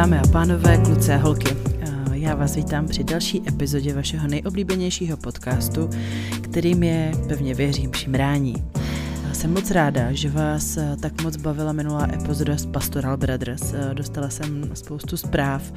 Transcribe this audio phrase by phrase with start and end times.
[0.00, 1.56] Dámy a pánové, kluci a holky,
[2.12, 5.90] já vás vítám při další epizodě vašeho nejoblíbenějšího podcastu,
[6.40, 8.54] kterým je, pevně věřím, šimrání.
[9.40, 13.72] Jsem moc ráda, že vás eh, tak moc bavila minulá epizoda z Pastoral Brothers.
[13.72, 15.72] Eh, dostala jsem spoustu zpráv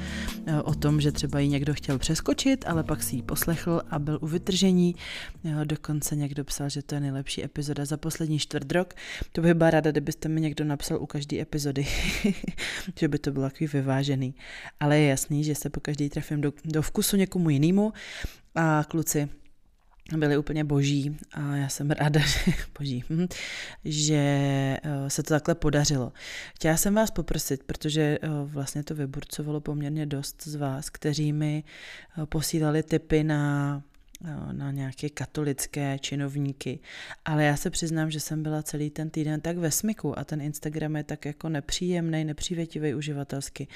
[0.45, 3.99] eh, o tom, že třeba ji někdo chtěl přeskočit, ale pak si ji poslechl a
[3.99, 4.95] byl u vytržení.
[5.63, 8.93] Dokonce někdo psal, že to je nejlepší epizoda za poslední čtvrt rok.
[9.31, 11.87] To bych byla ráda, kdybyste mi někdo napsal u každé epizody,
[12.99, 14.35] že by to bylo takový vyvážený.
[14.79, 17.93] Ale je jasný, že se po každý trefím do, do vkusu někomu jinému.
[18.55, 19.29] A kluci,
[20.17, 23.27] byli úplně boží a já jsem ráda, že, boží, hm,
[23.85, 24.15] že
[24.83, 26.13] eh, se to takhle podařilo.
[26.55, 31.63] Chtěla jsem vás poprosit, protože eh, vlastně to vyburcovalo poměrně dost z vás, kteří mi
[32.21, 33.83] eh, posílali tipy na
[34.51, 36.79] na nějaké katolické činovníky.
[37.25, 40.41] Ale já se přiznám, že jsem byla celý ten týden tak ve smyku a ten
[40.41, 43.67] Instagram je tak jako nepříjemný, nepřívětivý uživatelsky,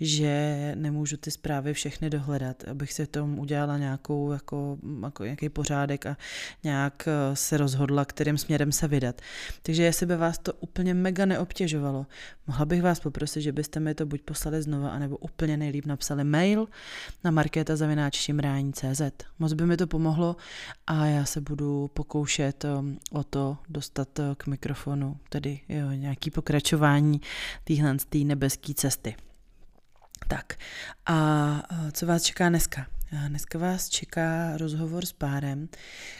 [0.00, 6.06] že nemůžu ty zprávy všechny dohledat, abych si tom udělala nějakou, jako, jako nějaký pořádek
[6.06, 6.16] a
[6.64, 9.20] nějak eh, se rozhodla, kterým směrem se vydat.
[9.62, 12.06] Takže jestli by vás to úplně mega neobtěžovalo,
[12.46, 16.24] mohla bych vás poprosit, že byste mi to buď poslali znova, anebo úplně nejlíp napsali
[16.24, 16.68] mail
[17.24, 19.02] na markétazavináčšimrání.cz.
[19.38, 20.36] Moc by mi to pomohlo
[20.86, 26.30] a já se budu pokoušet um, o to dostat uh, k mikrofonu, tedy jo, nějaký
[26.30, 27.20] pokračování
[27.64, 29.16] téhle nebeské cesty.
[30.28, 30.58] Tak
[31.06, 31.14] a
[31.72, 32.86] uh, co vás čeká dneska?
[33.28, 35.68] Dneska vás čeká rozhovor s párem,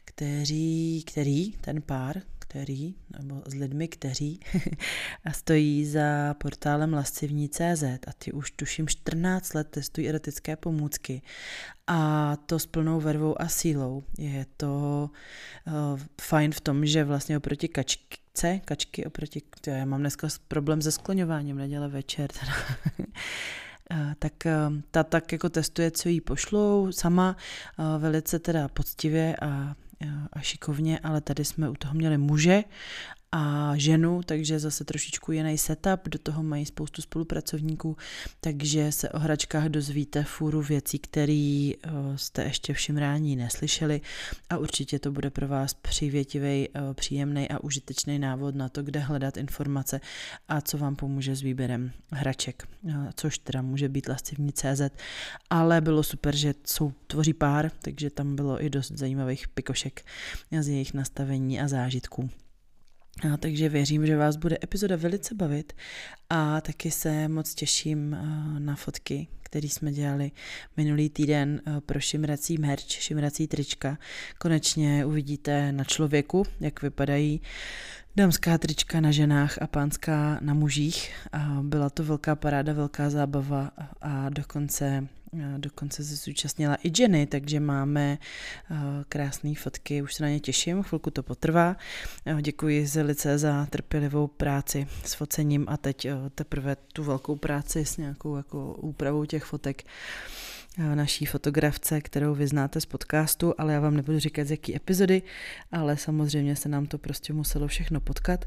[0.05, 2.17] který, který ten pár,
[2.49, 4.41] který, nebo s lidmi, kteří
[5.33, 11.23] stojí za portálem lascivní.cz a ty už tuším 14 let testují erotické pomůcky
[11.87, 14.03] a to s plnou vervou a sílou.
[14.19, 15.11] Je to
[15.67, 20.93] uh, fajn v tom, že vlastně oproti kačce, kačky oproti, já mám dneska problém se
[20.93, 22.53] skloňováním neděle večer, teda.
[22.99, 27.37] Uh, tak uh, ta tak jako testuje, co jí pošlou, sama
[27.99, 29.77] velice teda poctivě a
[30.33, 32.63] a šikovně, ale tady jsme u toho měli muže
[33.39, 37.97] a ženu, takže zase trošičku jiný setup, do toho mají spoustu spolupracovníků,
[38.41, 44.01] takže se o hračkách dozvíte fůru věcí, které eh, jste ještě v šimrání neslyšeli
[44.51, 49.01] a určitě to bude pro vás přivětivý, eh, příjemný a užitečný návod na to, kde
[49.01, 50.01] hledat informace
[50.49, 54.91] a co vám pomůže s výběrem hraček, eh, což teda může být lascivní CZ,
[55.51, 60.05] ale bylo super, že jsou, tvoří pár, takže tam bylo i dost zajímavých pikošek
[60.61, 62.31] z jejich nastavení a zážitků.
[63.23, 65.73] A takže věřím, že vás bude epizoda velice bavit
[66.31, 68.17] a taky se moc těším
[68.59, 70.31] na fotky, které jsme dělali
[70.77, 73.99] minulý týden pro šimrací merch, šimrací trička.
[74.39, 77.41] Konečně uvidíte na člověku, jak vypadají
[78.17, 81.13] dámská trička na ženách a pánská na mužích.
[81.33, 85.09] A byla to velká paráda, velká zábava a dokonce
[85.59, 88.19] Dokonce se zúčastnila i Jenny, takže máme
[89.09, 91.77] krásné fotky, už se na ně těším, chvilku to potrvá.
[92.43, 98.37] Děkuji Zelice za trpělivou práci s focením a teď teprve tu velkou práci s nějakou
[98.37, 99.85] jako úpravou těch fotek
[100.79, 105.23] naší fotografce, kterou vy znáte z podcastu, ale já vám nebudu říkat z jaký epizody,
[105.73, 108.45] ale samozřejmě se nám to prostě muselo všechno potkat.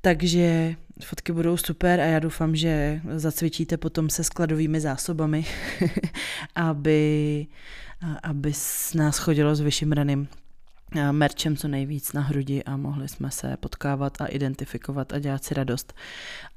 [0.00, 5.44] Takže fotky budou super a já doufám, že zacvičíte potom se skladovými zásobami,
[6.54, 7.46] aby,
[8.22, 10.28] aby s nás chodilo s vyšimraným
[11.12, 15.54] merčem co nejvíc na hrudi a mohli jsme se potkávat a identifikovat a dělat si
[15.54, 15.94] radost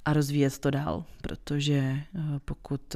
[0.05, 1.99] a rozvíjet to dál, protože
[2.45, 2.95] pokud,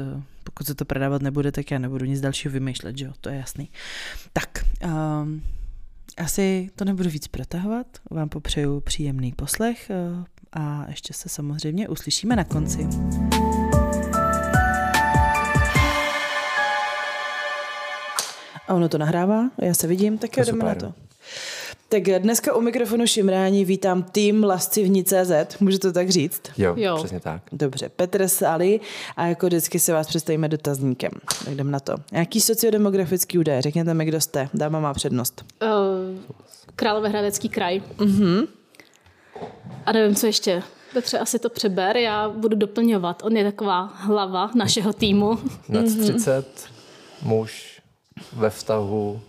[0.57, 3.37] pokud se to prodávat nebude, tak já nebudu nic dalšího vymýšlet, že jo, to je
[3.37, 3.69] jasný.
[4.33, 4.65] Tak,
[5.21, 5.41] um,
[6.17, 10.23] asi to nebudu víc protahovat, vám popřeju příjemný poslech uh,
[10.53, 12.87] a ještě se samozřejmě uslyšíme na konci.
[18.67, 20.93] A ono to nahrává, já se vidím, tak jo, jdeme na to.
[21.89, 26.41] Tak dneska u mikrofonu Šimrání vítám tým Lascivní.cz, můžu to tak říct?
[26.57, 27.41] Jo, jo, přesně tak.
[27.51, 28.79] Dobře, Petr Sali
[29.17, 31.11] a jako vždycky se vás představíme dotazníkem.
[31.45, 31.95] Tak jdem na to.
[32.11, 33.61] Jaký sociodemografický údaj?
[33.61, 34.49] Řekněte mi, kdo jste.
[34.53, 35.45] Dáma má přednost.
[35.61, 35.69] Uh,
[36.75, 37.81] Královéhradecký kraj.
[37.97, 38.47] Uh-huh.
[39.85, 40.63] A nevím, co ještě.
[40.93, 43.23] Petře, asi to přeber, já budu doplňovat.
[43.25, 45.39] On je taková hlava našeho týmu.
[45.69, 46.69] Nad 30,
[47.21, 47.81] muž
[48.33, 49.21] ve vztahu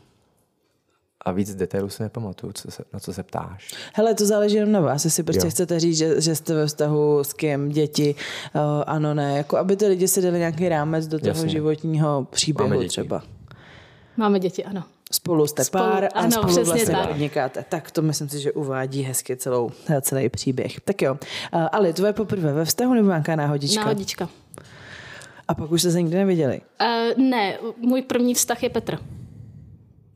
[1.29, 3.75] a víc detailů si nepamatuju, co se, na co se ptáš.
[3.95, 5.51] Hele, to záleží jenom na vás, jestli prostě jo.
[5.51, 8.15] chcete říct, že, že jste ve vztahu s kým, děti,
[8.55, 11.49] uh, ano, ne, jako aby ty lidi si dali nějaký rámec do toho Jasně.
[11.49, 13.23] životního příběhu Máme třeba.
[14.17, 14.85] Máme děti, ano.
[15.13, 17.09] Spolu jste spolu, pár a ano, spolu vlastně tak.
[17.09, 17.65] podnikáte.
[17.69, 19.71] Tak to myslím si, že uvádí hezky celou,
[20.01, 20.81] celý příběh.
[20.81, 21.13] Tak jo.
[21.13, 23.81] Uh, Ali, tvoje poprvé ve vztahu nebo nějaká náhodička?
[23.81, 24.29] Náhodička.
[25.49, 26.61] A pak už jste se nikdy neviděli.
[26.81, 28.99] Uh, ne, můj první vztah je Petr.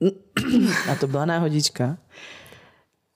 [0.92, 1.96] A to byla náhodička.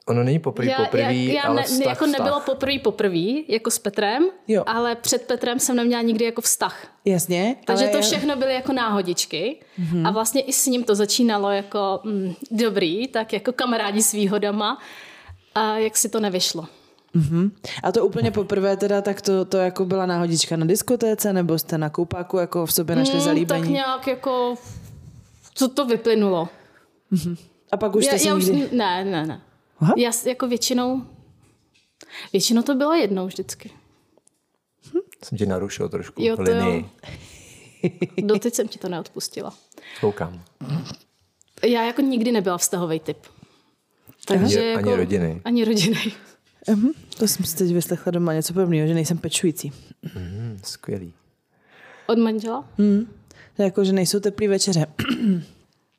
[0.09, 2.19] Ono není poprvé poprvý, já, já ale ne, vztah, jako vztah.
[2.21, 3.19] nebylo poprvé poprvé,
[3.49, 4.63] jako s Petrem, Jo.
[4.67, 6.87] ale před Petrem jsem neměla nikdy jako vztah.
[7.05, 7.57] Jasně.
[7.65, 9.61] Takže ale to já- všechno byly jako náhodičky
[10.05, 14.79] a vlastně i s ním to začínalo jako mm, dobrý, tak jako kamarádi s výhodama
[15.55, 16.65] a jak si to nevyšlo.
[17.83, 21.79] A to úplně poprvé teda, tak to, to jako byla náhodička na diskotéce, nebo jste
[21.79, 23.73] na koupáku jako v sobě našli Mm, tak zalíbení?
[23.73, 24.55] nějak jako,
[25.55, 26.49] co to vyplynulo.
[27.73, 28.53] A pak už já, se já nikdy...
[28.65, 29.43] už, ne, ne, ne.
[29.79, 29.95] Aha.
[29.97, 31.07] Já jako většinou,
[32.33, 33.71] většinou to bylo jednou vždycky.
[35.25, 36.85] Jsem ti narušil trošku Jo, to linii.
[38.23, 39.55] Doteď jsem ti to neodpustila.
[40.01, 40.43] Koukám.
[41.65, 43.19] Já jako nikdy nebyla vztahový typ.
[44.27, 45.41] Takže Ani- jako, ani rodinný.
[45.45, 46.13] Ani rodinný.
[46.71, 46.89] Mhm,
[47.19, 49.73] to jsem si teď vyslechla doma něco podobného, že nejsem pečující.
[50.03, 51.15] Hmm, skvělý.
[52.07, 52.69] Od manžela?
[53.59, 54.87] Jako, že nejsou teplý večeře.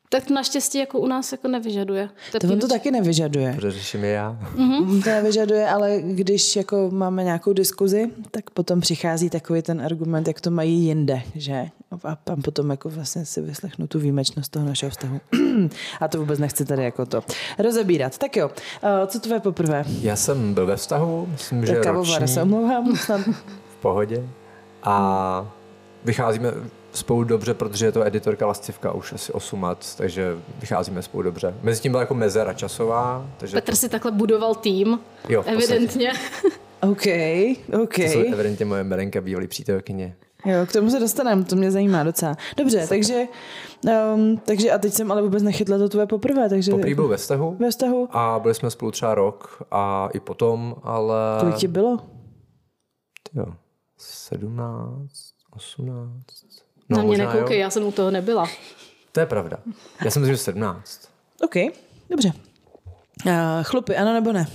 [0.09, 2.09] Tak to naštěstí jako u nás jako nevyžaduje.
[2.41, 3.53] To on to taky nevyžaduje.
[3.55, 4.37] Protože řeším je já.
[4.55, 5.01] Mm.
[5.03, 10.41] To nevyžaduje, ale když jako máme nějakou diskuzi, tak potom přichází takový ten argument, jak
[10.41, 11.67] to mají jinde, že?
[12.03, 15.19] A tam potom jako vlastně si vyslechnu tu výjimečnost toho našeho vztahu.
[16.01, 17.23] A to vůbec nechci tady jako to
[17.59, 18.17] rozebírat.
[18.17, 18.51] Tak jo,
[18.83, 19.83] eh, co tvoje poprvé?
[20.01, 22.95] Já jsem byl ve vztahu, myslím, že kavovar, roční, se omlouvám.
[22.95, 24.29] V pohodě.
[24.83, 25.51] A
[26.05, 26.53] vycházíme
[26.97, 31.53] spolu dobře, protože je to editorka Lascivka už asi 8 let, takže vycházíme spolu dobře.
[31.61, 34.99] Mezi tím byla jako mezera časová, takže Petr si takhle budoval tým,
[35.29, 36.11] Jo, evidentně.
[36.81, 37.05] OK,
[37.83, 37.95] OK.
[37.95, 40.15] to jsou evidentně moje Merenka, bývalý přítelkyně.
[40.45, 42.35] Jo, k tomu se dostaneme, to mě zajímá docela.
[42.57, 43.23] Dobře, takže,
[44.15, 47.17] um, takže a teď jsem ale vůbec nechytla to tvoje poprvé, takže Poprvé byl ve
[47.17, 48.07] vztahu ve vztahu.
[48.11, 51.15] a byli jsme spolu třeba rok a i potom, ale...
[51.39, 51.97] Kolik ti bylo?
[53.33, 53.45] Jo,
[53.97, 55.09] 17,
[55.55, 56.15] 18...
[56.89, 57.61] No, Na mě nekoukej, jo.
[57.61, 58.47] já jsem u toho nebyla.
[59.11, 59.57] To je pravda.
[60.05, 61.09] Já jsem že 17.
[61.43, 61.53] OK,
[62.09, 62.31] dobře.
[63.25, 63.31] Uh,
[63.63, 64.47] chlupy, ano nebo ne?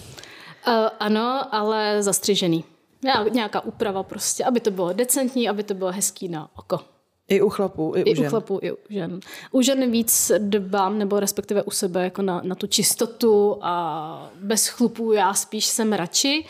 [0.69, 2.65] Uh, ano, ale zastřižený.
[3.05, 6.81] Já, nějaká úprava prostě, aby to bylo decentní, aby to bylo hezký na oko.
[7.29, 8.27] I u chlapů, i, I u žen.
[8.27, 9.21] u chlapů, i u žen.
[9.51, 14.69] U žen víc dbám, nebo respektive u sebe, jako na, na tu čistotu a bez
[14.69, 16.45] chlupů já spíš jsem radši,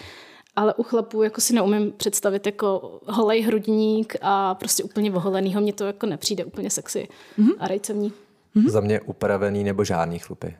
[0.56, 5.72] ale u chlapů jako si neumím představit jako holej hrudník a prostě úplně oholenýho, mně
[5.72, 7.08] to jako nepřijde úplně sexy
[7.38, 7.54] mm-hmm.
[7.58, 8.12] a rajcovní.
[8.56, 8.68] Mm-hmm.
[8.68, 10.56] Za mě upravený nebo žádný chlupy.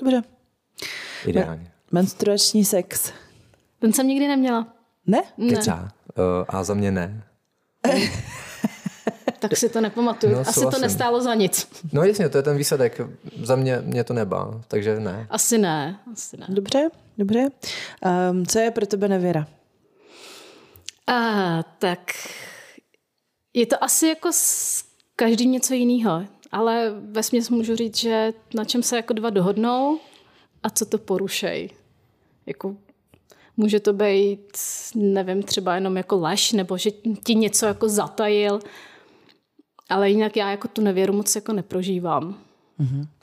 [0.00, 0.22] Dobře.
[1.26, 1.72] Ideálně.
[1.92, 3.12] Menstruační sex.
[3.78, 5.22] Ten jsem nikdy neměla, Ne?
[5.60, 5.82] Třeba.
[5.82, 7.24] Uh, a za mě ne.
[9.48, 10.34] tak si to nepamatuju.
[10.34, 11.68] No, Asi to nestálo za nic.
[11.92, 13.00] No jasně, to je ten výsledek.
[13.42, 15.26] Za mě mě to nebá, takže ne.
[15.30, 16.46] Asi ne, asi ne.
[16.48, 16.88] Dobře,
[17.18, 17.48] dobře.
[18.30, 19.46] Um, co je pro tebe nevěra?
[21.06, 22.12] A, tak
[23.54, 24.84] je to asi jako s
[25.16, 29.98] každým něco jiného, ale ve můžu říct, že na čem se jako dva dohodnou
[30.62, 31.70] a co to porušej.
[32.46, 32.76] Jako
[33.56, 34.58] může to být,
[34.94, 36.90] nevím, třeba jenom jako lež, nebo že
[37.24, 38.60] ti něco jako zatajil,
[39.88, 42.34] ale jinak já jako tu nevěru moc jako neprožívám.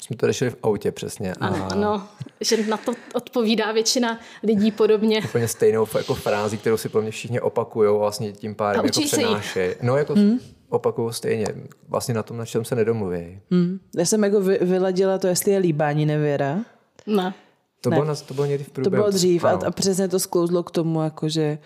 [0.01, 1.33] Jsme to řešili v autě přesně.
[1.33, 2.07] A Ano, ano,
[2.41, 5.21] že na to odpovídá většina lidí podobně.
[5.25, 8.85] úplně stejnou jako frázi, kterou si pro mě všichni opakují a vlastně tím pádem A
[8.85, 9.75] jako přenášejí.
[9.81, 10.39] No jako hmm.
[10.69, 11.45] opakují stejně.
[11.89, 13.39] Vlastně na tom, na čem se nedomluví.
[13.51, 13.79] Hmm.
[13.97, 16.59] Já jsem jako vy, vyladila to, jestli je líbání nevěra.
[17.07, 17.33] Ne.
[17.81, 17.95] To, Ne.
[17.95, 19.03] bylo, na, to bylo někdy v To průběhu.
[19.03, 21.57] bylo dřív a, a přesně to sklouzlo k tomu, jako že,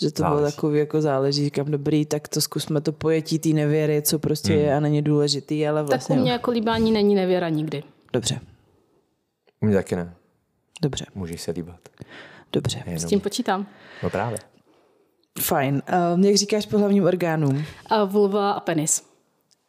[0.00, 0.54] že to bylo Záleží.
[0.56, 4.74] takový jako záleží, říkám dobrý, tak to zkusme to pojetí té nevěry, co prostě je
[4.76, 6.16] a není důležitý, ale Tak vlastně...
[6.16, 7.82] u mě jako líbání není nevěra nikdy.
[8.12, 8.40] Dobře,
[9.62, 10.14] U mě taky ne.
[10.82, 11.80] dobře, Můžeš se líbat.
[12.52, 12.78] dobře.
[12.86, 13.08] S Jenom.
[13.08, 13.66] tím počítám.
[14.02, 14.38] No právě.
[15.40, 15.82] Fajn.
[16.14, 17.64] Um, jak říkáš po hlavním orgánům?
[17.86, 19.02] A vulva a penis.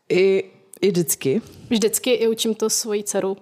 [0.09, 0.43] I,
[0.81, 1.41] I vždycky.
[1.69, 3.37] Vždycky i učím to svoji dceru.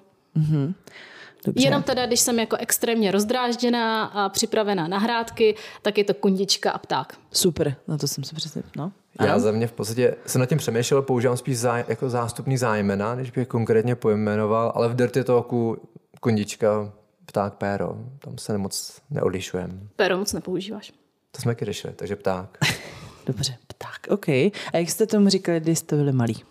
[1.47, 1.67] Dobře.
[1.67, 6.71] Jenom teda, když jsem jako extrémně rozdrážděná a připravená na hrádky, tak je to kundička
[6.71, 7.17] a pták.
[7.31, 8.91] Super, na to jsem se přesně, no.
[9.25, 13.15] Já za mě v podstatě jsem nad tím přemýšlel, používám spíš zá, jako zástupný zájmena,
[13.15, 15.77] než bych je konkrétně pojmenoval, ale v Dirty Talku
[16.19, 16.93] kondička,
[17.25, 19.73] pták, péro, tam se moc neodlišujeme.
[19.95, 20.93] Pero moc nepoužíváš.
[21.31, 22.57] To jsme taky řešili, takže pták.
[23.25, 24.27] Dobře, pták, OK.
[24.27, 26.43] A jak jste tomu říkali, když jste byli malí?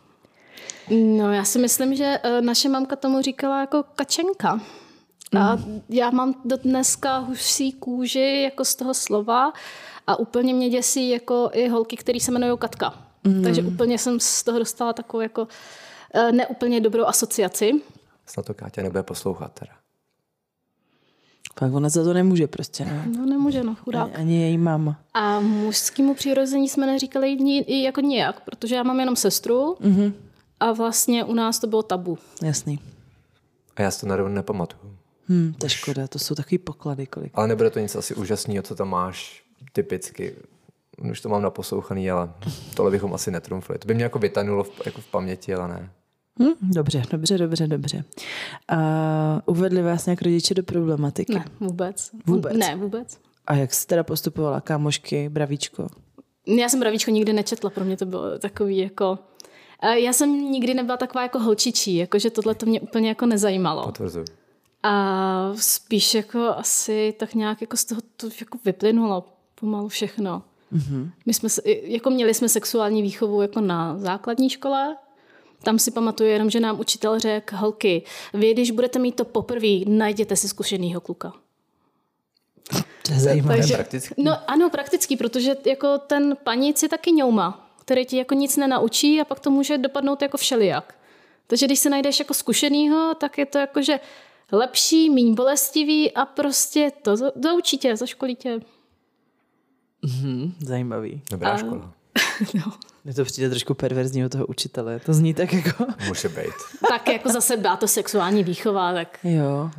[0.90, 4.60] No já si myslím, že eh, naše mamka tomu říkala jako kačenka.
[5.38, 9.52] A já mám do dneska husí kůži jako z toho slova
[10.06, 12.94] a úplně mě děsí jako i holky, které se jmenují Katka.
[13.42, 15.48] Takže úplně jsem z toho dostala takovou jako
[16.14, 17.72] eh, neúplně dobrou asociaci.
[18.26, 19.72] Snad to Káťa nebude poslouchat teda.
[21.58, 23.18] Pak ona za to nemůže prostě, no.
[23.18, 24.04] No nemůže, no, chudák.
[24.04, 25.00] Ani, ani její máma.
[25.14, 30.12] A mužskému přirození jsme neříkali ni, i jako nijak, protože já mám jenom sestru mm-hmm.
[30.60, 32.18] a vlastně u nás to bylo tabu.
[32.42, 32.78] Jasný.
[33.76, 34.95] A já si to narovně nepamatuju.
[35.28, 37.32] Hm, to je škoda, to jsou takový poklady, kolik.
[37.34, 39.42] Ale nebude to nic asi úžasného, co tam máš
[39.72, 40.36] typicky.
[41.10, 42.30] Už to mám naposlouchaný, ale
[42.74, 43.78] tohle bychom asi netrumfli.
[43.78, 45.90] To by mě jako vytanulo v, jako v paměti, ale ne.
[46.42, 48.04] Hm, dobře, dobře, dobře, dobře.
[48.68, 48.78] A
[49.46, 51.34] uvedli vás nějak rodiče do problematiky?
[51.34, 52.10] Ne, vůbec.
[52.26, 52.56] Vůbec?
[52.56, 53.18] Ne, vůbec.
[53.46, 54.60] A jak jste teda postupovala?
[54.60, 55.86] Kámošky, bravíčko?
[56.46, 59.18] Já jsem Bravíčko nikdy nečetla, pro mě to bylo takový jako...
[59.82, 63.84] Eh, Já jsem nikdy nebyla taková jako holčičí, jakože tohle to mě úplně jako nezajímalo.
[63.84, 64.24] Potvrzuju.
[64.88, 69.24] A spíš jako asi tak nějak jako z toho to jako vyplynulo
[69.54, 70.42] pomalu všechno.
[70.72, 71.10] Mm-hmm.
[71.26, 71.48] My jsme,
[71.82, 74.96] jako měli jsme sexuální výchovu jako na základní škole,
[75.62, 78.02] tam si pamatuju jenom, že nám učitel řekl, holky,
[78.34, 81.32] vy když budete mít to poprvé, najděte si zkušenýho kluka.
[83.02, 83.56] To je zajímavé.
[83.56, 83.74] Takže...
[83.74, 84.22] praktický?
[84.22, 89.20] No ano, praktický, protože jako ten paníc je taky ňouma, který ti jako nic nenaučí
[89.20, 90.94] a pak to může dopadnout jako všelijak.
[91.46, 94.00] Takže když se najdeš jako zkušenýho, tak je to jako, že
[94.52, 98.60] lepší, méně bolestivý a prostě to za- zaučí tě, zaškolí tě.
[100.06, 101.22] Hm, zajímavý.
[101.30, 101.92] Dobrá A- škola.
[102.54, 102.72] No.
[103.04, 105.00] Mně to přijde trošku perverzní od toho učitele.
[105.00, 105.84] To zní tak jako...
[106.08, 106.52] Může být.
[106.88, 109.70] Tak jako zase byla to sexuální výchova, tak Jo.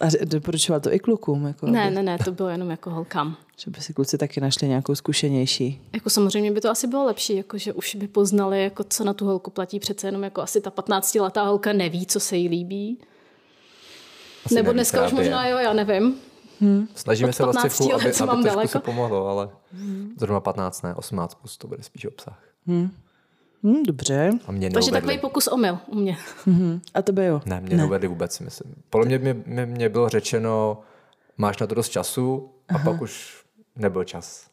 [0.00, 3.36] A, doporučoval to i klukům, jako, ne, aby, ne, ne, to bylo jenom jako holkám.
[3.64, 5.80] že by si kluci taky našli nějakou zkušenější.
[5.92, 9.14] Jako samozřejmě by to asi bylo lepší, jako že už by poznali, jako co na
[9.14, 9.80] tu holku platí.
[9.80, 12.98] Přece jenom jako asi ta 15-letá holka neví, co se jí líbí.
[14.48, 15.16] Asi Nebo neví, dneska už je.
[15.18, 16.14] možná jo, já nevím.
[16.94, 18.68] Snažíme Od se vlastně 15 let, aby, aby mám trošku daleko.
[18.68, 19.48] se pomohlo, ale
[20.18, 22.38] zrovna 15 ne, 18 plus to bude spíš obsah.
[22.66, 24.30] Hm, dobře.
[24.46, 26.16] A mě Takže takový pokus omyl u mě.
[26.46, 26.80] Hm.
[26.94, 27.40] A tebe jo?
[27.46, 27.76] Ne, mě ne.
[27.76, 28.74] neuvedli vůbec, si myslím.
[28.90, 30.80] Podle mě, mě, mě, mě bylo řečeno,
[31.36, 32.92] máš na to dost času a Aha.
[32.92, 33.44] pak už
[33.76, 34.46] nebyl čas.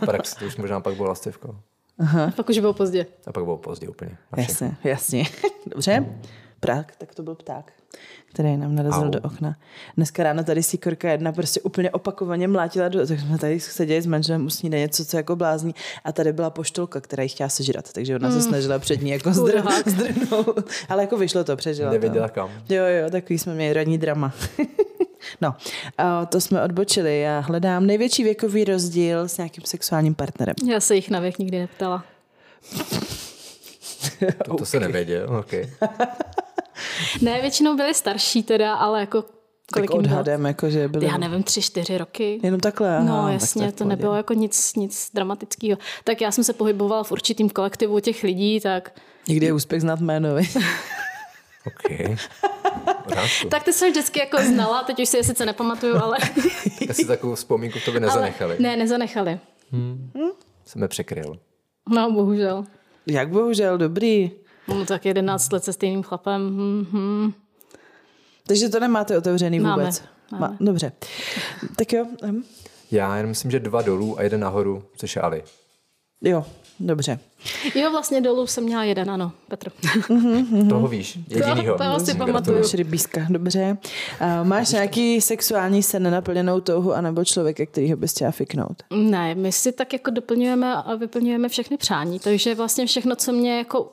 [0.00, 1.56] V praxi to už možná pak bylo lastivko.
[1.98, 3.06] A pak už bylo pozdě.
[3.26, 4.16] A pak bylo pozdě úplně.
[4.36, 5.24] Jasně, jasně.
[5.66, 6.06] Dobře.
[6.60, 7.72] Prák, tak to byl pták,
[8.32, 9.10] který nám narazil Au.
[9.10, 9.56] do okna.
[9.96, 14.06] Dneska ráno tady síkorka jedna prostě úplně opakovaně mlátila, do, tak jsme tady seděli s
[14.06, 17.92] manželem u snídaně, něco co jako blázní a tady byla poštolka, která ji chtěla sežrat,
[17.92, 19.88] takže ona se snažila před ní jako zdr, Chudák.
[19.88, 22.34] zdrnout, ale jako vyšlo to, přežila Nevěděla to.
[22.34, 22.50] kam.
[22.68, 24.32] Jo, jo, takový jsme měli ranní drama.
[25.40, 25.54] no,
[25.98, 27.20] a to jsme odbočili.
[27.20, 30.54] Já hledám největší věkový rozdíl s nějakým sexuálním partnerem.
[30.70, 32.04] Já se jich na věk nikdy neptala.
[34.44, 35.70] To, to se nevěděl, okay.
[37.22, 39.30] Ne, většinou byli starší teda, ale jako Tak
[39.72, 40.12] kolik jim bylo?
[40.12, 41.06] odhadem, jako, že byly...
[41.06, 42.40] Já nevím, tři, čtyři roky.
[42.42, 43.88] Jenom takhle, aha, No tak jasně, v to pohodě.
[43.96, 45.78] nebylo jako nic, nic dramatického.
[46.04, 50.00] Tak já jsem se pohybovala v určitým kolektivu těch lidí, tak, Někdy je úspěch znát
[50.00, 50.56] jméno, viď?
[51.66, 52.18] OK.
[53.04, 53.48] Pořádku.
[53.50, 56.16] tak ty jsem vždycky jako znala, teď už si je sice nepamatuju, ale,
[56.86, 58.56] Tak si takovou vzpomínku tobě ale nezanechali.
[58.58, 59.38] ne, nezanechali.
[60.64, 61.38] Jsem je překryl.
[61.88, 62.64] No, bohužel.
[63.06, 64.30] Jak bohužel, dobrý.
[64.68, 66.42] No tak 11 let se stejným chlapem.
[66.56, 67.32] Hm, hm.
[68.46, 70.02] Takže to nemáte otevřený Máme, vůbec?
[70.32, 70.48] máme.
[70.48, 70.92] Má, dobře.
[71.76, 72.42] Tak jo, hm.
[72.90, 75.42] Já jenom myslím, že dva dolů a jeden nahoru, což je Ali.
[76.24, 76.44] jo,
[76.80, 77.18] dobře.
[77.74, 79.70] Jo, vlastně dolů jsem měla jeden, ano, Petr.
[80.08, 80.68] Mhm.
[80.68, 81.78] Toho víš, jedinýho.
[81.78, 82.18] to si Gratuluju.
[82.18, 82.58] pamatuju.
[82.58, 83.78] Máš rybíska, dobře.
[84.20, 88.82] A máš nějaký sexuální sen nenaplněnou touhu anebo člověka, kterýho bys chtěla fiknout?
[88.94, 93.58] Ne, my si tak jako doplňujeme a vyplňujeme všechny přání, takže vlastně všechno, co mě
[93.58, 93.92] jako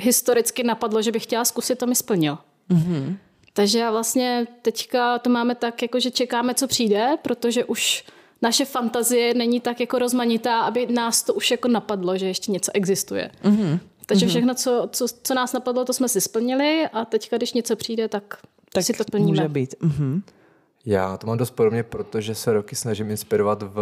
[0.00, 2.38] historicky napadlo, že bych chtěla zkusit, to mi splnil.
[2.70, 3.16] Mm-hmm.
[3.52, 8.04] Takže já vlastně teďka to máme tak, jako že čekáme, co přijde, protože už
[8.42, 12.70] naše fantazie není tak jako rozmanitá, aby nás to už jako napadlo, že ještě něco
[12.74, 13.30] existuje.
[13.44, 13.78] Mm-hmm.
[14.08, 17.76] Takže všechno, co, co, co nás napadlo, to jsme si splnili a teďka, když něco
[17.76, 18.38] přijde, tak,
[18.72, 19.28] tak si to plníme.
[19.28, 19.74] může být.
[19.80, 20.22] Mhm.
[20.86, 23.78] Já to mám dost podobně, protože se roky snažím inspirovat v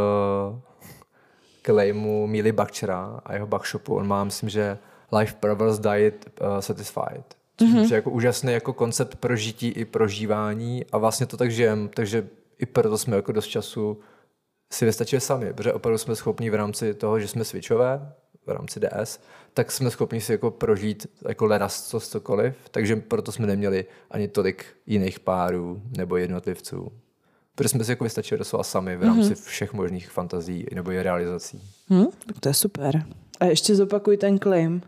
[1.67, 3.95] claimu Mili Bakčera a jeho backshopu.
[3.95, 4.79] On má, myslím, že
[5.13, 7.37] Life Purpose Diet uh, Satisfied.
[7.57, 7.91] Což mm-hmm.
[7.91, 12.67] je jako úžasný jako koncept prožití i prožívání a vlastně to tak žijem, takže i
[12.67, 14.01] proto jsme jako dost času
[14.73, 18.13] si vystačili sami, protože opravdu jsme schopni v rámci toho, že jsme switchové,
[18.47, 19.21] v rámci DS,
[19.55, 24.29] tak jsme schopni si jako prožít jako ledas co cokoliv, takže proto jsme neměli ani
[24.29, 26.93] tolik jiných párů nebo jednotlivců.
[27.55, 29.47] Protože jsme si jako vystačili doslova sami v rámci mm-hmm.
[29.47, 31.63] všech možných fantazí nebo i realizací.
[31.91, 32.07] Hm?
[32.27, 33.05] Tak to je super.
[33.41, 34.83] A ještě zopakuj ten claim.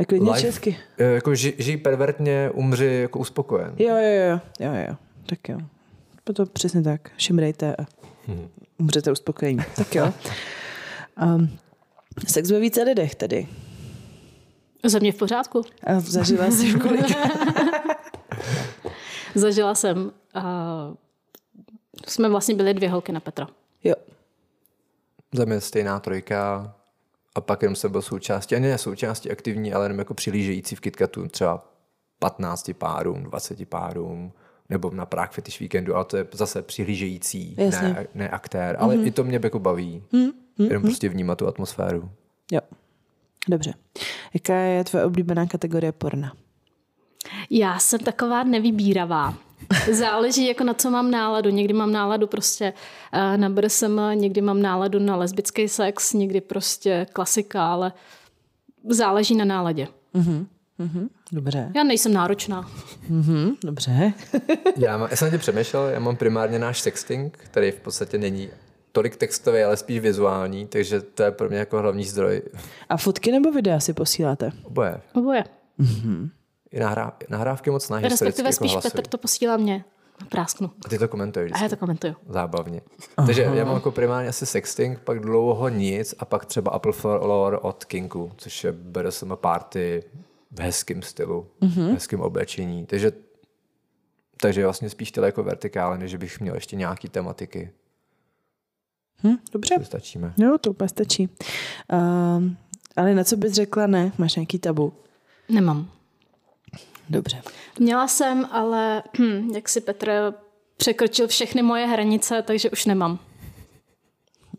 [0.00, 0.76] A klidně Life- česky.
[0.98, 3.74] Eh, Jako ži, žij pervertně, umři jako uspokojen.
[3.78, 4.96] Jo, jo, jo, jo, jo.
[5.26, 5.58] Tak jo.
[6.34, 7.10] To přesně tak.
[7.18, 7.86] Šimrejte a
[8.78, 9.58] umřete uspokojení.
[9.76, 10.12] Tak jo.
[11.22, 11.58] Um,
[12.28, 13.48] sex ve více lidech tedy.
[14.84, 15.62] Za mě v pořádku.
[15.84, 17.06] A zažila jsi v kolik?
[19.34, 19.98] Zažila jsem
[20.36, 20.42] uh,
[22.06, 23.48] jsme vlastně byli dvě holky na Petra.
[23.84, 23.94] Jo.
[25.34, 26.74] Za mě stejná trojka
[27.34, 30.80] a pak jenom jsem byl součástí, a ne součástí aktivní, ale jenom jako přilížející v
[30.80, 31.66] KitKatu třeba
[32.18, 34.32] 15 párům, 20 párům,
[34.68, 37.88] nebo na Prague Fetish Weekendu, ale to je zase přihlížející, Jasně.
[37.88, 39.06] ne, ne aktér, ale mm-hmm.
[39.06, 40.02] i to mě jako baví.
[40.12, 40.32] Mm-hmm.
[40.58, 42.10] Jenom prostě vnímat tu atmosféru.
[42.52, 42.60] Jo.
[43.48, 43.74] Dobře.
[44.34, 46.32] Jaká je tvoje oblíbená kategorie porna?
[47.50, 49.34] Já jsem taková nevybíravá.
[49.92, 51.50] Záleží, jako na co mám náladu.
[51.50, 52.72] Někdy mám náladu prostě
[53.12, 57.92] eh, na BDSM, někdy mám náladu na lesbický sex, někdy prostě klasika, ale
[58.88, 59.88] záleží na náladě.
[61.32, 61.72] Dobře.
[61.76, 62.70] Já nejsem náročná.
[63.08, 64.12] Mhm, dobře.
[64.76, 68.18] Já, má, já jsem na tě přemýšlel, já mám primárně náš sexting, který v podstatě
[68.18, 68.48] není
[68.92, 72.42] tolik textový, ale spíš vizuální, takže to je pro mě jako hlavní zdroj.
[72.88, 74.52] A fotky nebo videa si posíláte?
[74.64, 75.00] Oboje.
[75.14, 75.44] Oboje.
[76.72, 78.92] I nahrá, nahrávky moc na Respektive jako spíš hlasují.
[78.92, 79.84] Petr to posílá mě.
[80.28, 80.70] Prásknu.
[80.84, 82.14] A ty to komentuješ A já to komentuju.
[82.28, 82.80] Zábavně.
[83.26, 87.22] Takže já mám jako primárně asi sexting, pak dlouho nic a pak třeba Apple for
[87.22, 90.04] Lore od Kinku, což je BDSM party
[90.50, 92.86] v hezkém stylu, v hezkém oblečení.
[92.86, 93.12] Takže,
[94.40, 97.70] takže vlastně spíš tyhle jako vertikály, než bych měl ještě nějaký tematiky.
[99.24, 99.78] Hm, dobře.
[99.78, 100.34] To stačíme.
[100.36, 101.28] Jo, to úplně stačí.
[102.36, 102.56] Um,
[102.96, 104.12] ale na co bys řekla ne?
[104.18, 104.92] Máš nějaký tabu?
[105.48, 105.90] Nemám.
[107.10, 107.42] Dobře.
[107.78, 110.34] Měla jsem, ale hm, jak si Petr
[110.76, 113.18] překročil všechny moje hranice, takže už nemám.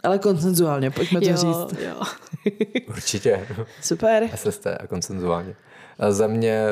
[0.04, 1.82] Ale konsenzuálně, pojďme to jo, říct.
[1.82, 2.02] jo.
[2.88, 3.48] Určitě.
[3.82, 4.30] Super.
[4.36, 5.56] SST a konsenzuálně.
[6.00, 6.66] A za mě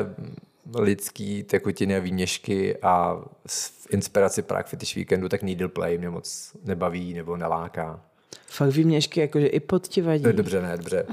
[0.74, 6.52] lidský tekutiny a výměšky a v inspiraci Prague Fetish Weekendu, tak needle play mě moc
[6.64, 8.00] nebaví nebo neláká.
[8.46, 10.22] Fakt výměšky, jakože i pod ti vadí.
[10.24, 11.06] No, Dobře, ne, dobře.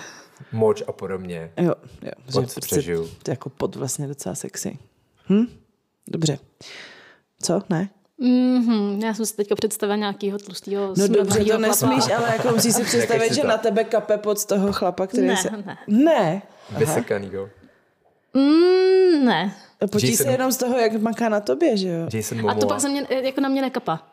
[0.52, 1.52] Moč a podobně.
[1.58, 2.12] Jo, jo.
[2.34, 3.08] Pod že přežiju.
[3.24, 4.78] to je jako pod vlastně docela sexy.
[5.30, 5.46] Hm?
[6.08, 6.40] Dobře.
[7.42, 7.62] Co?
[7.70, 7.90] Ne?
[8.22, 12.24] Mm-hmm, já jsem si teďka představila nějakého tlustého No dobře, to nesmíš, chlapa.
[12.26, 13.48] ale jako musíš si představit, že to.
[13.48, 15.50] na tebe kape pod z toho chlapa, který Ne, se...
[15.66, 15.78] ne.
[15.88, 16.42] Ne.
[16.78, 17.50] Vysekanýho.
[18.34, 19.56] Mm, ne.
[19.92, 22.08] Potí Jason- se jenom z toho, jak maká na tobě, že jo?
[22.14, 22.56] Jason A Momoa.
[22.60, 24.08] to pak se mě, jako na mě nekapa.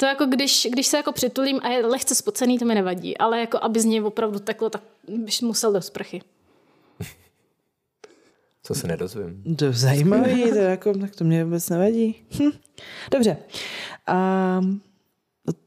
[0.00, 3.18] To jako když, když se jako přitulím a je lehce spocený, to mi nevadí.
[3.18, 6.22] Ale jako aby z něj opravdu teklo, tak bych musel do sprchy.
[8.62, 9.56] Co se nedozvím.
[9.56, 12.16] To je zajímavý, to je jako, tak to mě vůbec nevadí.
[12.38, 12.50] Hm.
[13.10, 13.36] Dobře.
[14.06, 14.60] A,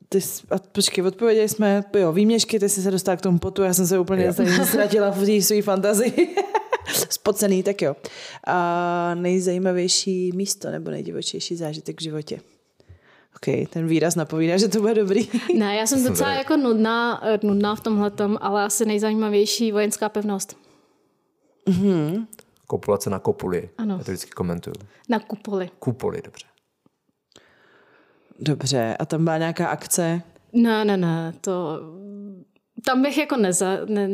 [0.09, 3.63] ty, jsi- a počkej, odpověděli jsme, jo, výměšky, ty jsi se dostala k tomu potu,
[3.63, 4.33] já jsem se úplně
[4.65, 6.35] ztratila v té své fantazii.
[7.09, 7.95] Spocený, tak jo.
[8.47, 12.39] A nejzajímavější místo nebo nejdivočejší zážitek v životě.
[13.35, 15.27] OK, ten výraz napovídá, že to bude dobrý.
[15.57, 20.57] Ne, já jsem docela jako nudná, eh, nudná v tomhletom, ale asi nejzajímavější vojenská pevnost.
[22.67, 23.69] Kopulace na kopuli.
[23.77, 23.95] Ano.
[23.97, 24.75] Já to vždycky komentuju.
[25.09, 25.69] Na kupoli.
[25.79, 26.45] Kupoli, dobře.
[28.39, 30.21] Dobře, a tam byla nějaká akce?
[30.53, 31.79] Ne, ne, ne, to...
[32.85, 34.09] Tam bych jako neza, ne,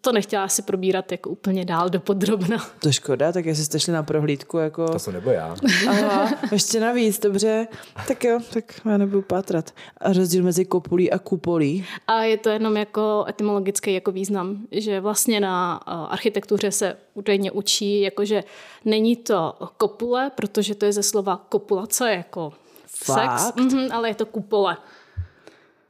[0.00, 2.66] to nechtěla asi probírat jako úplně dál do podrobna.
[2.80, 4.88] To škoda, tak jestli jste šli na prohlídku, jako...
[4.88, 5.56] To jsem nebo já.
[5.88, 7.66] Aha, ještě navíc, dobře.
[8.08, 9.70] Tak jo, tak já nebudu pátrat.
[9.98, 11.84] A rozdíl mezi kopulí a kupolí.
[12.06, 17.50] A je to jenom jako etymologický jako význam, že vlastně na eh, architektuře se údajně
[17.50, 18.44] učí, jakože
[18.84, 22.52] není to kopule, protože to je ze slova kopulace jako
[22.86, 23.40] Fakt?
[23.40, 24.76] sex, mhm, ale je to kupole.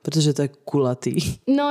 [0.03, 1.16] Protože to je kulatý.
[1.46, 1.70] No,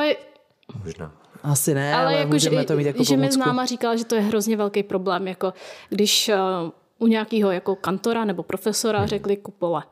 [0.83, 1.13] Možná.
[1.43, 4.05] Asi ne, ale, ale, jako, můžeme že, to mít jako že mi známa říkala, že
[4.05, 5.53] to je hrozně velký problém, jako
[5.89, 6.31] když
[6.63, 9.83] uh, u nějakého jako kantora nebo profesora řekli kupole.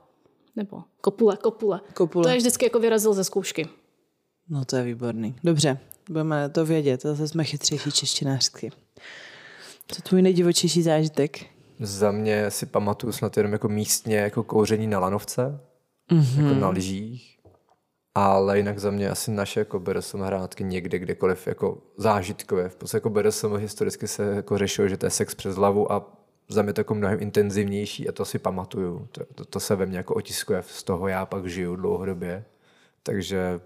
[0.56, 1.82] Nebo kopule, kopule.
[1.94, 2.24] Kopule.
[2.24, 3.68] To je vždycky jako vyrazil ze zkoušky.
[4.50, 5.36] No to je výborný.
[5.44, 5.78] Dobře,
[6.10, 7.02] budeme to vědět.
[7.02, 8.72] Zase jsme chytřejší češtinářsky.
[9.88, 11.46] Co tvůj nejdivočejší zážitek?
[11.80, 15.60] Za mě si pamatuju snad jenom jako místně jako kouření na lanovce,
[16.12, 16.44] mm-hmm.
[16.44, 17.38] jako na lyžích.
[18.16, 22.70] Ale jinak za mě asi naše jako BDSM hrátky někde, kdekoliv jako zážitkově.
[22.70, 26.18] V podstatě jako BDSM historicky se jako řešilo, že to je sex přes hlavu a
[26.50, 29.08] za mě to jako mnohem intenzivnější a to si pamatuju.
[29.12, 32.46] To, to, to se ve mně jako otiskuje, z toho já pak žiju dlouhodobě.
[33.04, 33.60] Takže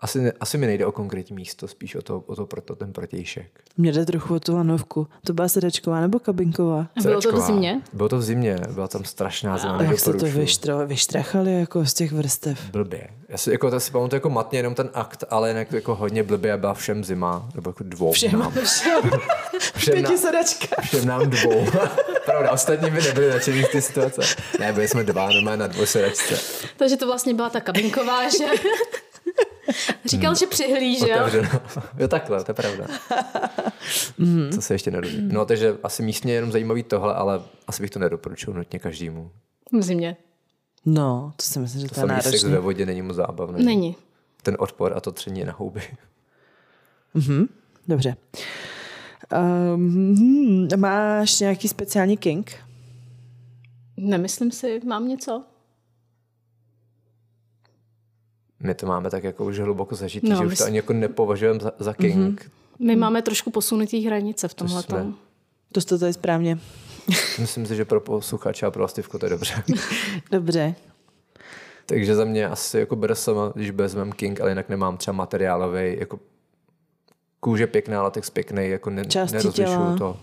[0.00, 3.46] asi, asi mi nejde o konkrétní místo, spíš o to, o to proto ten protějšek.
[3.76, 5.06] Mě jde trochu o tu lanovku.
[5.26, 6.78] To byla sedačková nebo kabinková?
[6.96, 7.46] A bylo to v Sedačková.
[7.46, 7.80] zimě?
[7.92, 9.76] Bylo to v zimě, byla tam strašná zima.
[9.76, 12.70] A jak jste to vyštro, vyštrachali jako z těch vrstev?
[12.70, 13.08] Blbě.
[13.28, 16.52] Já si, jako, si pamatuju jako matně jenom ten akt, ale jinak jako hodně blbě
[16.52, 18.52] a byla všem zima, nebo jako dvou Všem, nám.
[18.64, 19.00] všem.
[19.76, 20.82] Všem, na, Pěti sedačka.
[20.82, 21.66] všem nám dvou.
[22.24, 24.20] Pravda, ostatní by nebyli nadšení z té situace.
[24.60, 26.34] Ne, byli jsme dva, normálně na dvou sedačce.
[26.76, 28.44] Takže to vlastně byla ta kabinková, že?
[30.04, 31.18] Říkal, že přihlížel.
[31.26, 31.48] Otevřeno.
[31.98, 32.86] Jo, takhle, to je pravda.
[34.54, 35.28] Co se ještě nedozvím.
[35.32, 39.30] No, takže asi místně je jenom zajímavý tohle, ale asi bych to nedoporučil nutně každému.
[39.72, 40.16] V zimě.
[40.86, 42.50] No, to si myslím, že to, To je samý sex náročný.
[42.50, 43.64] ve vodě není moc zábavný.
[43.64, 43.96] Není.
[44.42, 45.82] Ten odpor a to tření na houby.
[47.14, 47.46] Mhm,
[47.88, 48.16] dobře.
[49.74, 52.56] Um, máš nějaký speciální king?
[53.96, 55.44] Nemyslím si, mám něco?
[58.64, 61.60] My to máme tak jako už hluboko zažitý, No, že už to ani jako nepovažujeme
[61.60, 62.40] za, za king.
[62.40, 62.50] Mm-hmm.
[62.78, 64.82] My máme trošku posunutý hranice v tomhle.
[64.82, 65.06] jsme-
[65.72, 66.58] To jste tady správně.
[67.38, 69.62] Myslím si, že pro posluchače a pro Stivku to je dobře.
[70.30, 70.74] Dobře.
[71.86, 76.18] Takže za mě asi jako BDSM, když vezmeme king, ale jinak nemám třeba materiálový, jako
[77.40, 79.96] kůže pěkná, latex pěkný, jako ne, nerozlišuju těla.
[79.98, 80.16] to.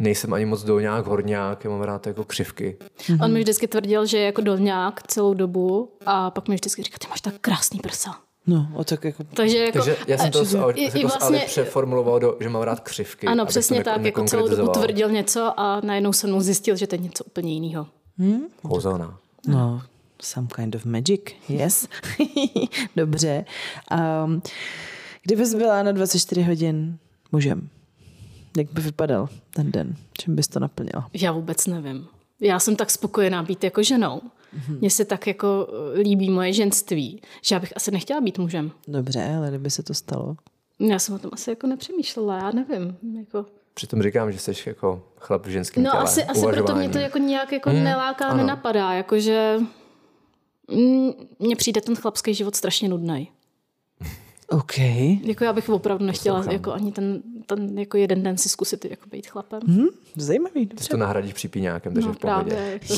[0.00, 2.76] Nejsem ani moc dolňák, horňák, já mám rád jako křivky.
[2.80, 3.24] Mm-hmm.
[3.24, 6.98] On mi vždycky tvrdil, že je jako dolňák celou dobu a pak mi vždycky říkal,
[7.00, 8.14] ty máš tak krásný prsa.
[8.46, 9.24] No, o tak jako...
[9.24, 9.72] Takže jako...
[9.78, 10.40] Takže já jsem to
[10.74, 13.26] i- jako i vlastně- přeformuloval, do, že mám rád křivky.
[13.26, 16.94] Ano, přesně tak, jako celou dobu tvrdil něco a najednou se mnou zjistil, že to
[16.94, 17.86] je něco úplně jiného.
[18.68, 19.18] Kouzelná.
[19.46, 19.82] No,
[20.22, 21.88] some kind of magic, yes.
[22.96, 23.44] Dobře.
[24.24, 24.42] Um,
[25.22, 26.98] kdybys byla na 24 hodin
[27.32, 27.68] mužem,
[28.56, 29.96] jak by vypadal ten den?
[30.18, 31.08] Čím bys to naplnila?
[31.12, 32.06] Já vůbec nevím.
[32.40, 34.20] Já jsem tak spokojená být jako ženou.
[34.52, 34.78] Mhm.
[34.80, 38.70] Mně se tak jako eh, líbí moje ženství, že já bych asi nechtěla být mužem.
[38.88, 40.36] Dobře, ale kdyby se to stalo.
[40.78, 42.96] Já jsem o tom asi jako nepřemýšlela, já nevím.
[43.18, 43.46] Jako...
[43.74, 46.02] Přitom říkám, že jsi jako chlap v ženském No těle.
[46.02, 48.36] asi, asi proto mě to jako nějak jako Hmm, neláká, ano.
[48.36, 49.58] nenapadá, jakože
[50.70, 53.28] mm, mně přijde ten chlapský život strašně nudný.
[54.50, 54.78] OK.
[55.24, 56.52] Jako já bych opravdu nechtěla Poslouchám.
[56.52, 59.60] jako ani ten, ten jako jeden den si zkusit jako být chlapem.
[59.66, 59.86] Hm,
[60.16, 60.88] zajímavý, Ty dobře.
[60.88, 62.50] to nahradíš přípíňákem, takže no v pohodě.
[62.50, 62.72] právě.
[62.72, 62.94] Jako,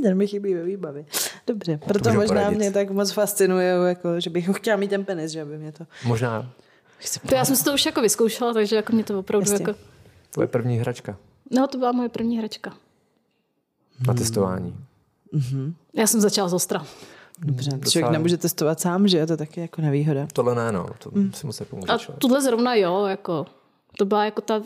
[0.02, 1.04] ten mi chybí ve výbavě.
[1.46, 2.56] Dobře, proto možná poradit.
[2.58, 5.86] mě tak moc fascinuje, jako, že bych chtěla mít ten penis, že aby mě to...
[6.06, 6.50] Možná
[7.28, 9.66] to já jsem si to už jako vyzkoušela, takže jako mě to opravdu Jasně.
[9.68, 9.80] jako...
[10.30, 11.16] tvoje první hračka
[11.50, 12.70] No to byla moje první hračka.
[12.70, 14.16] na Hmm.
[14.18, 14.76] testování.
[15.94, 16.86] Já jsem začala z ostra.
[17.38, 18.12] Dobře, docela člověk jo.
[18.12, 20.26] nemůže testovat sám, že jo, to je taky jako nevýhoda.
[20.32, 20.86] Tohle ne, no.
[20.98, 22.20] To si moc nepomůže A člověk.
[22.20, 23.46] tuhle zrovna jo, jako
[23.98, 24.62] to byla jako ta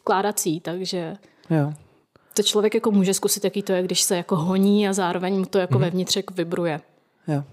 [0.00, 1.16] vkládací, takže
[1.50, 1.72] Jo.
[2.34, 5.44] to člověk jako může zkusit, jaký to je, když se jako honí a zároveň mu
[5.44, 6.80] to jako vevnitř jako vibruje.
[7.28, 7.44] Jo.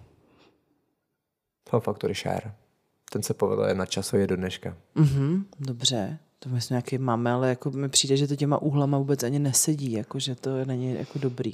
[1.69, 2.51] Fun Factory Share.
[3.12, 4.75] Ten se povedl je na časově do dneška.
[4.95, 6.17] Mhm, dobře.
[6.39, 9.91] To myslím nějaký máme, ale jako mi přijde, že to těma úhlama vůbec ani nesedí,
[9.91, 11.54] jako že to není jako dobrý.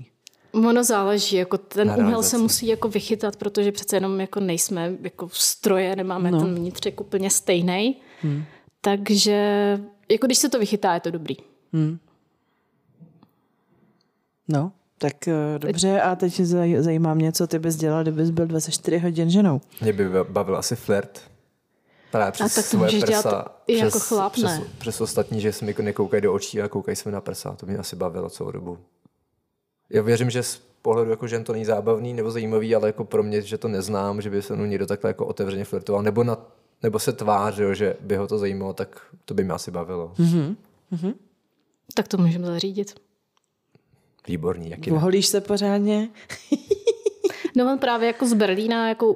[0.54, 4.94] Ono záleží, jako ten Na úhel se musí jako vychytat, protože přece jenom jako nejsme
[5.02, 6.40] jako stroje, nemáme No.
[6.42, 7.96] ten vnitřek úplně stejný.
[8.22, 8.44] Hmm.
[8.82, 9.80] Takže
[10.12, 11.36] jako když se to vychytá, je to dobrý.
[14.48, 16.02] No, tak eh, dobře.
[16.02, 19.62] A teď zaj- zajímá mě, co ty bys dělal, kdybys byl 24 hodin ženou.
[19.82, 21.22] Mě by bavil asi flirt.
[22.12, 23.46] Právě přes tak to svoje můžeš dělat prsa.
[23.68, 24.62] i jako přes, chlap, přes, ne?
[24.80, 27.56] přes, ostatní, že se mi nekoukají do očí a koukají se mi na prsa.
[27.56, 28.78] To mě asi bavilo celou dobu.
[29.94, 33.24] Já věřím, že z pohledu jako žen to není zábavný nebo zajímavý, ale jako pro
[33.24, 36.38] mě, že to neznám, že by se mnou někdo takhle jako otevřeně flirtoval, nebo, na,
[36.84, 40.14] nebo se tvářil, že by ho to zajímalo, tak to by mě asi bavilo.
[40.18, 40.56] Mhm.
[41.96, 43.00] Tak to můžeme zařídit.
[44.28, 44.98] Výborný, jaký ne?
[44.98, 46.10] Oholíš se pořádně?
[47.56, 49.16] No on právě jako z Berlína jako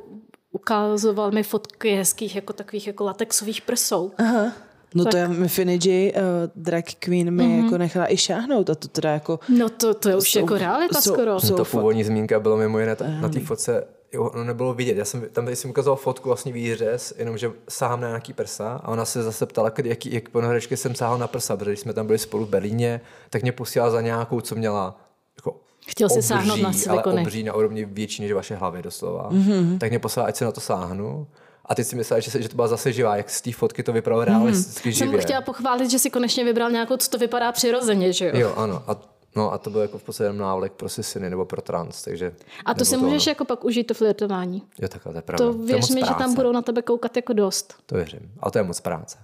[0.52, 4.12] ukazoval mi fotky hezkých jako takových jako latexových prsou.
[4.18, 4.54] Aha.
[4.96, 5.12] No Tak.
[5.12, 6.22] to je mi Finigi, uh,
[6.56, 7.64] drag queen, mi mm-hmm.
[7.64, 9.40] jako nechala i šáhnout a to teda jako...
[9.58, 11.40] No to, to je už Jsou- jako realita jsou- skoro.
[11.40, 14.98] jsou- fakt- původní zmínka bylo mimo jiné ta- na té fotce, jo, ono nebylo vidět.
[14.98, 19.06] Já jsem, tam jsem ukazoval fotku vlastně výřez, jenomže sahám na nějaký prsa a ona
[19.06, 21.94] se zase ptala, kdy, jaký, jak po nohračky jsem sáhal na prsa, protože když jsme
[21.94, 24.98] tam byli spolu v Berlíně, tak mě posílala za nějakou, co měla
[25.38, 27.22] jako Chtěl si obří, sáhnout na ale silikony.
[27.22, 29.30] obří na úrovni větší než vaše hlavy doslova.
[29.32, 29.78] Mm-hmm.
[29.78, 31.28] Tak mě poslala, ať se na to sáhnu.
[31.66, 33.84] A teď si myslela, že, se, že to byla zase živá, jak z té fotky
[33.84, 35.22] to vypadalo realisticky Jsem živě.
[35.22, 38.32] chtěla pochválit, že si konečně vybral nějakou, co to vypadá přirozeně, že jo?
[38.34, 38.84] Jo, ano.
[38.88, 38.96] A,
[39.36, 42.36] no a to byl jako v podstatě jenom návlek pro sisiny nebo pro trans, takže...
[42.66, 43.32] A to si můžeš ono.
[43.32, 44.64] jako pak užít to flirtování.
[44.82, 45.46] Jo, takhle, to je pravda.
[45.46, 47.76] To věř mi, že tam budou na tebe koukat jako dost.
[47.86, 48.32] To věřím.
[48.40, 49.18] A to je moc práce.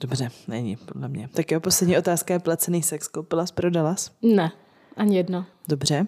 [0.00, 1.28] Dobře, není podle mě.
[1.34, 3.08] Tak jo, poslední otázka je placený sex.
[3.08, 4.10] Koupila jsi, prodala jsi?
[4.22, 4.52] Ne,
[4.96, 5.46] ani jedno.
[5.68, 6.06] Dobře.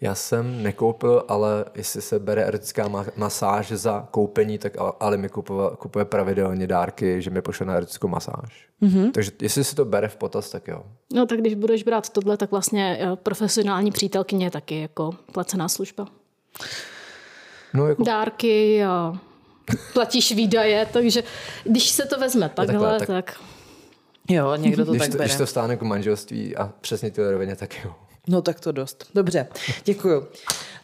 [0.00, 5.28] Já jsem nekoupil, ale jestli se bere erotická ma- masáž za koupení, tak Ale- mi
[5.28, 8.68] kupuje, kupuje pravidelně dárky, že mi pošle na erotickou masáž.
[8.82, 9.10] Mm-hmm.
[9.12, 10.82] Takže jestli si to bere v potaz, tak jo.
[11.12, 15.68] No tak když budeš brát tohle, tak vlastně eh, profesionální přítelkyně je taky jako placená
[15.68, 16.06] služba.
[17.74, 19.18] No jako Dárky a
[19.92, 21.22] platíš výdaje, takže
[21.64, 23.40] když se to vezme takhle, takhle, tak, tak- tak
[24.30, 25.28] Jo, někdo to když, tak to, bere.
[25.28, 27.94] když to stáne k manželství a přesně ty rovině, tak jo.
[28.28, 29.06] No tak to dost.
[29.14, 29.46] Dobře,
[29.84, 30.26] děkuju.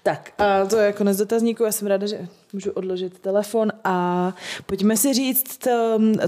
[0.02, 1.64] Tak, a to je konec dotazníku.
[1.64, 4.33] Já jsem ráda, že můžu odložit telefon a
[4.66, 5.68] pojďme si říct,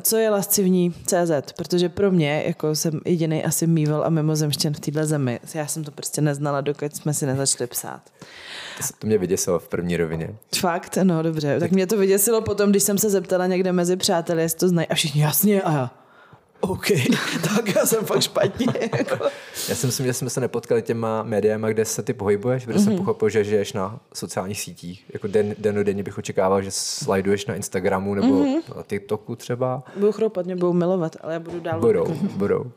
[0.00, 4.81] co je lascivní CZ, protože pro mě, jako jsem jediný asi mýval a mimozemštěn v
[4.81, 8.00] této zemi, já jsem to prostě neznala, dokud jsme si nezačali psát.
[8.79, 10.37] To, to mě vyděsilo v první rovině.
[10.61, 10.98] Fakt?
[11.02, 11.61] No dobře.
[11.61, 14.88] Tak mě to vyděsilo potom, když jsem se zeptala někde mezi přáteli, jestli to znají
[14.88, 15.90] a všichni jasně a já.
[16.61, 16.87] OK,
[17.42, 18.66] tak já jsem fakt špatně.
[18.99, 19.25] Jako.
[19.69, 22.85] Já si myslím, že jsme se nepotkali těma médiama, kde se ty pohybuješ, protože mm-hmm.
[22.85, 25.05] jsem pochopil, že žiješ na sociálních sítích.
[25.12, 28.77] Jako den, den denně bych očekával, že slajduješ na Instagramu nebo mm-hmm.
[28.77, 29.83] na TikToku třeba.
[29.97, 31.81] Budu chroupat, mě budou milovat, ale já budu dál.
[31.81, 32.71] Budou, budou.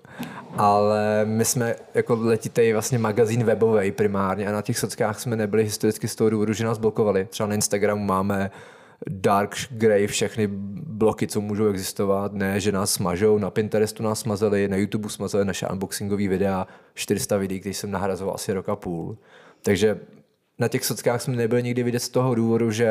[0.58, 5.64] Ale my jsme jako letitej vlastně magazín webový primárně a na těch sockách jsme nebyli
[5.64, 7.28] historicky z toho důvodu, že nás blokovali.
[7.30, 8.52] Třeba na Instagramu máme
[9.08, 14.68] dark grey všechny bloky, co můžou existovat, ne, že nás smažou, na Pinterestu nás smazali,
[14.68, 19.18] na YouTube smazali naše unboxingové videa, 400 videí, které jsem nahrazoval asi rok a půl.
[19.62, 20.00] Takže
[20.60, 22.90] na těch sockách jsme nebyli nikdy vidět z toho důvodu, že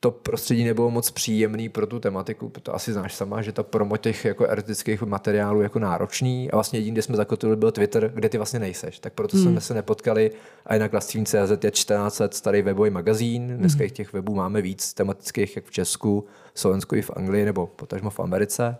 [0.00, 3.96] to prostředí nebylo moc příjemný pro tu tematiku, to asi znáš sama, že ta promo
[3.96, 8.28] těch jako erotických materiálů jako náročný a vlastně jediný, kde jsme zakotvili, byl Twitter, kde
[8.28, 8.98] ty vlastně nejseš.
[8.98, 9.46] Tak proto hmm.
[9.46, 10.30] jsme se nepotkali
[10.66, 13.90] a jinak Lastvín.cz je 14 let starý webový magazín, dneska hmm.
[13.90, 18.20] těch webů máme víc tematických, jak v Česku, Slovensku i v Anglii nebo potažmo v
[18.20, 18.76] Americe,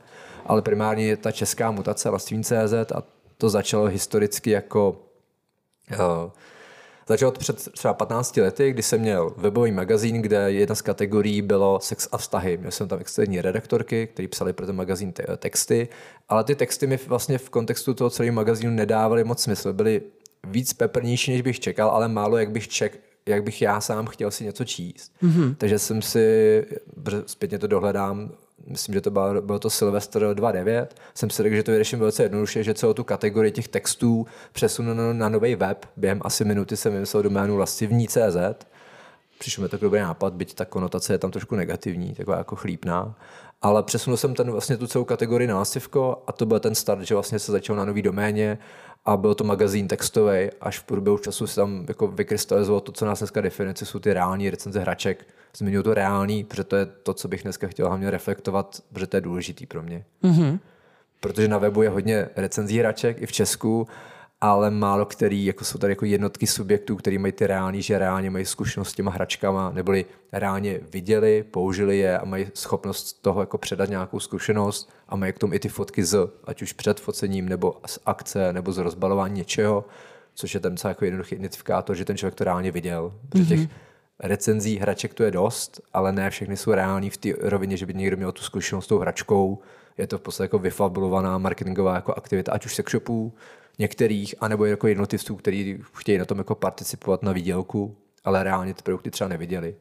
[0.47, 3.03] ale primárně je ta česká mutace Lastvín.cz a
[3.39, 5.03] to začalo historicky jako
[5.93, 6.31] uh,
[7.09, 11.43] Začalo to před třeba 15 lety, kdy jsem měl webový magazín, kde jedna z kategorií
[11.43, 12.57] bylo sex a vztahy.
[12.57, 15.89] Měl jsem tam externí redaktorky, kteří psali pro ten magazín te- texty,
[16.29, 19.73] ale ty texty mi vlastně v kontextu toho celého magazínu nedávaly moc smysl.
[19.73, 20.03] Byly
[20.47, 24.31] víc peprnější, než bych čekal, ale málo, jak bych ček, jak bych já sám chtěl
[24.31, 25.13] si něco číst.
[25.23, 25.55] Mm-hmm.
[25.59, 26.67] Takže jsem si,
[27.27, 28.31] zpětně to dohledám,
[28.66, 32.23] myslím, že to bylo, bylo to Silvestr 2.9, jsem si řekl, že to vyřeším velice
[32.23, 35.87] jednoduše, že celou tu kategorii těch textů přesunu na, nový web.
[35.96, 38.66] Během asi minuty jsem vymyslel doménu lastivní.cz.
[39.38, 43.14] Přišel mi to dobrý nápad, byť ta konotace je tam trošku negativní, taková jako chlípná.
[43.62, 47.03] Ale přesunul jsem ten, vlastně tu celou kategorii na lastivko a to byl ten start,
[47.03, 48.59] že vlastně se začal na nový doméně
[49.05, 53.07] a byl to magazín textový, až v průběhu času se tam jako vykrystalizovalo to, co
[53.07, 55.27] nás dneska definice jsou ty reální recenze hraček.
[55.57, 59.17] Zmiňuji to reální, protože to je to, co bych dneska chtěl hlavně reflektovat, protože to
[59.17, 60.05] je důležitý pro mě.
[60.23, 60.59] Mm-hmm.
[61.21, 63.87] Protože na webu je hodně recenzí hraček i v Česku
[64.41, 68.31] ale málo který, jako jsou tady jako jednotky subjektů, který mají ty reální, že reálně
[68.31, 73.59] mají zkušenost s těma hračkama, neboli reálně viděli, použili je a mají schopnost toho jako
[73.59, 77.49] předat nějakou zkušenost a mají k tomu i ty fotky z, ať už před focením,
[77.49, 79.85] nebo z akce, nebo z rozbalování něčeho,
[80.35, 83.13] což je ten celý jako jednoduchý identifikátor, že ten člověk to reálně viděl.
[83.29, 83.69] Protože těch.
[84.23, 87.95] Recenzí hraček to je dost, ale ne všechny jsou reální v té rovině, že by
[87.95, 89.59] někdo měl tu zkušenost s tou hračkou.
[89.99, 93.33] Je to v podstatě jako vyfabulovaná marketingová jako aktivita, ať už sex shopů,
[93.79, 98.83] některých, anebo jako jednotlivců, kteří chtějí na tom jako participovat na výdělku, ale reálně ty
[98.83, 99.75] produkty třeba neviděli.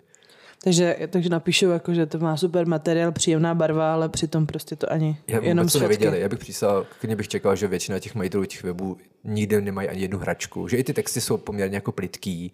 [0.63, 4.91] Takže, takže napíšu, jako, že to má super materiál, příjemná barva, ale přitom prostě to
[4.91, 6.19] ani Já jenom to neviděli.
[6.19, 10.01] Já bych přísal, klidně bych čekal, že většina těch majitelů těch webů nikdy nemají ani
[10.01, 10.67] jednu hračku.
[10.67, 12.53] Že i ty texty jsou poměrně jako plitký,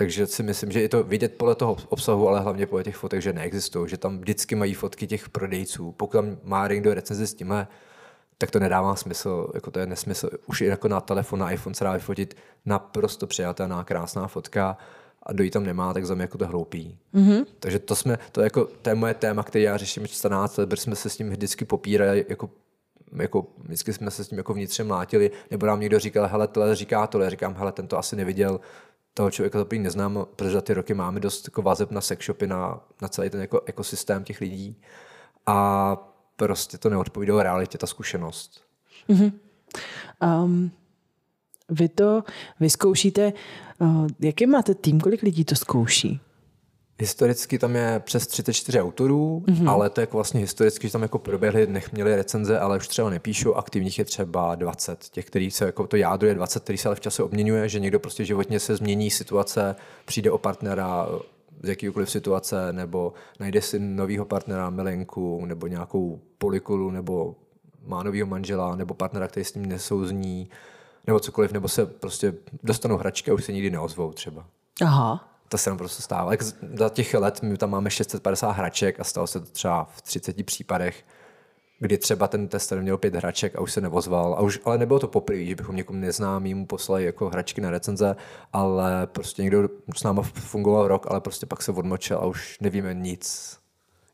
[0.00, 3.22] takže si myslím, že je to vidět podle toho obsahu, ale hlavně podle těch fotek,
[3.22, 5.92] že neexistují, že tam vždycky mají fotky těch prodejců.
[5.92, 7.66] Pokud tam má někdo recenzi s tímhle,
[8.38, 10.30] tak to nedává smysl, jako to je nesmysl.
[10.46, 12.36] Už i jako na telefon, na iPhone se dá vyfotit
[12.66, 14.76] naprosto přijatelná, krásná fotka
[15.22, 16.98] a dojít tam nemá, tak za mě jako to hloupý.
[17.14, 17.46] Mm-hmm.
[17.58, 20.68] Takže to jsme, to, je jako, to je moje téma, který já řeším 14 let,
[20.68, 22.50] protože jsme se s tím vždycky popírali, jako
[23.12, 26.76] jako vždycky jsme se s tím jako vnitřně mlátili, nebo nám někdo říkal, hele, tohle
[26.76, 28.60] říká tohle, říkám, hele, ten to asi neviděl,
[29.20, 32.46] toho člověka to neznám, protože za ty roky máme dost jako vazeb na sex shopy,
[32.46, 34.76] na, na celý ten jako ekosystém těch lidí.
[35.46, 35.96] A
[36.36, 38.64] prostě to neodpovídalo realitě, ta zkušenost.
[39.08, 39.32] Mm-hmm.
[40.42, 40.70] Um,
[41.68, 42.22] vy to
[42.60, 43.32] vyzkoušíte,
[43.78, 46.20] uh, jaký máte tým, kolik lidí to zkouší?
[47.00, 49.70] Historicky tam je přes 34 autorů, mm-hmm.
[49.70, 52.88] ale to je jako vlastně historicky, že tam jako proběhly, nech měli recenze, ale už
[52.88, 55.04] třeba nepíšou, aktivních je třeba 20.
[55.04, 57.80] Těch, který se jako to jádro je 20, který se ale v čase obměňuje, že
[57.80, 61.08] někdo prostě životně se změní situace, přijde o partnera,
[61.62, 67.36] z jakýkoliv situace, nebo najde si novýho partnera, milenku, nebo nějakou polikulu, nebo
[67.86, 70.48] má novýho manžela, nebo partnera, který s ním nesouzní,
[71.06, 74.46] nebo cokoliv, nebo se prostě dostanou hračky a už se nikdy neozvou třeba.
[74.82, 75.29] Aha.
[75.50, 76.30] To se nám prostě stává.
[76.30, 80.02] Jak za těch let my tam máme 650 hraček a stalo se to třeba v
[80.02, 81.04] 30 případech,
[81.78, 84.34] kdy třeba ten tester měl pět hraček a už se nevozval.
[84.34, 88.16] A už, ale nebylo to poprvé, že bychom někomu neznámým poslali jako hračky na recenze,
[88.52, 92.94] ale prostě někdo s náma fungoval rok, ale prostě pak se odmočil a už nevíme
[92.94, 93.56] nic.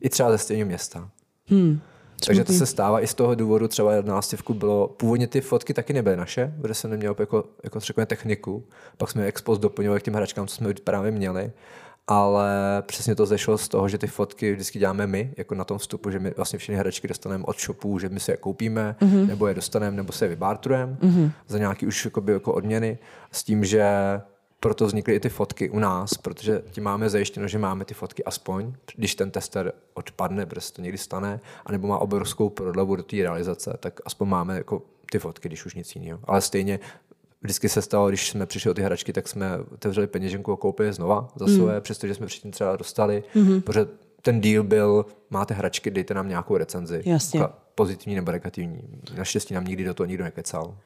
[0.01, 1.09] I třeba ze stejného města.
[1.45, 1.79] Hmm.
[2.25, 5.73] Takže to se stává i z toho důvodu, třeba na nástěvku bylo, původně ty fotky
[5.73, 8.63] taky nebyly naše, protože jsem neměl jako, jako řekněme techniku,
[8.97, 11.51] pak jsme expost doplňovali k těm hračkám, co jsme právě měli,
[12.07, 15.77] ale přesně to zešlo z toho, že ty fotky vždycky děláme my, jako na tom
[15.77, 19.27] vstupu, že my vlastně všechny hračky dostaneme od shopů, že my si je koupíme, mm-hmm.
[19.27, 21.31] nebo je dostaneme, nebo se je vybártrujeme mm-hmm.
[21.47, 22.97] za nějaký už jakoby, jako odměny,
[23.31, 23.85] s tím, že
[24.59, 28.23] proto vznikly i ty fotky u nás, protože tím máme zajištěno, že máme ty fotky
[28.23, 33.03] aspoň, když ten tester odpadne, protože se to někdy stane, anebo má obrovskou prodlevu do
[33.03, 36.19] té realizace, tak aspoň máme jako ty fotky, když už nic jiného.
[36.23, 36.79] Ale stejně
[37.41, 40.93] vždycky se stalo, když jsme přišli o ty hračky, tak jsme otevřeli peněženku a koupili
[40.93, 41.81] znova za své, mm.
[41.81, 43.61] přestože jsme předtím třeba dostali, mm-hmm.
[43.61, 43.87] protože
[44.21, 47.01] ten deal byl, máte hračky, dejte nám nějakou recenzi.
[47.05, 47.41] Jasně.
[47.75, 49.01] Pozitivní nebo negativní.
[49.17, 50.77] Naštěstí nám nikdy do toho nikdo nekecal.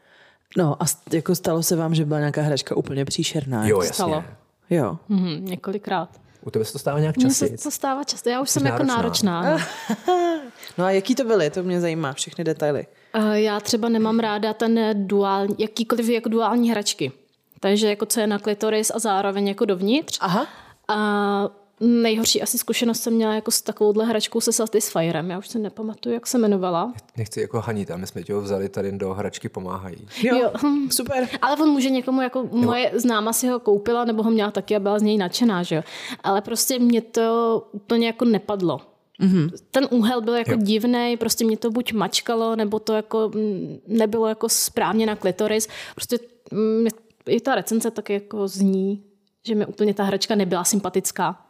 [0.58, 3.68] No a jako stalo se vám, že byla nějaká hračka úplně příšerná?
[3.68, 3.94] Jo, jasně.
[3.94, 4.24] Stalo.
[4.70, 4.98] Jo.
[5.10, 6.10] Mm-hmm, několikrát.
[6.46, 7.58] U tebe se to stává nějak Mně častěji?
[7.58, 9.42] se to stává často, já už Jsi jsem jako náročná.
[9.42, 9.68] náročná.
[10.08, 10.14] no.
[10.78, 11.50] No a jaký to byly?
[11.50, 12.86] To mě zajímá, všechny detaily.
[13.14, 17.12] Eh, Já třeba nemám ráda ten duální, jakýkoliv jako duální hračky.
[17.60, 20.18] Takže jako co je na klitoris a zároveň jako dovnitř.
[20.22, 20.48] Aha.
[20.88, 21.50] A
[21.82, 25.30] nejhorší asi zkušenost jsem měla jako s takovouhle hračkou se Satisfyerem.
[25.30, 26.94] Já už se nepamatuju, jak se jmenovala.
[27.18, 30.08] Nechci jako hanit, a my jsme tě ho vzali tady do hračky pomáhají.
[30.24, 30.52] Jo, Jo.
[30.64, 31.28] hm, super.
[31.42, 34.80] Ale on může někomu, jako moje známa si ho koupila, nebo ho měla taky a
[34.80, 35.82] byla z něj nadšená, že jo.
[36.24, 38.82] Ale prostě mě to úplně jako nepadlo.
[39.22, 39.50] Mm-hmm.
[39.72, 40.58] Ten úhel byl jako Jo.
[40.62, 45.68] divný, prostě mě to buď mačkalo, nebo to jako mm, nebylo jako správně na klitoris.
[45.96, 46.20] Prostě
[46.52, 46.88] mm,
[47.28, 49.04] i ta recenze tak jako zní,
[49.48, 51.46] že mi úplně ta hračka nebyla sympatická.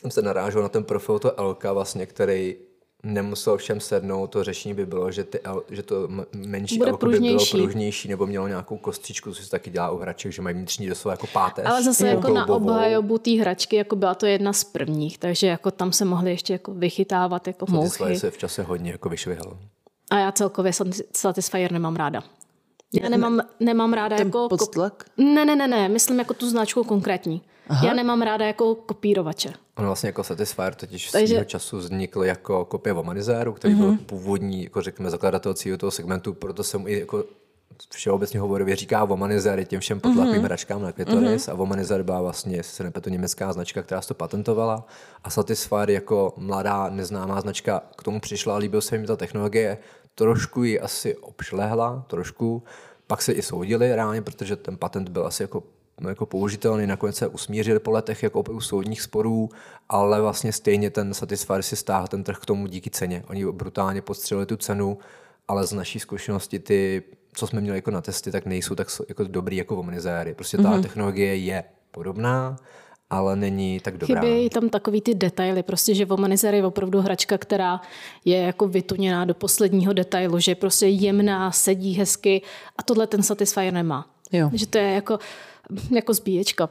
[0.00, 2.56] Jsem se narážel na ten profil to LK, vlastně, který
[3.02, 6.96] nemusel všem sednout, to řešení by bylo, že, ty L, že to menší Bude L
[6.96, 8.08] by bylo pružnější.
[8.08, 11.26] nebo mělo nějakou kostičku, co se taky dělá u hraček, že mají vnitřní doslova jako
[11.26, 11.66] páteř.
[11.66, 15.70] Ale zase jako na obhajobu té hračky, jako byla to jedna z prvních, takže jako
[15.70, 18.18] tam se mohly ještě jako vychytávat jako mouchy.
[18.18, 19.58] se v čase hodně jako vyšvihl.
[20.10, 22.22] A já celkově Satis- Satisfyer nemám ráda.
[22.92, 24.48] Já nemám, nemám ráda Ten jako...
[24.48, 25.04] podstlak?
[25.16, 27.42] Ne, ne, ne, ne, myslím jako tu značku konkrétní.
[27.68, 27.86] Aha.
[27.86, 29.52] Já nemám ráda jako kopírovače.
[29.76, 33.78] On vlastně jako Satisfyer totiž Takže- svého času vznikl jako kopie Womanizéru, který mm-hmm.
[33.78, 37.24] byl původní, jako řekněme, zakladatel celého toho segmentu, proto jsem i jako
[37.90, 40.44] všeobecně hovorově říká Womanizer těm všem potlakovým mm-hmm.
[40.44, 41.52] hračkám na klitoris mm-hmm.
[41.52, 44.86] a Womanizer byla vlastně, jestli se nepletu, německá značka, která si to patentovala
[45.24, 49.78] a Satisfyer jako mladá neznámá značka k tomu přišla, líbil se jim ta technologie,
[50.14, 52.62] trošku ji asi obšlehla, trošku,
[53.06, 55.62] pak se i soudili reálně, protože ten patent byl asi jako
[56.00, 59.48] no, jako použitelný, nakonec se usmířili po letech jako u soudních sporů,
[59.88, 63.24] ale vlastně stejně ten Satisfyer si stáhl ten trh k tomu díky ceně.
[63.28, 64.98] Oni brutálně podstřelili tu cenu,
[65.48, 69.24] ale z naší zkušenosti ty, co jsme měli jako na testy, tak nejsou tak jako
[69.24, 70.34] dobrý jako Womanizéry.
[70.34, 70.82] Prostě ta mm-hmm.
[70.82, 72.56] technologie je podobná,
[73.12, 74.20] ale není tak dobrá.
[74.20, 77.80] Chybějí tam takový ty detaily, prostě, že Womanizer je opravdu hračka, která
[78.24, 82.42] je jako vytuněná do posledního detailu, že je prostě jemná, sedí hezky
[82.76, 84.06] a tohle ten Satisfyer nemá.
[84.32, 84.50] Jo.
[84.52, 85.18] Že to je jako,
[85.90, 86.68] jako zbíječka.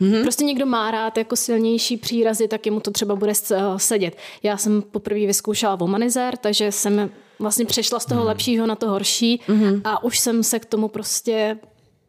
[0.00, 0.22] Mm-hmm.
[0.22, 4.16] Prostě někdo má rád jako silnější přírazy, tak jemu to třeba bude s- sedět.
[4.42, 8.26] Já jsem poprvé vyzkoušela Womanizer, takže jsem vlastně přešla z toho mm.
[8.26, 9.80] lepšího na to horší mm-hmm.
[9.84, 11.58] a už jsem se k tomu prostě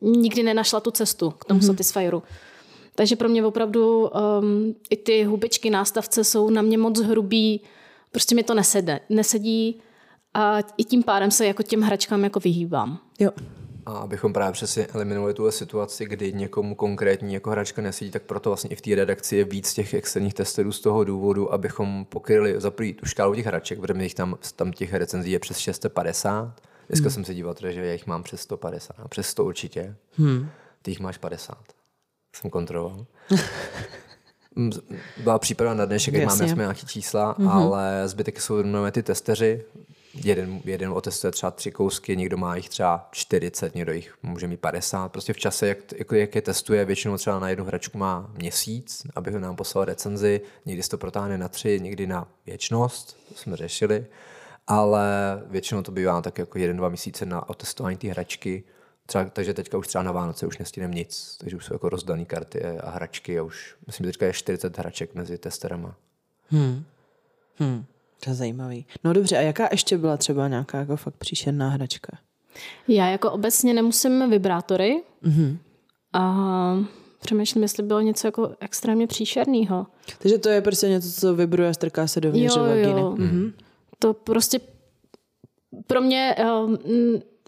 [0.01, 1.67] nikdy nenašla tu cestu, k tomu mm-hmm.
[1.67, 2.23] Satisfyeru.
[2.99, 7.61] Takže pro mě opravdu um, i ty hubičky nástavce jsou na mě moc hrubý,
[8.11, 9.81] prostě mi to nesede, nesedí
[10.33, 12.99] a i tím pádem se jako těm hračkám jako vyhýbám.
[13.19, 13.31] Jo.
[13.85, 18.49] A abychom právě přesně eliminovali tuhle situaci, kdy někomu konkrétní jako hračka nesedí, tak proto
[18.49, 22.55] vlastně i v té redakci je víc těch externích testerů z toho důvodu, abychom pokryli
[22.57, 26.61] za prvý tu škálu těch hraček, protože jich tam, tam těch recenzí je přes 650.
[26.89, 27.11] Dneska hmm.
[27.11, 29.95] jsem se díval, že já jich mám přes 150, no, přes 100 určitě.
[30.11, 30.49] Hmm.
[30.81, 31.78] Ty jich máš 50.
[32.33, 33.05] Jsem kontroloval.
[35.23, 37.51] Byla příprava na dnešek, jak máme jsme nějaký čísla, mm-hmm.
[37.51, 39.63] ale zbytek jsou normálně ty testeři.
[40.13, 44.59] Jeden, jeden otestuje třeba tři kousky, někdo má jich třeba 40, někdo jich může mít
[44.59, 45.11] 50.
[45.11, 49.07] Prostě v čase, jak, jak, jak je testuje, většinou třeba na jednu hračku má měsíc,
[49.15, 53.35] aby ho nám poslal recenzi, někdy se to protáhne na tři, někdy na věčnost, to
[53.35, 54.05] jsme řešili,
[54.67, 55.07] ale
[55.45, 58.63] většinou to bývá tak jako jeden, dva měsíce na otestování té hračky,
[59.09, 62.25] Třeba, takže teďka už třeba na Vánoce už nestíneme nic, takže už jsou jako rozdané
[62.25, 65.95] karty a hračky a už, myslím, že teďka je 40 hraček mezi testerama.
[66.51, 66.83] Hm,
[68.23, 68.85] to je zajímavý.
[69.03, 72.17] No dobře, a jaká ještě byla třeba nějaká jako fakt příšerná hračka?
[72.87, 75.57] Já jako obecně nemusím vibrátory mm-hmm.
[76.13, 76.75] a
[77.19, 79.87] přemýšlím, jestli bylo něco jako extrémně příšerného.
[80.19, 83.01] Takže to je prostě něco, co vibruje a strká se dovnitř Jo, vagíny.
[83.01, 83.15] jo.
[83.17, 83.53] Mm-hmm.
[83.99, 84.59] To prostě
[85.87, 86.77] pro mě, um,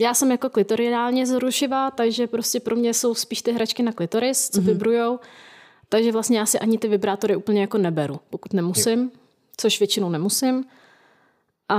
[0.02, 4.50] já jsem jako klitoriálně zrušivá, takže prostě pro mě jsou spíš ty hračky na klitoris,
[4.50, 4.66] co mm-hmm.
[4.66, 5.20] vibrujou.
[5.90, 9.12] Takže vlastně já si ani ty vibrátory úplně jako neberu, pokud nemusím,
[9.58, 10.66] což většinou nemusím.
[11.70, 11.78] A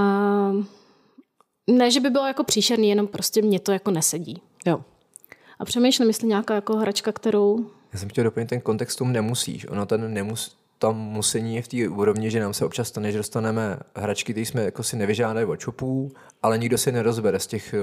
[1.70, 4.42] ne, že by bylo jako příšerný, jenom prostě mě to jako nesedí.
[4.66, 4.84] Jo.
[5.58, 7.70] A přemýšlím, jestli nějaká jako hračka, kterou...
[7.92, 9.68] Já jsem chtěl doplnit ten kontext tomu nemusíš.
[9.68, 13.18] Ono ten nemus, tam musení je v té úrovni, že nám se občas stane, že
[13.18, 16.12] dostaneme hračky, které jsme jako si nevyžádali od shopů,
[16.42, 17.78] ale nikdo si nerozbere z těch eh,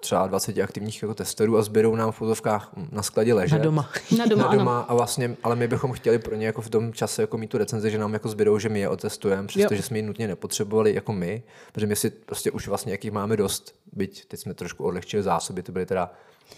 [0.00, 3.58] třeba 20 aktivních jako testerů a sběrou nám v fotovkách na skladě ležet.
[3.58, 3.90] Na doma.
[4.18, 4.58] Na doma, na ano.
[4.58, 7.50] doma a vlastně, ale my bychom chtěli pro ně jako v tom čase jako mít
[7.50, 10.94] tu recenzi, že nám jako zbydou, že my je otestujeme, přestože jsme ji nutně nepotřebovali
[10.94, 14.84] jako my, protože my si prostě už vlastně jakých máme dost, byť teď jsme trošku
[14.84, 16.12] odlehčili zásoby, to byly teda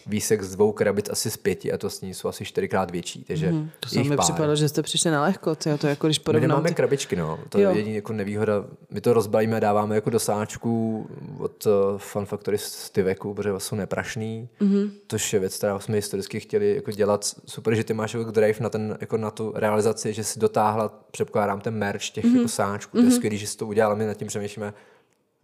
[0.07, 3.24] výsek z dvou krabic asi z pěti a to s ní jsou asi čtyřikrát větší,
[3.24, 6.18] takže mm, To se mi připadalo, že jste přišli na lehko, tyjo, to jako když
[6.18, 6.49] my porovnám.
[6.49, 7.38] nemáme ty- krabičky, no.
[7.49, 7.70] To Jo.
[7.70, 8.64] je jediný jako nevýhoda.
[8.91, 11.07] My to rozbalíme a dáváme jako do sáčků
[11.38, 14.49] od uh, Fun Factory z Tyveku, protože jsou neprašný.
[14.61, 14.91] Mm-hmm.
[15.07, 17.24] To je věc, která jsme historicky chtěli jako dělat.
[17.47, 20.88] Super, že ty máš jako drive na, ten, jako na tu realizaci, že si dotáhla,
[21.11, 22.36] předpokládám, ten merch těch mm-hmm.
[22.36, 22.97] jako sáčků.
[22.99, 23.95] To je skvělý, že jsi to udělala.
[23.95, 24.74] My nad tím přemýšlíme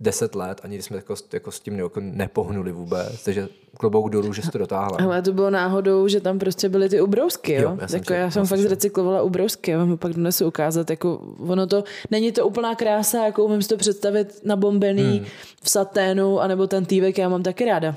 [0.01, 3.25] deset let, ani jsme jako, jako s tím jako nepohnuli vůbec.
[3.25, 4.99] Takže klobouk dolů, že jsi to dotáhla.
[5.03, 7.63] Ale to bylo náhodou, že tam prostě byly ty ubrousky, jo?
[7.63, 10.13] Jo, já jsem jako já jsem já fakt jsem zrecyklovala ubrousky, já vám ho pak
[10.13, 15.17] donesu ukázat, jako ono to, není to úplná krása, jako umím si to představit nabombený
[15.19, 15.27] Hmm.
[15.63, 17.95] v saténu, anebo ten tývek, já mám taky ráda.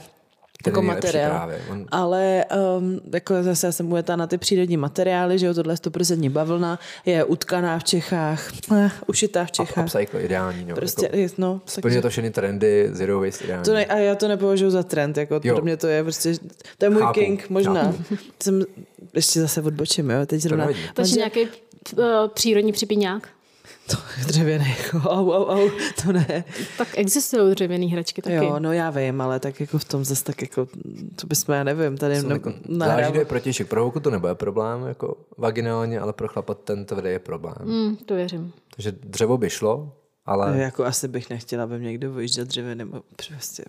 [0.64, 1.30] Ten jako materiál.
[1.32, 1.62] právě.
[1.72, 2.46] On- Ale
[2.78, 6.30] um, jako zase já jsem ujetá na ty přírodní materiály, že jo, tohle je 100%
[6.32, 9.84] bavlna, je utkaná v Čechách, eh, ušitá v Čechách.
[9.86, 10.66] Upcycle ideální.
[10.66, 13.66] No, Prostě, jako, je, no, Splňuje to všechny trendy, zero waste ideální.
[13.66, 15.56] to ne, a já to nepovažuji za trend, jako Jo.
[15.56, 16.34] pro mě to je prostě,
[16.78, 17.84] to je můj Chápu, king, možná.
[17.84, 18.04] chápu.
[18.44, 18.64] Jsem,
[19.14, 20.66] ještě zase odbočím, jo, teď zrovna.
[20.98, 22.04] manžel- nějaký uh,
[22.34, 23.28] přírodní připíňák.
[23.92, 25.70] To je dřevěný, jako au, au, au,
[26.04, 26.44] to ne.
[26.78, 28.36] Tak existují dřevěné hračky taky.
[28.36, 30.68] Jo, no já vím, ale tak jako v tom zase tak jako,
[31.16, 33.68] to bychom, já nevím, tady ne, jako, záleží, kdo je protějšek.
[33.68, 37.56] Pro holku to nebude problém, jako vaginálně, ale pro chlapa ten tvrdý je problém.
[37.64, 38.54] Mm, to věřím.
[38.76, 39.94] Takže dřevo by šlo,
[40.26, 43.64] ale ne, Jako asi bych nechtěla, aby mě někdo vyjížděl dřevěným, prostě,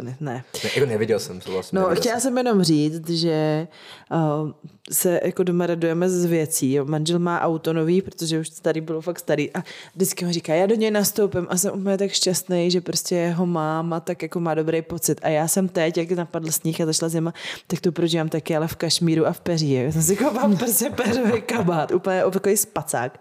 [0.00, 0.44] ne, ne.
[0.74, 1.78] jako neviděl jsem to vlastně.
[1.78, 3.68] No, chtěla jsem jenom říct, že
[4.10, 4.50] uh,
[4.92, 6.72] se jako doma radujeme z věcí.
[6.72, 6.84] Jo.
[6.84, 9.62] Manžel má auto nový, protože už starý bylo fakt starý a
[9.94, 13.46] vždycky mi říká, já do něj nastoupím a jsem úplně tak šťastný, že prostě ho
[13.46, 15.20] mám a tak jako má dobrý pocit.
[15.22, 17.34] A já jsem teď, jak napadl sníh a zašla zima,
[17.66, 19.72] tak to prožívám taky, ale v kašmíru a v peří.
[19.72, 23.20] Já jsem si koupám prostě peřový kabát, úplně takový spacák.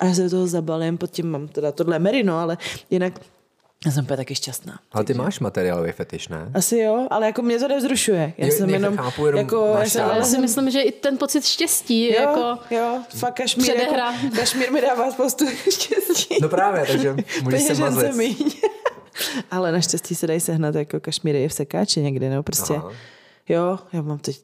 [0.00, 2.58] A já se do toho zabalím, pod tím mám teda tohle merino, ale
[2.90, 3.20] jinak
[3.86, 4.80] já jsem úplně taky šťastná.
[4.92, 6.50] Ale ty máš materiálový fetiš, ne?
[6.54, 8.32] Asi jo, ale jako mě to nevzrušuje.
[8.38, 11.18] Já Jo, jsem jenom, chápu, jenom jako, já jsem, já si myslím, že i ten
[11.18, 12.74] pocit štěstí je jo, jako...
[12.74, 14.12] jo, fakt kašmír, předehra.
[14.12, 16.36] jako, kašmír mi dává spoustu štěstí.
[16.42, 18.56] No právě, takže můžeš se mazlit.
[19.50, 22.74] ale naštěstí se dají sehnat jako kašmíry i v sekáči někde, no prostě.
[22.74, 22.92] Aha.
[23.48, 24.40] Jo, já mám teď,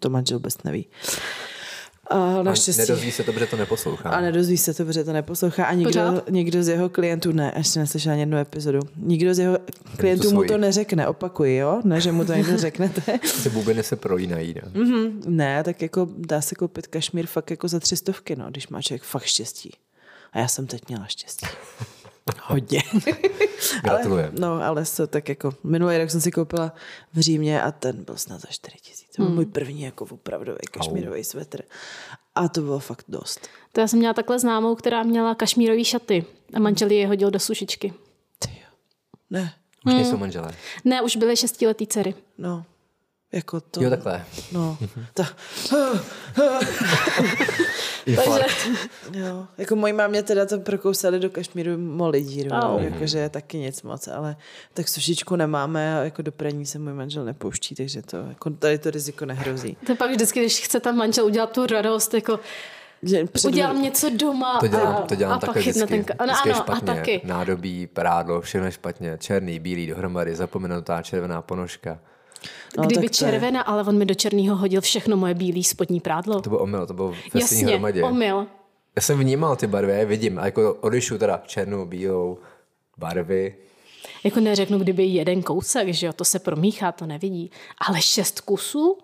[0.00, 0.86] to manžel vůbec neví.
[2.06, 2.80] A A naštěstí.
[2.82, 4.10] nedozví se to, protože to neposlouchá.
[4.10, 5.64] A nedozví se to, protože to neposlouchá.
[5.64, 6.30] A nikdo, Pořád?
[6.30, 8.80] nikdo z jeho klientů ne, ještě neslyšel ani jednu epizodu.
[8.96, 9.58] Nikdo z jeho
[9.96, 11.80] klientů mu to neřekne, opakuji, jo?
[11.84, 13.18] Ne, že mu to někdo řeknete.
[13.42, 14.62] Ty bubiny se prolínají, ne?
[14.84, 18.68] Mhm, ne, tak jako dá se koupit kašmír fakt jako za tři stovky, no, když
[18.68, 19.70] má člověk fakt štěstí.
[20.32, 21.46] A já jsem teď měla štěstí.
[22.42, 22.82] Hodně.
[23.82, 24.26] Gratulujem.
[24.26, 26.72] Ale, no, ale to tak jako, minulý rok jsem si koupila
[27.14, 29.03] v Římě a ten byl snad za 4 tisíc.
[29.16, 31.62] To byl můj první jako opravdový kašmírový svetr.
[32.34, 33.48] A to bylo fakt dost.
[33.72, 37.38] To já jsem měla takhle známou, která měla kašmírový šaty a manžel je hodil do
[37.38, 37.92] sušičky.
[38.38, 38.68] Ty jo.
[39.30, 39.54] Ne,
[39.86, 40.52] Už nejsou manželé.
[40.84, 42.14] Ne, už byly šestiletý dcery.
[42.38, 42.64] no,
[43.34, 43.82] jako to.
[43.82, 44.24] Jo, takhle.
[44.52, 44.78] No,
[45.14, 45.24] ta,
[48.06, 48.68] Infarkt.
[49.12, 52.78] jo, jako mojí mámě teda to prokousali do kašmíru molidíru, Au.
[52.80, 54.36] no, jakože taky nic moc, ale
[54.74, 58.78] tak sušičku nemáme a jako do praní se můj manžel nepouští, takže to, jako tady
[58.78, 59.76] to riziko nehrozí.
[59.86, 62.40] To pak vždycky, když chce tam manžel udělat tu radost, jako
[63.02, 66.04] Že před- udělám něco doma To dělám, a, to dělám a pak takhle chytne vždycky.
[66.04, 66.16] ten...
[66.18, 66.94] Ano, vždycky ano, a špatně.
[66.94, 67.20] taky.
[67.24, 69.16] Nádobí, prádlo, všechno je špatně.
[69.20, 71.98] Černý, bílý dohromady, zapomenutá červená ponožka.
[72.78, 76.00] No, Kdyby to je- červená, ale on mi do černého hodil všechno moje bílý spodní
[76.00, 76.40] prádlo.
[76.40, 78.02] To byl omyl, to stejné Jasně, hromadě.
[78.02, 78.46] omyl.
[78.96, 80.38] Já jsem vnímal ty barvy, já je vidím.
[80.38, 82.38] A jako odlišu teda černou, bílou,
[82.98, 83.54] barvy.
[84.24, 87.50] Jako neřeknu, kdyby jeden kousek, že jo, to se promíchá, to nevidí.
[87.88, 88.98] Ale šest kusů?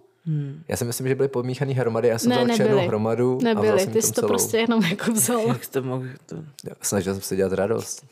[0.68, 2.86] Já si myslím, že byly pomíchaný hromady, já jsem Ne, vzal černou nebyly.
[2.88, 4.28] hromadu a vzal Nebyly, jsem ty jsi to celou.
[4.28, 5.40] prostě jenom jako vzal.
[5.48, 6.36] Jak to mohl, to...
[6.36, 8.04] Jo, Snažil jsem se dělat radost.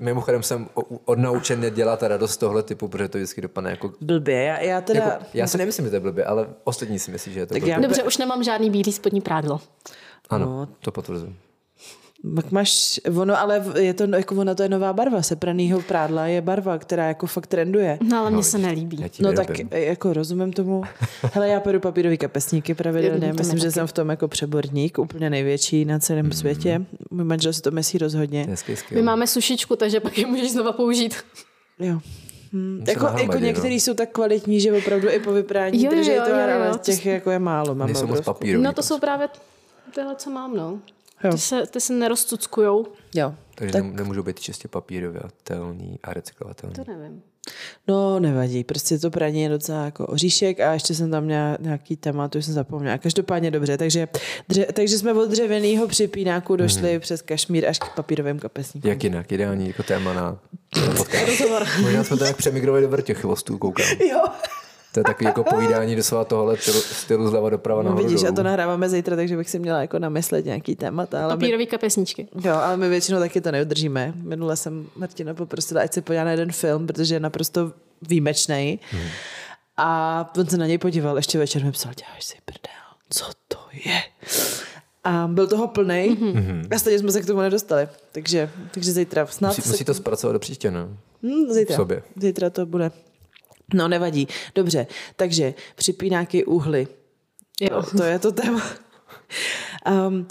[0.00, 0.68] Mimochodem jsem
[1.04, 3.92] odnaučen nedělat radost tohle typu, protože to vždycky dopadne jako...
[4.00, 5.00] Blbě, já, já teda...
[5.04, 7.54] jako já si nemyslím, že to je blbě, ale ostatní si myslí, že je to
[7.54, 7.72] Tak blbě.
[7.74, 9.60] já- Dobře, už nemám žádný bílý spodní prádlo.
[10.30, 10.68] Ano, No.
[10.80, 11.36] to potvrzuji.
[12.34, 16.40] Pak máš, ono, ale je to, jako ona to je nová barva, sepranýho prádla je
[16.40, 17.98] barva, která jako fakt trenduje.
[18.02, 18.96] No ale No, mně se vidíš, nelíbí.
[19.20, 19.68] No vyrobím.
[19.68, 20.82] tak jako rozumím tomu.
[21.32, 23.28] Hele, já peru papírový kapesníky pravidelně.
[23.28, 23.72] To Myslím, že taky.
[23.72, 26.84] jsem v tom jako přeborník, úplně největší na celém světě.
[27.10, 28.46] Můj manžel si to myslí rozhodně.
[28.54, 28.76] Skill.
[28.90, 31.14] My máme sušičku, takže pak je můžeš znova použít.
[31.78, 31.98] Jo.
[32.52, 33.80] Hm, Se jako, jako nahromadí, některý no.
[33.80, 36.72] jsou tak kvalitní, že opravdu i po vyprání Jo, drží jo, to, jo, ale jo,
[36.72, 37.74] to těch jako je málo.
[37.74, 38.32] Mám Nejsou moc obrovskou.
[38.32, 38.64] papírový.
[38.64, 39.28] No to jsou právě
[39.94, 40.78] tyhle, co mám, no.
[41.24, 41.32] Jo.
[41.32, 42.86] Ty se, ty se nerozcuckujou.
[43.14, 43.34] Jo.
[43.54, 46.74] Takže tak- nemůžou být čistě papírovatelný a recyklovatelný.
[46.74, 47.22] To nevím.
[47.88, 51.96] No, nevadí, prostě to praní je docela jako oříšek a ještě jsem tam měla nějaký
[51.96, 52.98] téma, to už jsem zapomněla.
[52.98, 54.08] Každopádně dobře, takže,
[54.48, 57.00] dře, takže jsme od dřevěného připínáku došli hmm.
[57.00, 58.88] přes kašmír až k papírovým kapesníkům.
[58.90, 60.38] Jak jinak, ideální jako téma na
[60.76, 61.42] na podcast.
[61.80, 63.86] Možná jsme to jak přemigrovali do vrtěchvostů, koukám.
[64.10, 64.24] Jo.
[64.94, 68.32] To je takový jako povídání doslova tohle stylu, stylu zleva doprava No, nahoru vidíš, a
[68.32, 71.24] to nahráváme zítra, takže bych si měla jako namyslet nějaký témata.
[71.24, 72.28] Ale my, Papírový kapesníčky.
[72.44, 74.12] jo, ale my většinou taky to neudržíme.
[74.16, 77.72] Minule jsem Martina poprosila, ať se podívá na jeden film, protože je naprosto
[78.02, 78.80] výjimečný.
[78.90, 79.08] Hmm.
[79.76, 83.58] A on se na něj podíval, ještě večer mi psal, děláš si prdel, co to
[83.84, 84.02] je?
[85.04, 86.74] A byl toho plný mm-hmm.
[86.74, 87.88] a stejně jsme se k tomu nedostali.
[88.12, 90.88] Takže, takže zítra snad Musí, se musí to zpracovat do příště, no.
[91.22, 91.74] Hmm, zítra.
[91.74, 92.02] v sobě.
[92.16, 92.90] Zítra to bude.
[93.74, 94.28] No, nevadí.
[94.54, 94.86] Dobře,
[95.16, 96.88] takže připínáky uhly.
[97.60, 97.82] Jo.
[97.82, 98.62] To, to je to téma.
[100.08, 100.26] Um,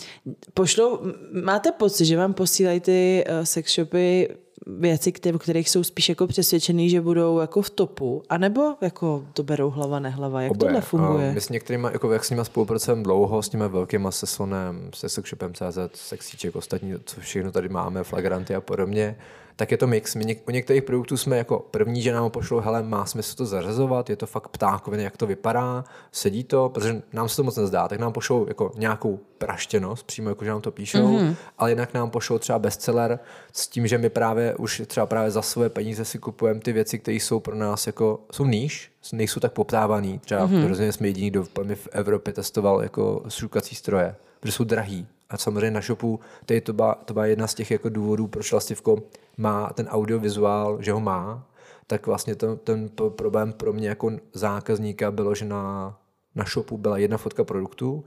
[0.53, 0.99] pošlou,
[1.43, 4.29] máte pocit, že vám posílají ty uh, sex shopy
[4.67, 9.43] věci, které, kterých jsou spíš jako přesvědčený, že budou jako v topu, anebo jako to
[9.43, 10.41] berou hlava nehlava?
[10.41, 10.69] Jak Oboje.
[10.69, 11.29] tohle funguje?
[11.29, 15.09] A My s některýma, jako jak s nimi spolupracujeme dlouho, s těmi velkýma sesonem, se
[15.09, 19.15] sexshopem CZ, sexíček, ostatní, co všechno tady máme, flagranty a podobně,
[19.55, 20.15] tak je to mix.
[20.15, 23.45] My něk- u některých produktů jsme jako první, že nám pošlou, hele, má smysl to
[23.45, 27.57] zařazovat, je to fakt ptákoviny, jak to vypadá, sedí to, protože nám se to moc
[27.57, 31.35] nezdá, tak nám pošlou jako nějakou praštěnost, přímo jako, že nám to píšou, mm-hmm.
[31.57, 33.19] ale jinak nám pošlou třeba bestseller
[33.53, 36.99] s tím, že my právě už třeba právě za své peníze si kupujeme ty věci,
[36.99, 40.19] které jsou pro nás jako, jsou níž, nejsou tak poptávaný.
[40.19, 40.67] Třeba mm-hmm.
[40.67, 41.43] rozhodně jsme jediný, kdo
[41.75, 45.07] v Evropě testoval jako šukací stroje, protože jsou drahý.
[45.33, 48.27] A samozřejmě na shopu, to, je to, byla, to byla jedna z těch jako důvodů,
[48.27, 49.03] proč Lastivko
[49.37, 51.47] má ten audiovizuál, že ho má,
[51.87, 55.97] tak vlastně ten, ten problém pro mě jako zákazníka bylo, že na,
[56.35, 58.05] na shopu byla jedna fotka produktu,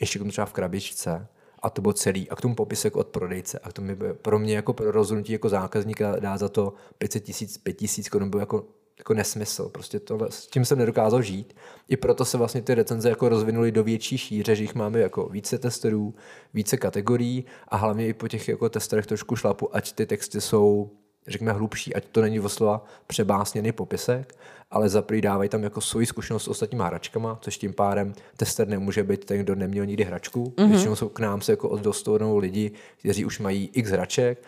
[0.00, 1.28] ještě třeba v krabičce,
[1.62, 2.30] a to bylo celý.
[2.30, 3.58] A k tomu popisek od prodejce.
[3.58, 7.24] A to mi bylo, pro mě jako pro rozhodnutí jako zákazníka dá za to 500
[7.24, 8.64] tisíc, 5 tisíc korun byl jako,
[8.98, 9.68] jako nesmysl.
[9.68, 11.56] Prostě tohle, s tím jsem nedokázal žít.
[11.88, 15.28] I proto se vlastně ty recenze jako rozvinuly do větší šíře, že jich máme jako
[15.28, 16.14] více testerů,
[16.54, 20.90] více kategorií a hlavně i po těch jako testerech trošku šlapu, ať ty texty jsou
[21.28, 24.34] řekněme hlubší, ať to není oslova přebásněný popisek,
[24.70, 28.68] ale za prvý dávají tam jako svoji zkušenost s ostatníma hračkama, což tím pádem tester
[28.68, 30.44] nemůže být ten, kdo neměl nikdy hračku.
[30.44, 30.70] Mm-hmm.
[30.70, 34.42] Většinou jsou k nám se jako oddostanou lidi, kteří už mají x hraček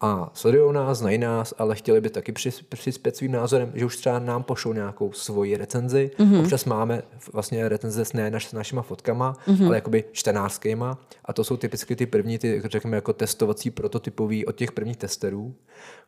[0.00, 3.96] a sledují nás, znají nás, ale chtěli by taky přis- přispět svým názorem, že už
[3.96, 6.10] třeba nám pošlou nějakou svoji recenzi.
[6.18, 6.40] Mm-hmm.
[6.40, 9.66] Občas máme vlastně recenze s ne naš, s našima fotkama, mm-hmm.
[9.66, 10.98] ale jakoby čtenářskýma.
[11.24, 15.54] A to jsou typicky ty první, ty, řekněme, jako testovací prototypový od těch prvních testerů,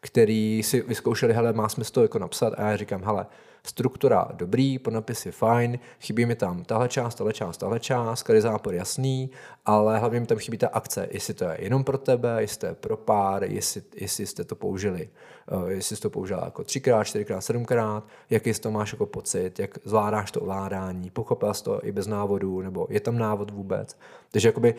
[0.01, 3.27] který si vyzkoušeli, hele, má smysl to jako napsat a já říkám, hele,
[3.63, 8.75] struktura dobrý, podnapis je fajn, chybí mi tam tahle část, tahle část, tahle část, zápor
[8.75, 9.31] jasný,
[9.67, 12.67] ale hlavně mi tam chybí ta akce, jestli to je jenom pro tebe, jestli to
[12.67, 15.09] je pro pár, jestli, jestli jste to použili,
[15.53, 19.59] uh, jestli jste to použila jako třikrát, čtyřikrát, sedmkrát, jaký z toho máš jako pocit,
[19.59, 23.97] jak zvládáš to ovládání, pochopil jsi to i bez návodu, nebo je tam návod vůbec.
[24.31, 24.75] Takže jakoby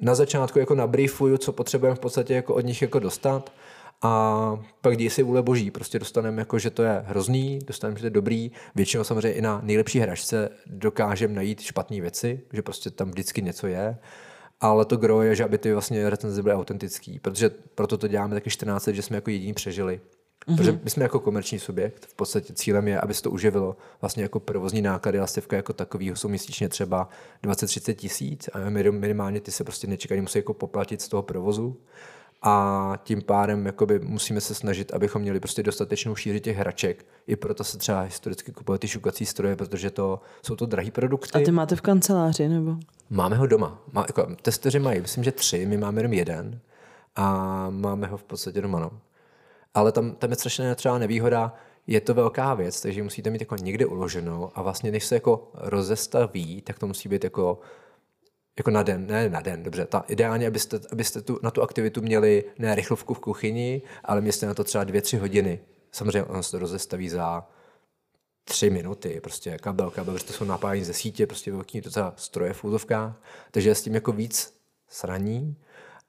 [0.00, 3.52] na začátku jako nabriefuju, co potřebujeme v podstatě jako od nich jako dostat
[4.02, 5.70] a pak děj si vůle boží.
[5.70, 8.50] Prostě dostaneme jako, že to je hrozný, dostaneme, že to je dobrý.
[8.74, 13.66] Většinou samozřejmě i na nejlepší hračce dokážeme najít špatné věci, že prostě tam vždycky něco
[13.66, 13.98] je.
[14.60, 18.34] Ale to gro je, že aby ty vlastně recenze byly autentický, protože proto to děláme
[18.34, 20.00] taky 14 let, že jsme jako jediní přežili.
[20.46, 20.56] Mm-hmm.
[20.56, 23.76] Protože my jsme jako komerční subjekt, v podstatě cílem je, aby se to uživilo.
[24.00, 27.08] Vlastně jako provozní náklady lastivka jako takového jsou měsíčně třeba
[27.44, 31.76] 20-30 tisíc a minimálně ty se prostě nečekají, musí jako poplatit z toho provozu
[32.42, 37.06] a tím pádem jakoby musíme se snažit, abychom měli prostě dostatečnou šíři těch hraček.
[37.26, 41.42] I proto se třeba historicky kupuje ty šukací stroje, protože to jsou to drahé produkty.
[41.42, 42.76] A ty máte v kanceláři, nebo?
[43.10, 43.82] Máme ho doma.
[43.92, 46.60] Má, jako, testeři mají, myslím, že tři, my máme jenom jeden
[47.16, 48.78] a máme ho v podstatě doma.
[48.78, 48.90] No.
[49.74, 51.54] Ale tam, tam je strašně třeba nevýhoda,
[51.86, 55.50] je to velká věc, takže musíte mít jako někde uloženou a vlastně než se jako
[55.54, 57.60] rozestaví, tak to musí být jako
[58.58, 59.86] jako na den, ne na den, dobře.
[59.86, 64.46] Ta, ideálně, abyste, abyste tu, na tu aktivitu měli ne rychlovku v kuchyni, ale měste
[64.46, 65.60] na to třeba dvě, tři hodiny.
[65.92, 67.48] Samozřejmě ono se to rozestaví za
[68.44, 72.14] tři minuty, prostě kabel, kabel, protože to jsou napájení ze sítě, prostě velký to za
[72.16, 74.54] stroje v úzovkách, takže je s tím jako víc
[74.88, 75.56] sraní,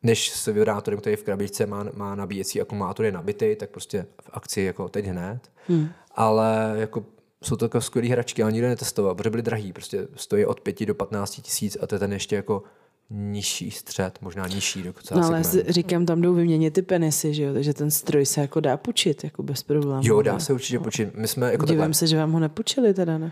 [0.04, 4.30] než s vibrátorem, který v krabičce má, má nabíjecí akumulátor, je nabitý, tak prostě v
[4.34, 5.52] akci jako teď hned.
[5.68, 5.90] Hmm.
[6.12, 7.06] Ale jako
[7.44, 9.74] jsou to jako skvělé hračky, ale nikdo netestoval, protože byly drahý.
[9.74, 12.64] Prostě stojí od 5 do 15 tisíc a to je ten ještě jako
[13.10, 15.16] nižší střed, možná nižší dokonce.
[15.16, 15.70] No ale segment.
[15.70, 17.54] říkám, tam jdou vyměnit ty penisy, že jo?
[17.54, 20.02] takže ten stroj se jako dá počít, jako bez problémů.
[20.04, 21.16] Jo, dá se určitě počít.
[21.16, 21.94] My jsme jako Dívám takhle...
[21.94, 23.32] se, že vám ho nepočili teda, ne?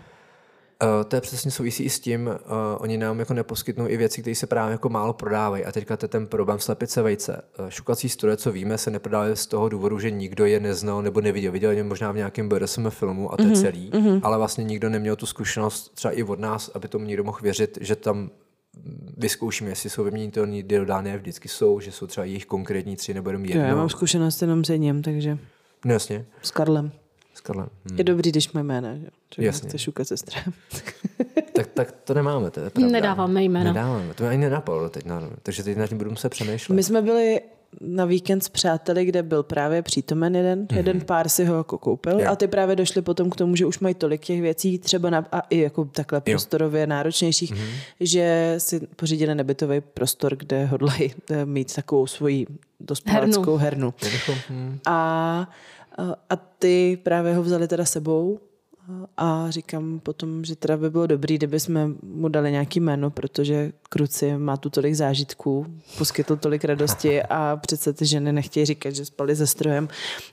[0.82, 2.34] Uh, to je přesně souvisí i s tím, uh,
[2.78, 5.64] oni nám jako neposkytnou i věci, které se právě jako málo prodávají.
[5.64, 7.42] A teďka to je ten problém slepice vejce.
[7.58, 11.20] Uh, šukací stroje, co víme, se neprodávají z toho důvodu, že nikdo je neznal nebo
[11.20, 11.52] neviděl.
[11.52, 13.46] Viděl je možná v nějakém BDSM filmu a to mm-hmm.
[13.46, 13.90] je mhm, celý.
[13.90, 14.20] Mm-hmm.
[14.22, 17.78] Ale vlastně nikdo neměl tu zkušenost třeba i od nás, aby tomu někdo mohl věřit,
[17.80, 18.30] že tam
[19.16, 23.44] vyzkoušíme, jestli jsou vyměnitelní diodány, vždycky jsou, že jsou třeba jejich konkrétní tři nebo jenom
[23.44, 23.62] jedno.
[23.62, 25.38] Já mám zkušenost jenom s jedním, takže...
[25.84, 26.24] No jasně.
[26.42, 26.92] S Karlem.
[27.34, 27.68] S Karlem.
[27.88, 27.98] Hmm.
[27.98, 29.06] Je dobrý, když máme jména, že?
[29.38, 29.68] Jasně.
[29.68, 30.14] Chce šukat se
[31.52, 32.92] tak, tak to nemáme, to je pravda.
[32.92, 33.72] Nedáváme jména.
[33.72, 36.74] Nedáváme, to mě ani nenapadlo teď, no, takže teď na tím budu muset přemýšlet.
[36.74, 37.40] My jsme byli
[37.80, 40.76] na víkend s přáteli, kde byl právě přítomen jeden, mm-hmm.
[40.76, 42.32] jeden pár si ho jako koupil yeah.
[42.32, 45.26] a ty právě došli potom k tomu, že už mají tolik těch věcí, třeba na,
[45.32, 46.32] a i jako takhle jo.
[46.32, 47.70] prostorově náročnějších, mm-hmm.
[48.00, 52.46] že si pořídili nebytový prostor, kde hodlají eh, mít takovou svoji
[52.80, 53.94] dospěláckou hernu.
[54.00, 54.78] hernu.
[54.86, 55.48] A,
[56.30, 58.38] a ty právě ho vzali teda sebou
[59.16, 63.72] a říkám potom, že teda by bylo dobrý, kdyby jsme mu dali nějaký jméno, protože
[63.88, 65.66] Kruci má tu tolik zážitků,
[65.98, 69.88] poskytl tolik radosti a přece ty ženy nechtějí říkat, že spali se strojem.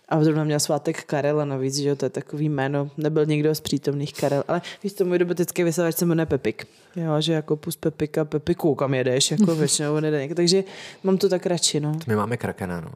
[0.09, 2.89] A zrovna měl svátek Karel a navíc, že to je takový jméno.
[2.97, 6.67] Nebyl nikdo z přítomných Karel, ale víš, to můj robotický vysavač se jmenuje Pepik.
[6.95, 10.35] Jo, že jako pus Pepika, Pepiku, kam jedeš, jako většinou nejde.
[10.35, 10.63] Takže
[11.03, 11.99] mám to tak radši, no.
[12.07, 12.91] My máme krakena, no.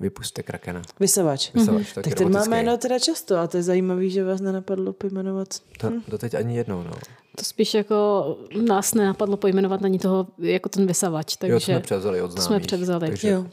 [0.00, 0.82] Vypuste krakena.
[1.00, 1.54] Vysavač.
[1.54, 2.02] Vysavač mm-hmm.
[2.02, 5.48] tak ten má jméno teda často a to je zajímavé, že vás nenapadlo pojmenovat.
[5.80, 6.00] To, hm.
[6.10, 6.90] to teď ani jednou, no.
[7.36, 11.36] To spíš jako nás nenapadlo pojmenovat ani toho jako ten vysavač.
[11.36, 12.46] Takže jo, jsme převzali od známých.
[12.46, 13.08] jsme převzali.
[13.08, 13.46] Takže, jo.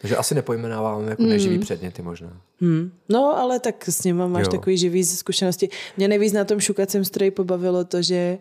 [0.00, 1.28] takže asi nepojmenováváme jako mm.
[1.28, 2.40] neživý předměty možná.
[2.60, 2.92] Hmm.
[3.08, 4.50] No, ale tak s ním máš jo.
[4.50, 5.68] takový živý zkušenosti.
[5.96, 8.38] Mě nejvíc na tom šukacím stroji pobavilo to, že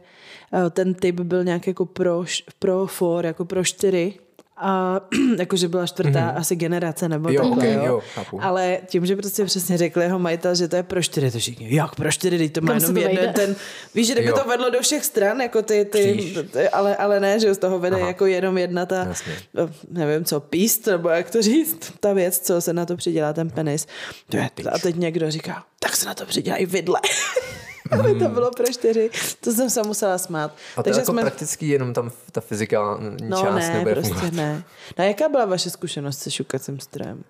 [0.54, 2.24] eh, ten typ byl nějak jako pro,
[2.60, 4.14] pro for, jako pro čtyři
[4.58, 5.02] a
[5.40, 6.38] jakože byla čtvrtá mm-hmm.
[6.38, 7.86] asi generace nebo jo, takhle, okay, jo.
[7.86, 8.44] jo chápu.
[8.44, 11.76] Ale tím, že prostě přesně řekl jeho majitel, že to je pro čtyři, to všichni,
[11.76, 13.56] jak pro čtyři, teď to má jenom jeden ten,
[13.96, 14.38] víš, že kdyby jo.
[14.38, 17.80] to vedlo do všech stran, jako ty, ty, ty ale, ale ne, že z toho
[17.80, 18.08] vede Aha.
[18.08, 19.34] jako jenom jedna ta, Jasně.
[19.54, 23.34] No, nevím co, píst, nebo jak to říct, ta věc, co se na to přidělá
[23.34, 23.88] ten penis.
[24.30, 27.00] To je, a teď někdo říká, tak se na to přidělají vidle.
[27.92, 29.10] aby to bylo pro čtyři.
[29.42, 30.52] To jsem se musela smát.
[30.52, 31.22] A to Takže jako jsme...
[31.22, 34.34] praktický jenom tam ta fyzikální no, část ne, nebude prostě fungovat.
[34.34, 34.64] ne.
[34.98, 37.24] No a jaká byla vaše zkušenost se šukacím strojem?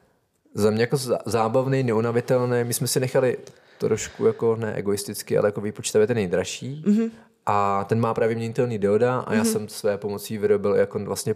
[0.54, 2.64] Za mě jako zábavný, neunavitelný.
[2.64, 3.38] My jsme si nechali
[3.78, 6.84] trošku jako ne egoisticky, ale jako výpočtově ten nejdražší.
[6.88, 7.12] Mm-hmm.
[7.46, 9.52] A ten má právě měnitelný dioda a já mm-hmm.
[9.52, 11.36] jsem své pomocí vyrobil jako vlastně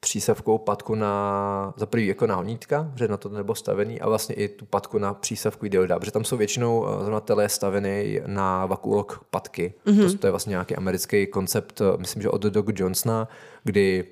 [0.00, 4.34] přísavkou patku na, za prvý jako na honítka, že na to nebylo stavený a vlastně
[4.34, 8.66] i tu patku na přísavku dioda, protože tam jsou většinou eh, zrovna tele stavený na
[8.66, 9.74] vakuolok patky.
[9.86, 10.12] Mm-hmm.
[10.12, 13.28] To, to, je vlastně nějaký americký koncept, eh, myslím, že od Doug Johnsona,
[13.64, 14.04] kdy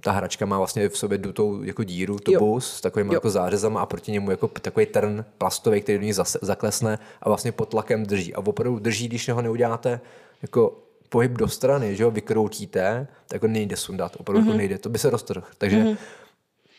[0.00, 3.86] ta hračka má vlastně v sobě dutou jako díru, tubus s takovým jako zářezem a
[3.86, 6.12] proti němu jako takový trn plastový, který do ní
[6.42, 8.34] zaklesne a vlastně pod tlakem drží.
[8.34, 10.00] A opravdu drží, když ho neuděláte
[10.42, 14.56] jako pohyb do strany, že ho vykroutíte, tak ho nejde sundat, opravdu mm-hmm.
[14.56, 15.46] nejde, to by se roztrhl.
[15.58, 15.96] Takže mm-hmm.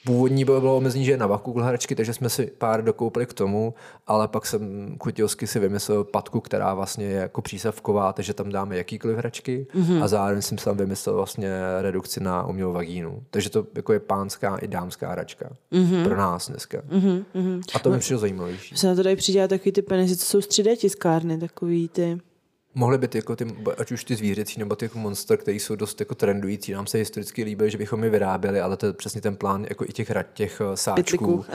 [0.05, 3.33] Původní bylo, bylo omezení, že je na vaku hračky, takže jsme si pár dokoupili k
[3.33, 3.73] tomu,
[4.07, 8.77] ale pak jsem kutilsky si vymyslel patku, která vlastně je jako přísavková, takže tam dáme
[8.77, 10.03] jakýkoliv hračky mm-hmm.
[10.03, 11.49] a zároveň jsem si tam vymyslel vlastně
[11.81, 13.23] redukci na umělou vagínu.
[13.29, 16.03] Takže to jako je pánská i dámská hračka mm-hmm.
[16.03, 16.81] pro nás dneska.
[16.89, 17.61] Mm-hmm.
[17.73, 18.77] A to mi no, přišlo zajímavější.
[18.77, 22.19] Se na to dají přidělat takový ty penisy, co jsou z 3D tiskárny, takový ty
[22.75, 25.75] Mohly by ty, jako ty, ať už ty zvířecí nebo ty jako monster, které jsou
[25.75, 29.21] dost jako trendující, nám se historicky líbí, že bychom je vyráběli, ale to je přesně
[29.21, 31.45] ten plán jako i těch, těch eh, sáčků.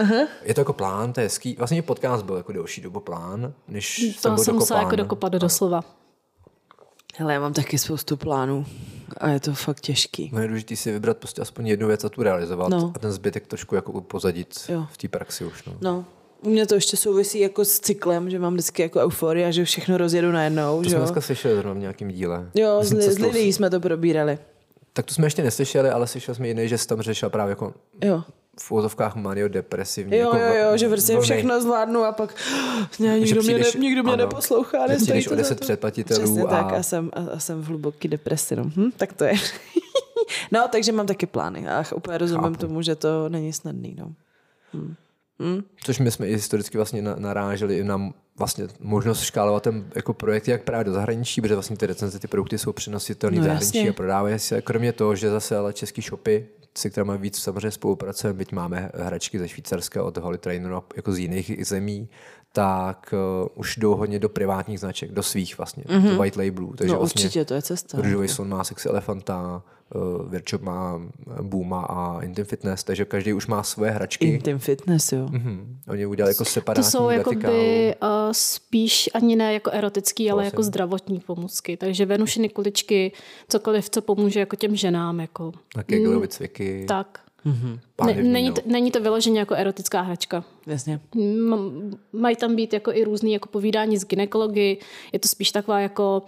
[0.42, 1.56] Je to jako plán, to je hezký.
[1.58, 5.32] Vlastně podcast byl jako delší dobu plán, než to jsem byl jsem musela jako dokopat
[5.32, 5.84] do doslova.
[7.18, 8.66] Hele, já mám taky spoustu plánů
[9.18, 10.30] a je to fakt těžký.
[10.32, 12.92] No je důležité si vybrat prostě aspoň jednu věc a tu realizovat no.
[12.94, 14.86] a ten zbytek trošku jako pozadit jo.
[14.92, 15.64] v té praxi už.
[15.64, 15.76] No.
[15.80, 16.04] no.
[16.42, 19.96] U mě to ještě souvisí jako s cyklem, že mám vždycky jako euforia, že všechno
[19.96, 20.78] rozjedu najednou.
[20.78, 22.50] To že jsme dneska slyšeli zrovna v nějakém díle.
[22.54, 24.38] Jo, z, z Lidí jsme to probírali.
[24.92, 27.74] Tak to jsme ještě neslyšeli, ale slyšeli jsme jiný, že jsi tam řešil právě jako
[28.04, 28.22] jo.
[28.60, 30.16] v úzovkách manio depresivní.
[30.16, 32.34] Jo, jako jo, jo, že prostě všechno zvládnu a pak
[32.98, 34.92] ne, nikdo, přijdeš, mě, ne, nikdo mě ano, neposlouchá.
[34.92, 36.20] Že přijdeš o 10 předplatitelů.
[36.20, 36.46] Přesně a...
[36.46, 38.56] tak a jsem, a, a jsem v hluboký depresi.
[38.56, 38.64] No.
[38.76, 39.34] Hm, tak to je.
[40.52, 41.68] no, takže mám taky plány.
[41.68, 42.56] A úplně rozumím Chápu.
[42.56, 43.96] tomu, že to není snadný.
[43.98, 44.12] No.
[44.74, 44.94] Hm.
[45.40, 45.60] Hmm.
[45.84, 50.62] Což my jsme i historicky vlastně naráželi na vlastně možnost škálovat ten jako projekt jak
[50.62, 53.90] právě do zahraničí, protože vlastně ty recenze, ty produkty jsou přenositelné no, v zahraničí jasně.
[53.90, 54.62] a prodávají se.
[54.62, 59.38] Kromě toho, že zase ale český shopy se kterými víc samozřejmě spolupracujeme, byť máme hračky
[59.38, 62.08] ze Švýcarska od Holy Trainer jako z jiných zemí,
[62.52, 66.10] tak uh, už jdou hodně do privátních značek, do svých vlastně, mm-hmm.
[66.10, 66.74] do white labelů.
[66.76, 67.98] Takže no vlastně určitě, to je cesta.
[68.00, 69.62] Růžový slon má Sexy Elefanta,
[69.94, 71.00] uh, Virtual má
[71.42, 74.26] Booma a Intim Fitness, takže každý už má svoje hračky.
[74.26, 75.26] Intim Fitness, jo.
[75.26, 75.66] Mm-hmm.
[75.88, 77.32] Oni udělali jako separátní To jsou vertikál.
[77.52, 81.76] jakoby uh, spíš ani ne jako erotický, ale jako zdravotní pomůcky.
[81.76, 83.12] Takže venušiny, kuličky,
[83.48, 85.20] cokoliv, co pomůže jako těm ženám.
[85.20, 85.52] Jako.
[85.76, 86.84] Na kegelovy cviky.
[86.88, 87.25] Tak.
[87.46, 87.80] Mm-hmm.
[88.06, 90.44] Ne, není, to, není to vyloženě jako erotická hračka.
[90.66, 91.00] Jasně.
[91.16, 94.78] M- mají tam být jako i různý jako povídání s ginekology,
[95.12, 96.22] je to spíš taková jako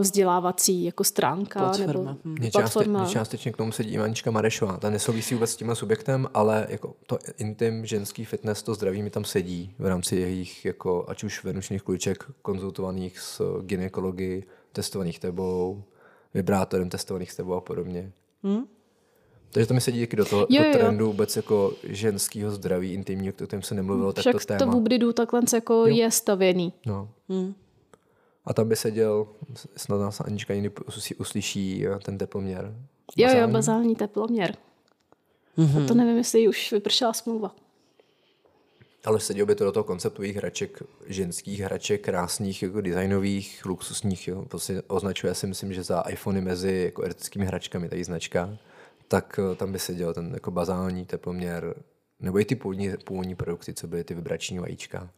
[0.00, 2.10] vzdělávací jako stránka Platforma.
[2.10, 2.34] nebo Hm.
[2.38, 2.98] Mě, platforma.
[3.00, 4.76] částe, mě částečně k tomu sedí Anička Marešová.
[4.76, 9.10] Ta nesouvisí vůbec s tímhle subjektem, ale jako to intim, ženský fitness, to zdraví mi
[9.10, 14.42] tam sedí v rámci jejich, jako, ať už venušných kluček konzultovaných s ginekology,
[14.72, 15.82] testovaných tebou,
[16.34, 18.12] vibrátorem testovaných s tebou a podobně.
[18.42, 18.64] Hmm?
[19.50, 20.72] Takže to mi sedí díky do toho Jo, do jo.
[20.74, 24.72] trendu vůbec jako ženského zdraví, intimního, o kterém se nemluvilo, tak Však to to téma.
[24.72, 26.72] bublidu takhle jako je stavěný.
[26.86, 27.08] No.
[28.44, 29.28] A tam by seděl,
[29.76, 32.74] snad nás Anička někdy uslyší- uslyší eh, ten teploměr.
[33.16, 33.52] Jo, jo, Bazální.
[33.52, 34.54] bazální teploměr.
[35.58, 35.86] Mm-hmm.
[35.88, 37.54] To nevím, jestli už vypršela smlouva.
[39.04, 44.28] Ale seděl by to do toho konceptu jejich hraček, ženských hraček, krásných, jako designových, luxusních.
[44.28, 44.44] Jo.
[44.48, 48.56] Prostě označuje si myslím, že za iPhony mezi jako erotickými hračkami, tady značka,
[49.08, 51.74] tak eh, tam by seděl ten jako bazální teploměr,
[52.20, 55.10] nebo i ty původní, původní produkty, co byly ty vibrační vajíčka.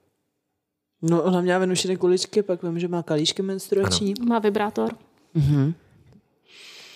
[1.02, 4.14] No, ona měla venušiny kuličky, pak vím, že má kalíšky menstruační.
[4.28, 4.90] Má vibrátor.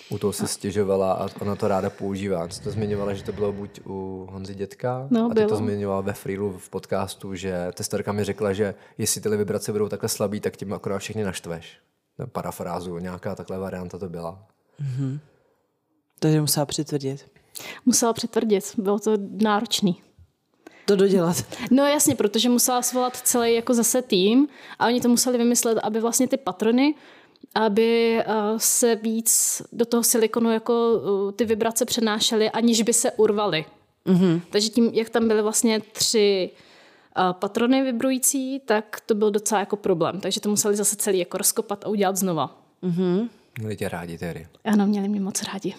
[0.09, 2.47] U toho se stěžovala a ona to ráda používá.
[2.47, 5.57] Co to zmiňovala, že to bylo buď u Honzy dětka, No, a ty to bylo.
[5.57, 10.09] zmiňovala ve Freelu v podcastu, že testorka mi řekla, že jestli ty vibrace budou takhle
[10.09, 11.77] slabý, tak tím akorát všechny naštveš.
[12.19, 14.47] Na parafrázu, nějaká takhle varianta to byla.
[16.19, 17.25] Takže musela přitvrdit.
[17.85, 19.11] Musela přitvrdit, bylo to
[19.41, 20.01] náročný.
[20.85, 21.43] To dodělat.
[21.71, 24.47] No jasně, protože musela svolat celý jako zase tým
[24.79, 26.95] a oni to museli vymyslet, aby vlastně ty patrony,
[27.55, 33.11] aby uh, se víc do toho silikonu jako uh, ty vibrace přenášely, aniž by se
[33.11, 33.65] urvaly.
[34.05, 34.41] Mm-hmm.
[34.49, 36.51] Takže tím, jak tam byly vlastně tři
[37.17, 40.19] uh, patrony vibrující, tak to byl docela jako problém.
[40.19, 42.61] Takže to museli zase celý jako rozkopat a udělat znova.
[43.59, 44.47] Měli tě rádi, Terry.
[44.63, 45.75] Ano, měli mě moc rádi.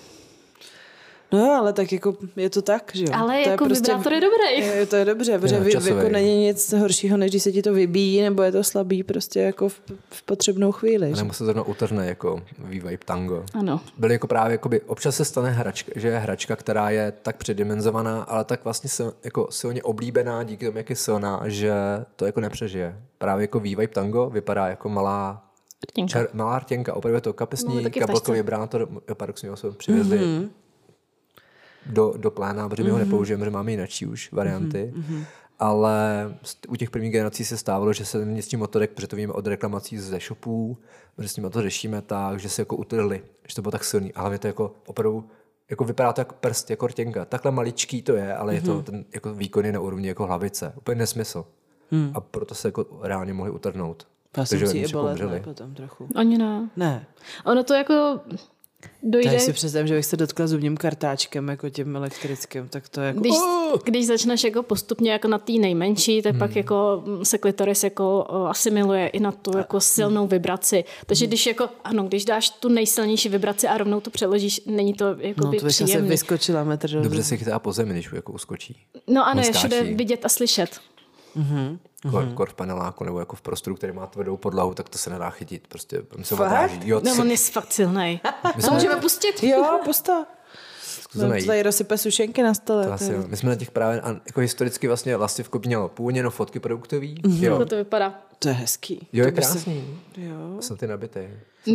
[1.32, 3.10] No jo, ale tak jako je to tak, že jo.
[3.14, 4.66] Ale to jako vibrátor je dobrý.
[4.66, 5.96] Je, to je dobře, protože vy, časový.
[5.96, 9.40] jako není nic horšího, než když se ti to vybíjí, nebo je to slabý prostě
[9.40, 11.12] jako v, v potřebnou chvíli.
[11.16, 13.44] Nebo se zrovna utrhne jako V-Vibe Tango.
[13.54, 13.80] Ano.
[13.98, 18.22] Byly jako právě, jakoby, občas se stane hračka, že je hračka, která je tak předimenzovaná,
[18.22, 21.72] ale tak vlastně sil, jako silně oblíbená díky tomu, jak je silná, že
[22.16, 22.96] to jako nepřežije.
[23.18, 25.42] Právě jako V-Vibe Tango vypadá jako malá
[25.90, 26.08] Rtěnka.
[26.08, 30.48] Čer, malá rtěnka, opravdu je to kapesní v kabelkový vibrátor, paradoxně ho jsme přivezli mm-hmm.
[31.90, 34.92] Do, do pléna, protože my ho nepoužijeme, protože máme jináčí už varianty.
[34.96, 35.24] Mm-hmm.
[35.58, 36.34] Ale
[36.68, 39.32] u těch prvních generací se stávalo, že se mě s tím motorek, protože to víme
[39.32, 40.78] od reklamací ze shopů,
[41.18, 44.14] že s nimi to řešíme tak, že se jako utrhli, že to bylo tak silný.
[44.14, 45.24] A hlavně to jako opravdu
[45.70, 47.24] jako vypadá to jako prst, jako rtěnka.
[47.24, 48.56] Takhle maličký to je, ale mm-hmm.
[48.56, 50.72] je to ten jako výkon je na úrovni jako hlavice.
[50.76, 51.44] Úplně nesmysl.
[51.90, 52.10] Mm.
[52.14, 54.06] A proto se jako reálně mohli utrhnout.
[54.32, 55.32] Takže musí i levnější bolet, umřeli.
[55.32, 56.08] ne, potom trochu.
[56.16, 56.70] Oni ne.
[56.76, 57.06] Ne.
[57.44, 58.20] Ono to jako
[59.02, 59.28] dojde...
[59.30, 63.06] Tady si představím, že bych se dotkla zubním kartáčkem, jako tím elektrickým, tak to je
[63.06, 63.20] jako...
[63.20, 63.78] Když, Oh!
[63.84, 66.38] když začneš jako postupně jako na té nejmenší, tak hmm.
[66.38, 70.84] pak jako mm, se klitoris jako asimiluje i na tu jako silnou vibraci.
[71.06, 71.28] Takže Hmm.
[71.30, 75.44] když jako, ano, když dáš tu nejsilnější vibraci a rovnou to přeložíš, není to jako
[75.46, 76.08] No, to příjemný.
[76.08, 78.76] vyskočila metr do Dobře se chytá po zemi, když jako uskočí.
[79.06, 80.80] No ano, je všude vidět a slyšet.
[81.36, 81.78] Mm-hmm.
[82.10, 85.10] Kor, kor v paneláku nebo jako v prostoru, který má tvrdou podlahu, tak to se
[85.10, 85.66] nedá chytit.
[85.68, 86.80] Prostě on se odráží.
[86.84, 88.20] Jo, to No se, on je fakt silný.
[88.46, 89.42] my To jsme, můžeme pustit?
[89.42, 90.12] Jo, posta.
[90.18, 90.26] No,
[91.02, 91.46] zkusíme najít.
[91.46, 92.86] tady rozsype sušenky na stole.
[92.86, 96.18] To asi, je- my jsme na těch právě, a jako historicky vlastně Lastivko mělo původně
[96.18, 97.20] jenom fotky produktový.
[97.26, 97.44] Mhm.
[97.44, 98.14] Jo, Jak to vypadá?
[98.38, 99.08] To je hezký.
[99.12, 99.98] jo je To se- krásný.
[100.16, 100.56] Jo.
[100.60, 101.20] Jsem ty nabitý.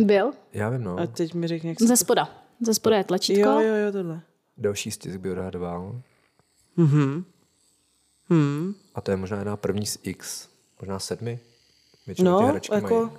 [0.02, 0.32] Byl?
[0.52, 0.98] Já vím, no.
[0.98, 1.86] A teď mi řekni, jak se...
[1.86, 2.28] Ze spoda.
[2.60, 3.48] Ze spoda je tlačítko.
[3.48, 4.20] Jo, jo, jo, tohle.
[4.58, 6.00] Další stisk by odhadoval.
[6.76, 7.24] Mhm.
[8.30, 8.74] Hmm.
[8.94, 10.48] A to je možná jedna první z X.
[10.80, 11.38] Možná sedmi.
[12.06, 13.10] Většinou ty No, hračky jako, mají.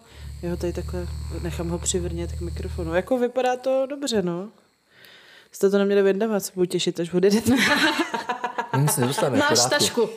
[0.44, 1.08] jo, tady takhle
[1.42, 2.94] nechám ho přivrnět k mikrofonu.
[2.94, 4.50] Jako vypadá to dobře, no.
[5.52, 7.56] Jste to neměli vydávat, se budu těšit, až odjedete.
[8.78, 10.10] Nic nedostane, v Máš tašku.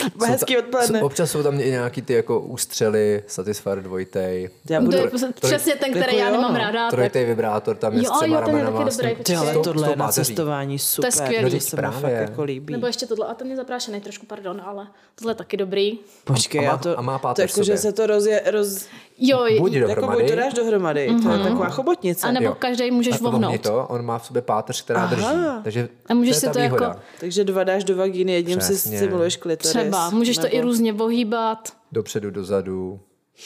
[0.00, 1.00] Jsou Hezký odpoledne.
[1.00, 4.96] jsou- Občas jsou tam i nějaký ty jako ústřely, Satisfyer dvojtej, Já To budu...
[4.98, 6.58] je přesně ten, který Jako já jo, nemám no.
[6.58, 6.84] ráda.
[6.84, 8.90] Tak trojtej vibrátor, tam je Jo, s třema jo, ten je ramenama.
[9.22, 11.10] Ty, ale tohle je na cestování super.
[11.12, 11.42] skvělý.
[11.44, 12.16] No, to teď se mi fakt právě.
[12.18, 12.72] jako líbí.
[12.72, 15.98] Nebo ještě tohle, a ten je zaprášený trošku, pardon, ale tohle je taky dobrý.
[16.24, 18.86] Počkej, A má- já to, a má to páteř jako, že se to rozje, roz,
[19.18, 22.26] Jo, Buď jako dohromady, buď to dáš dohromady, to je taková chobotnice.
[22.26, 23.60] a nebo každý můžeš vohnout.
[23.60, 25.14] to, on má v sobě páteř, která Aha.
[25.14, 25.62] drží.
[25.64, 27.00] Takže A můžeš to je si ta to jako- výhoda.
[27.20, 28.98] Takže dva dáš do vagíny, jedním si Přesně.
[28.98, 29.76] stimuluješ klitoris.
[29.76, 31.68] Třeba, můžeš to nebo- i různě ohýbat.
[31.92, 33.00] Dopředu, dozadu.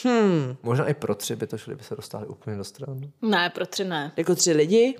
[0.04, 0.56] Hmm.
[0.62, 3.10] Možná i pro tři by to šli, by se dostali úplně do strany.
[3.22, 4.12] Ne, pro tři ne.
[4.16, 4.96] Jako tři lidi?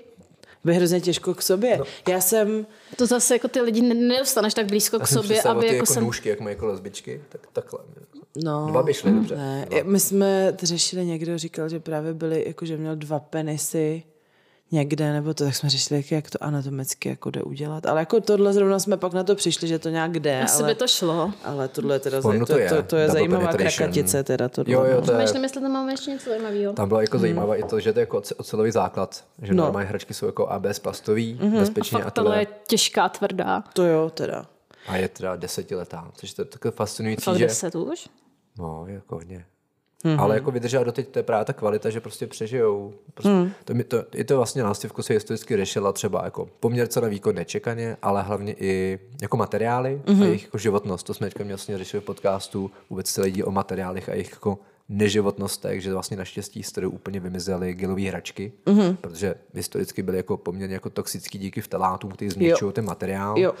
[0.63, 1.77] By hrozně těžko k sobě.
[1.77, 1.83] No.
[2.09, 2.65] Já jsem,
[2.95, 5.85] To zase jako ty lidi ne- nedostaneš tak blízko k sobě, aby ty jako jako
[5.93, 6.03] jsem...
[6.03, 7.79] nůžky, jak mají jako lesbičky, tak takhle.
[8.43, 8.67] No...
[8.67, 9.35] Dva by šly dobře.
[9.35, 9.79] Ne, Dva.
[9.83, 14.03] my jsme to řešili, někdo říkal, že právě byli, jako že měl dva penisy
[14.73, 17.85] někde, nebo to, tak jsme řešili, jak- to anatomicky jako jde udělat.
[17.85, 20.71] Ale jako tohle zrovna jsme pak na to přišli, že to nějak jde, Asi ale,
[20.73, 21.33] by to šlo.
[21.43, 22.69] ale tohle je teda, Ono to, to je.
[22.69, 24.73] to, to je Double zajímavá krakatice teda tohle.
[24.73, 25.01] Jo, jo, no.
[25.01, 26.73] to je, Přemýšlím, jestli tam máme ještě něco zajímavého.
[26.73, 29.23] tam bylo jako zajímavé i to, že to je jako oce- ocelový základ.
[29.41, 29.63] Že No.
[29.63, 32.29] normální hračky jsou jako ABS plastový, A bezpečně a, fakt tohle.
[32.29, 33.63] tohle je těžká, tvrdá.
[33.73, 34.45] To jo, teda.
[34.87, 37.45] a je teda desetiletá, což to je takové fascinující, Fakt že...
[37.47, 38.09] deset už?
[38.57, 39.45] No, jako hodně.
[40.05, 40.21] Mm-hmm.
[40.21, 42.93] Ale jako vydržela doteď, to je právě ta kvalita, že prostě přežijou.
[43.13, 43.51] Prostě, mm.
[43.65, 47.35] to, mi- to, I to vlastně nástavku se historicky řešila třeba jako poměr cena výkon
[47.35, 50.21] nečekaně, ale hlavně i jako materiály mm-hmm.
[50.21, 51.05] a jejich jako životnost.
[51.05, 54.59] To jsme teďka vlastně řešili v podcastu vůbec celý díl o materiálech a jejich jako
[54.89, 58.95] neživotnostech, že vlastně naštěstí z úplně vymizely gelové hračky, mm-hmm.
[58.95, 63.37] protože historicky byly jako poměrně jako toxický díky vtelátům, který zničují ten materiál.
[63.37, 63.53] Jo.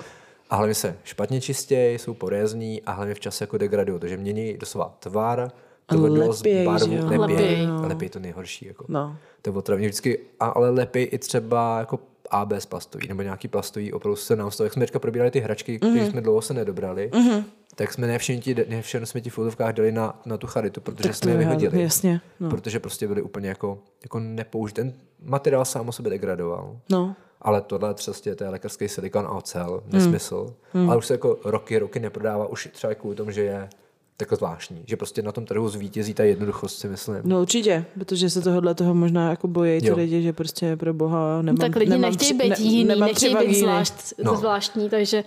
[0.51, 4.57] A hlavně se špatně čistějí, jsou porézní a hlavně v čase jako degradují, takže mění
[4.57, 5.51] doslova tvar,
[5.85, 7.67] tvrdlost, lepěj, barvu, lepěj, Lepěj.
[7.67, 8.65] lepěj to nejhorší.
[8.65, 8.85] Jako.
[8.87, 9.17] No.
[9.41, 11.99] To je otravně vždycky, a, ale lepěj i třeba jako
[12.29, 15.79] ABS plastový, nebo nějaký plastový, opravdu se nám toho, jak jsme teďka probírali ty hračky,
[15.83, 15.91] Mhm.
[15.95, 17.43] které jsme dlouho se nedobrali, mm-hmm.
[17.75, 20.47] tak jsme ne všechny, ti, ne všechno jsme ti v fotovkách dali na, na tu
[20.47, 21.81] charitu, protože Tak jsme je vyhodili.
[21.81, 22.49] jasně, no.
[22.49, 24.75] Protože prostě byly úplně jako, jako nepoužit.
[24.75, 24.93] Ten
[25.23, 26.77] materiál sám o sobě degradoval.
[26.89, 27.15] No.
[27.41, 30.53] Ale tohle přesně, to je lékařský silikon a ocel, nesmysl.
[30.73, 30.89] Hmm.
[30.89, 33.69] Ale už se jako roky, roky neprodává, už třeba kvůli tomu, že je
[34.17, 34.83] tak zvláštní.
[34.87, 37.15] Že prostě na tom trhu zvítězí ta jednoduchost, si myslím.
[37.23, 41.41] No určitě, protože se tohohle toho možná jako bojí ty lidi, že prostě pro boha
[41.41, 44.35] nemám tak lidi nemám nechtějí být jiný, nemám nechtějí být zvlášť, No.
[44.35, 45.23] zvláštní, takže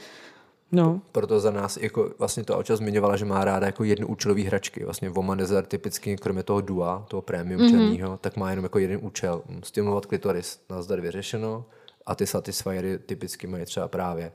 [0.73, 4.45] No, Proto za nás, jako vlastně to Alča zmiňovala, že má ráda jako jednu účelový
[4.45, 4.85] hračky.
[4.85, 7.71] Vlastně Womanizer typicky, kromě toho Dua, toho premium mm-hmm.
[7.71, 9.43] černýho, tak má jenom jako jeden účel.
[9.63, 11.65] Stimulovat klitoris, nazdar vyřešeno.
[12.07, 14.33] A ty Satisfyery typicky mají třeba právě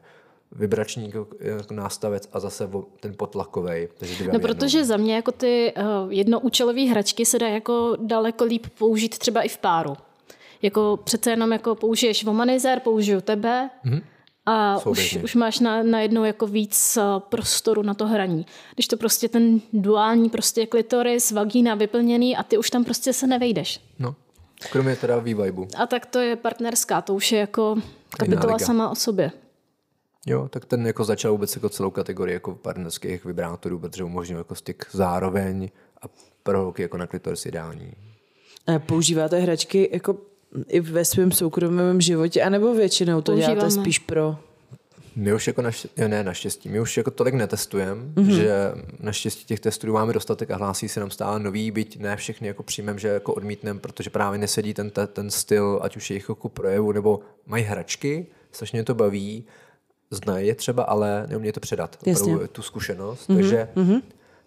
[0.51, 3.87] vibrační jako, jako nástavec a zase ten potlakový.
[4.33, 9.17] No, protože za mě jako ty uh, jednoúčelové hračky se dá jako daleko líp použít
[9.17, 9.97] třeba i v páru.
[10.61, 14.01] Jako přece jenom jako použiješ womanizer, použiju tebe mm-hmm.
[14.45, 18.45] a už, už máš na, najednou jako víc uh, prostoru na to hraní.
[18.73, 23.27] Když to prostě ten duální prostě klitoris, vagína vyplněný a ty už tam prostě se
[23.27, 23.81] nevejdeš.
[23.99, 24.15] No.
[24.71, 25.67] Kromě teda V-Vibu.
[25.77, 27.75] A tak to je partnerská, to už je jako
[28.17, 29.31] kapitola sama o sobě.
[30.25, 34.55] Jo, tak ten jako začal vůbec jako celou kategorii jako partnerských vibrátorů, protože umožnil jako
[34.55, 35.69] styk zároveň
[36.01, 36.05] a
[36.43, 37.93] pro holky jako na klitoris ideální.
[38.67, 40.17] a používáte hračky jako
[40.67, 43.83] i ve svém soukromém životě, anebo většinou to děláte Používáme.
[43.83, 44.37] spíš pro...
[45.19, 48.29] My už jako naš, ne naštěstí, my už jako tolik netestujeme, mm-hmm.
[48.29, 52.47] že naštěstí těch testů máme dostatek a hlásí se nám stále nový, byť ne všechny
[52.47, 56.49] jako přijmem, že jako odmítnem, protože právě nesedí ten, ten, styl, ať už jejich jako
[56.49, 59.45] projevu, nebo mají hračky, strašně to baví,
[60.11, 62.37] znají je třeba, ale neumějí to předat, Jasně.
[62.47, 63.35] tu zkušenost, mm-hmm.
[63.35, 64.01] takže mm-hmm.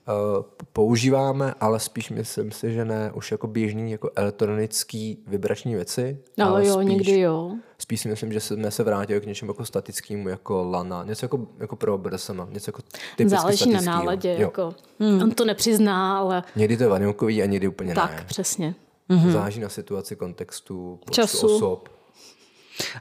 [0.09, 6.19] Uh, používáme, ale spíš myslím si, že ne už jako běžný jako elektronický vibrační věci.
[6.45, 7.53] Ale, jo, spíš, někdy jo.
[7.79, 11.47] Spíš si myslím, že jsme se vrátili k něčemu jako statickému, jako lana, něco jako,
[11.59, 12.83] jako pro BDSM, něco jako
[13.17, 14.33] typicky Záleží na náladě.
[14.33, 14.41] Jo.
[14.41, 14.75] Jako.
[15.01, 18.25] On to nepřizná, ale Někdy to je vanilkový a někdy úplně tak, ne.
[18.27, 18.75] přesně.
[19.11, 19.31] Mm-hmm.
[19.31, 21.57] Záleží na situaci, kontextu, počtu Času.
[21.57, 21.89] osob.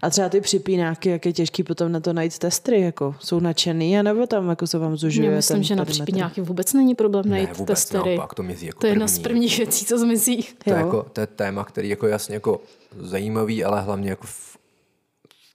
[0.02, 4.00] A třeba ty připínáky, jak je těžký potom na to najít testry, jako jsou nadšený,
[4.00, 7.26] anebo tam jako se vám zužuje Já myslím, ten že na připíňáky vůbec není problém
[7.26, 8.16] Ne, najít vůbec testery.
[8.16, 10.48] naopak, to mizí jako to je jedna z prvních věcí, co zmizí.
[10.64, 12.62] To je, jako, to je téma, který jako jasně jako
[13.00, 14.52] zajímavý, ale hlavně jako v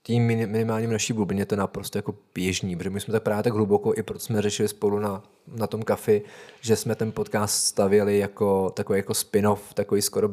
[0.03, 3.53] tím minimálním naší bublině to je naprosto jako běžný, protože my jsme tak právě tak
[3.53, 6.21] hluboko, i proto jsme řešili spolu na, na tom kafi,
[6.61, 10.29] že jsme ten podcast stavěli jako takový jako spin-off, takový skoro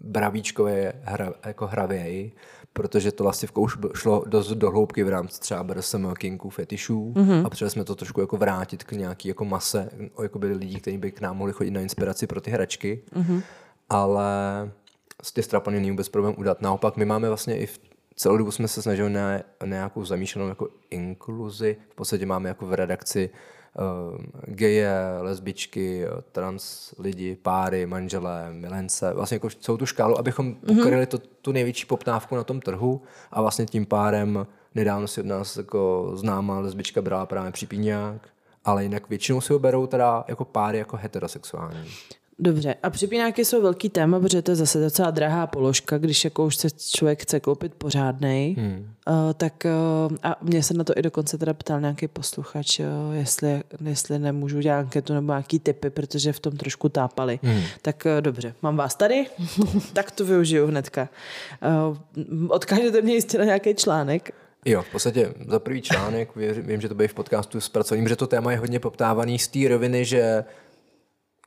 [0.00, 0.72] bravíčkový
[1.02, 2.32] hra, jako hravěj,
[2.78, 7.46] protože to vlastně už šlo dost do hloubky v rámci třeba BDSM, kinků, fetišů mm-hmm.
[7.46, 9.90] a potřebovali jsme to trošku jako vrátit k nějaký jako mase,
[10.22, 13.42] jako byli lidi, kteří by k nám mohli chodit na inspiraci pro ty hračky, mm-hmm.
[13.88, 14.24] ale
[15.22, 16.62] z ty strapany není vůbec problém udat.
[16.62, 17.80] Naopak my máme vlastně i v
[18.14, 21.76] celou dobu jsme se snažili na, na nějakou zamýšlenou jako inkluzi.
[21.90, 23.38] V podstatě máme jako v redakci uh,
[24.46, 30.76] geje, lesbičky, trans lidi, páry, manželé, milence, vlastně jako celou tu škálu, abychom mm-hmm.
[30.76, 35.26] pokryli to, tu největší poptávku na tom trhu a vlastně tím pádem nedávno si od
[35.26, 38.28] nás jako známá lesbička brala právě připíňák,
[38.64, 41.90] ale jinak většinou si ho berou teda jako páry jako heterosexuální.
[42.40, 46.46] Dobře, a připínáky jsou velký téma, protože to je zase docela drahá položka, když jako
[46.46, 48.88] už se člověk chce koupit pořádnej, hmm.
[49.08, 49.66] uh, tak
[50.10, 54.18] uh, a mě se na to i dokonce teda ptal nějaký posluchač, uh, jestli, jestli
[54.18, 57.40] nemůžu dělat anketu nebo nějaký typy, protože v tom trošku tápali.
[57.42, 57.62] Hmm.
[57.82, 59.26] Tak uh, dobře, mám vás tady,
[59.92, 61.08] tak to využiju hnedka.
[61.88, 64.30] Uh, odkážete mě jistě na nějaký článek,
[64.64, 68.16] Jo, v podstatě za prvý článek, vím, že to bude v podcastu s pracovním, že
[68.16, 70.44] to téma je hodně poptávaný z té roviny, že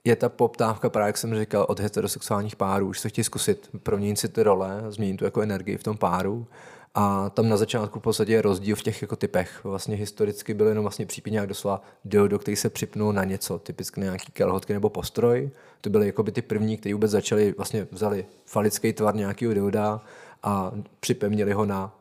[0.03, 4.19] je ta poptávka právě, jak jsem říkal, od heterosexuálních párů, už se chtějí zkusit proměnit
[4.19, 6.47] si ty role, změnit tu jako energii v tom páru.
[6.95, 9.63] A tam na začátku v podstatě je rozdíl v těch jako typech.
[9.63, 14.03] Vlastně historicky byl jenom vlastně přípěňák doslova dildo, který se připnul na něco, typicky na
[14.03, 15.49] nějaký kelhotky nebo postroj.
[15.81, 20.01] To byly jako by ty první, kteří vůbec začali, vlastně vzali falický tvar nějakého dilda
[20.43, 21.95] a připevnili ho na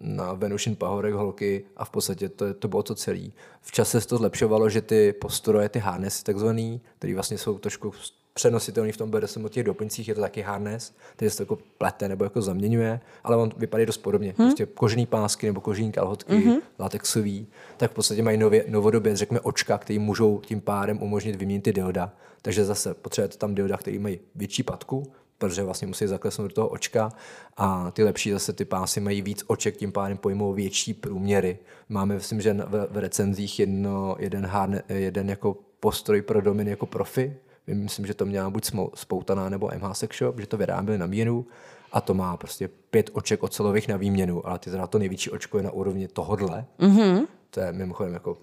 [0.00, 3.30] na Venušin pahorek holky a v podstatě to, to bylo to celé.
[3.60, 7.92] V čase se to zlepšovalo, že ty postroje, ty harnessy takzvaný, které vlastně jsou trošku
[8.34, 12.08] přenositelný v tom BDSM těch doplňcích, je to taky harness, který se to jako plete
[12.08, 14.34] nebo jako zaměňuje, ale on vypadá dost podobně.
[14.38, 14.48] Hmm.
[14.48, 16.58] Prostě kožený pásky nebo kožený kalhotky, hmm.
[16.78, 21.62] latexový, tak v podstatě mají nově, novodobě, řekněme, očka, které můžou tím pádem umožnit vyměnit
[21.62, 22.12] ty dilda.
[22.42, 26.68] Takže zase potřebujete tam dilda, který mají větší patku, protože vlastně musí zaklesnout do toho
[26.68, 27.12] očka
[27.56, 31.58] a ty lepší zase ty pásy mají víc oček, tím pádem pojmou větší průměry.
[31.88, 36.86] Máme, myslím, že v, v recenzích jedno, jeden, hárne, jeden jako postroj pro dominy jako
[36.86, 41.06] profi, myslím, že to měla buď spoutaná nebo MH Sex Shop, že to vyráběli na
[41.06, 41.46] míru
[41.92, 45.56] a to má prostě pět oček ocelových na výměnu, ale ty teda to největší očko
[45.56, 46.64] je na úrovni tohodle.
[46.78, 47.26] Mm-hmm.
[47.50, 48.36] To je mimochodem jako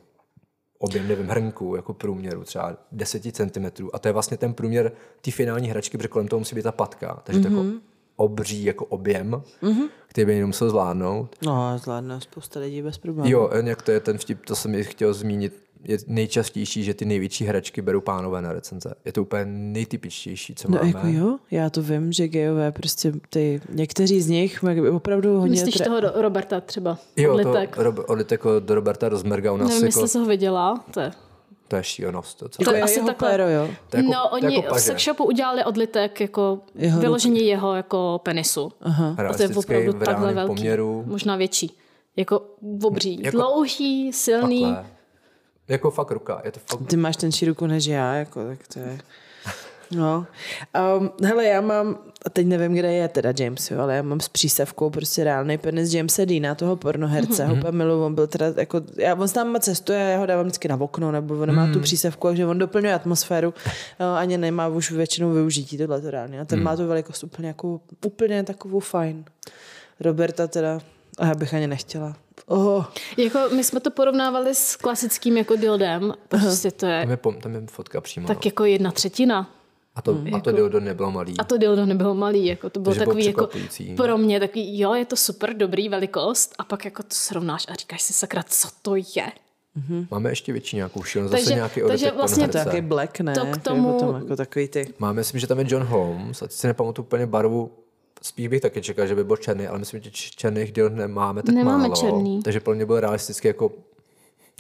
[0.82, 3.88] objem, nevím, hrnku jako průměru, třeba 10 cm.
[3.94, 6.72] A to je vlastně ten průměr té finální hračky, protože kolem toho musí být ta
[6.72, 7.22] patka.
[7.24, 7.44] Takže mm-hmm.
[7.44, 7.80] to jako mhm.
[8.16, 9.90] obří jako objem, mm-hmm.
[10.08, 11.36] který by jenom musel zvládnout.
[11.46, 13.30] No, zvládne spousta lidí bez problémů.
[13.30, 17.46] Jo, jak to je ten vtip, to jsem chtěl zmínit, je nejčastější, že ty největší
[17.46, 18.94] hračky berou pánové na recenze.
[19.06, 20.88] Je to úplně nejtypičtější, co no, máme.
[20.88, 25.52] Jako jo, já to vím, že gejové prostě ty, někteří z nich mají opravdu hodně...
[25.52, 25.86] Myslíš tre...
[25.86, 26.98] toho do, Roberta třeba?
[27.16, 27.76] Jo, odlitek.
[27.76, 29.70] to Rob, odlitek do Roberta Rozmerga u nás.
[29.70, 30.00] Nevím, jako...
[30.00, 31.12] jestli se ho viděla, to je
[31.72, 32.40] to je šílenost.
[32.40, 33.30] To, to je asi takhle.
[33.30, 33.70] Péro, jo?
[33.90, 38.22] To jako, no, oni jako v sex shopu udělali odlitek jako jeho vyložení jeho jako
[38.24, 38.72] penisu.
[38.82, 39.16] Aha.
[39.30, 40.56] A to je opravdu takhle velký.
[40.56, 41.04] Poměru.
[41.08, 41.78] Možná větší.
[42.16, 42.42] Jako
[42.84, 43.20] obří.
[43.24, 44.62] Jako, Dlouhý, silný.
[44.62, 44.91] Takhle.
[45.68, 46.42] Jako fakt ruka.
[46.44, 46.88] Je to fakt...
[46.88, 48.98] Ty máš tenčí ruku než já, jako, tak to je...
[49.96, 50.26] No,
[51.00, 54.20] um, hele, já mám, a teď nevím, kde je teda James, jo, ale já mám
[54.20, 57.58] s přísavkou prostě reálný penis Jamesa Dina, toho pornoherce, mm-hmm.
[57.58, 60.82] úplně milu, on byl teda jako, já, on tam cestuje, já ho dávám vždycky na
[60.82, 61.74] okno, nebo on má mm.
[61.74, 63.54] tu přísavku, takže on doplňuje atmosféru,
[64.00, 66.66] no, ani nemá už většinou využití tohle to reálně, a ten mm.
[66.66, 69.26] má tu velikost úplně jako, úplně takovou fajn.
[70.00, 70.80] Roberta teda,
[71.22, 72.16] a já bych ani nechtěla.
[72.46, 72.86] Oh.
[73.18, 77.02] Jako my jsme to porovnávali s klasickým jako dildem, prostě to je...
[77.02, 78.28] Tam je, tam je fotka přímo.
[78.28, 79.50] Tak jako jedna třetina.
[79.96, 80.28] A to, hmm.
[80.28, 81.38] a to jako, dildo nebylo malý.
[81.38, 84.80] A to dildo nebylo malý, jako to bylo Takže takový bylo jako pro mě takový,
[84.80, 88.44] jo, je to super dobrý velikost a pak jako to srovnáš a říkáš si sakra,
[88.44, 89.32] co to je.
[89.78, 90.08] Mm-hmm.
[90.12, 93.34] Máme ještě větší nějakou šílenost, zase nějaký takže vlastně to je black, ne?
[93.34, 94.00] To k tomu...
[94.00, 94.94] Tom, jako takový ty...
[95.00, 97.72] Máme, myslím, že tam je John Holmes, a si nepamatuju úplně barvu,
[98.22, 101.56] spíš bych taky čekal, že by byl černý, ale myslím, že černých děl nemáme tak
[101.56, 101.96] Nemáme málo.
[101.96, 102.44] černý.
[102.44, 103.72] Takže pro mě byl realisticky jako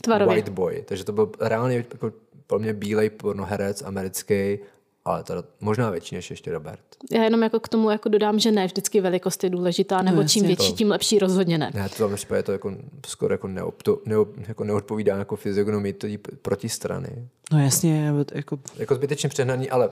[0.01, 0.35] Tvarově.
[0.35, 0.83] white boy.
[0.87, 2.11] Takže to byl reálně jako
[2.47, 4.59] pro mě bílej pornoherec americký
[5.05, 6.79] ale to možná větší než ještě Robert.
[7.11, 10.27] Já jenom jako k tomu jako dodám, že ne vždycky velikost je důležitá, nebo no,
[10.27, 11.71] čím větší, to, tím lepší rozhodně ne.
[11.73, 12.75] Ne, to tam je to jako
[13.07, 15.95] skoro jako, neopto, neop, jako neodpovídá jako fyziognomii
[16.41, 17.27] proti strany.
[17.51, 18.59] No jasně, jako...
[18.77, 19.89] Jako zbytečně přehnaný, ale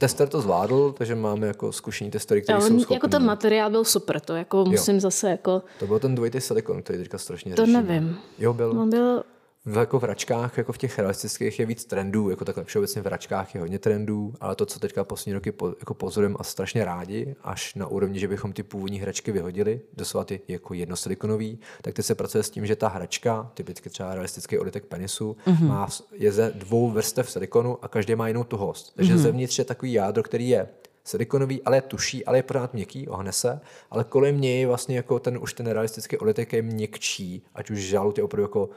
[0.00, 2.94] tester to zvládl, takže máme jako zkušený testery, které jsou schopný.
[2.94, 5.00] Jako ten materiál byl super, to jako musím jo.
[5.00, 5.62] zase jako...
[5.78, 7.82] To byl ten dvojitý silikon, který teďka strašně To řešíme.
[7.82, 8.18] nevím.
[8.38, 8.80] Jo, byl.
[8.80, 9.22] On byl
[9.66, 13.54] jako v račkách, jako v těch realistických je víc trendů, jako takhle všeobecně v račkách
[13.54, 17.36] je hodně trendů, ale to, co teďka poslední roky po, jako pozorujeme a strašně rádi,
[17.42, 22.06] až na úrovni, že bychom ty původní hračky vyhodili, doslova ty jako jednosilikonový, tak teď
[22.06, 25.66] se pracuje s tím, že ta hračka, typicky třeba realistický olitek penisu, mm-hmm.
[25.66, 28.94] má, je ze dvou vrstev silikonu a každý má jinou tuhost.
[28.96, 29.18] Takže mm-hmm.
[29.18, 30.68] zevnitř je takový jádro, který je
[31.04, 35.18] silikonový, ale je tuší, ale je pořád měkký, ohne se, ale kolem něj vlastně jako
[35.18, 38.70] ten už ten realistický olitek je měkčí, ať už žalud je opravdu jako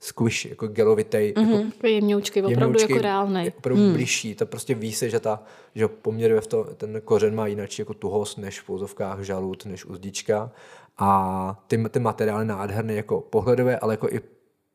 [0.00, 1.50] squishy, jako gelovitej, mm-hmm.
[1.50, 3.52] jako Takový jemňoučkej, opravdu jemňoučkej, jako reálnej.
[3.58, 3.92] Opravdu hmm.
[3.92, 5.42] blížší, to prostě ví se, že, ta,
[5.74, 9.84] že poměr v to, ten kořen má jinak jako tuhost než v pouzovkách žalud, než
[9.84, 10.50] uzdička.
[10.98, 14.20] A ty, ty materiály nádherné jako pohledové, ale jako i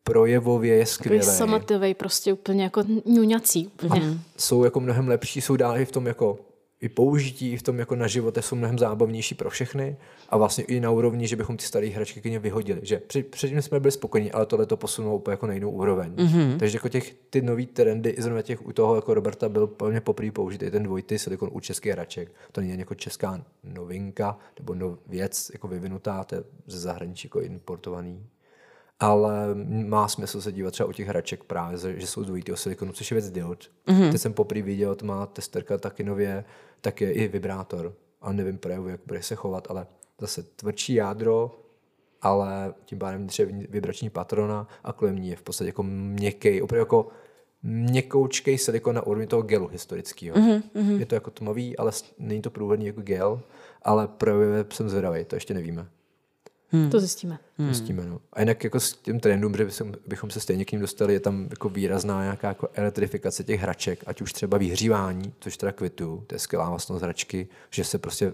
[0.03, 1.37] projevově je Takový skvělý.
[1.37, 3.71] samatový, prostě úplně jako ňuňací.
[3.83, 4.19] Úplně.
[4.37, 6.37] Jsou jako mnohem lepší, jsou dál i v tom jako
[6.81, 9.97] i použití, v tom jako na životě jsou mnohem zábavnější pro všechny
[10.29, 12.79] a vlastně i na úrovni, že bychom ty staré hračky klidně vyhodili.
[12.83, 16.15] Že před, předtím jsme byli spokojení, ale tohle to posunulo úplně jako na jinou úroveň.
[16.15, 16.57] Mm-hmm.
[16.57, 20.01] Takže jako těch, ty nový trendy, i zrovna těch u toho jako Roberta byl plně
[20.01, 22.31] poprvé použitý ten dvojitý silikon u českých hraček.
[22.51, 27.41] To není jako česká novinka nebo no, věc jako vyvinutá, to je ze zahraničí jako
[27.41, 28.25] importovaný.
[28.99, 33.11] Ale má smysl se dívat třeba u těch hraček právě, že jsou dvojitého silikonu, což
[33.11, 33.71] je věc diod.
[33.87, 34.11] Mm-hmm.
[34.11, 36.45] Teď jsem poprvé viděl, to má testerka taky nově,
[36.81, 37.93] tak je i vibrátor.
[38.21, 39.87] A nevím právě, jak bude se chovat, ale
[40.21, 41.59] zase tvrdší jádro,
[42.21, 46.81] ale tím pádem třeba vibrační patrona a kolem ní je v podstatě jako měkký, opravdu
[46.81, 47.07] jako
[47.63, 50.37] měkoučkej silikon na úrovni toho gelu historického.
[50.37, 50.99] Mm-hmm.
[50.99, 53.41] Je to jako tmavý, ale není to průhledný jako gel,
[53.81, 55.87] ale projevy jsem zvědavý, to ještě nevíme.
[56.75, 56.89] Hmm.
[56.89, 57.39] To zjistíme.
[57.57, 57.67] Hmm.
[57.67, 58.19] Zjistíme, no.
[58.33, 61.19] A jinak jako s tím trendům, že bychom, bychom se stejně k ním dostali, je
[61.19, 66.23] tam jako výrazná nějaká jako elektrifikace těch hraček, ať už třeba vyhřívání, což teda kvitu,
[66.27, 68.33] to je skvělá vlastnost hračky, že se prostě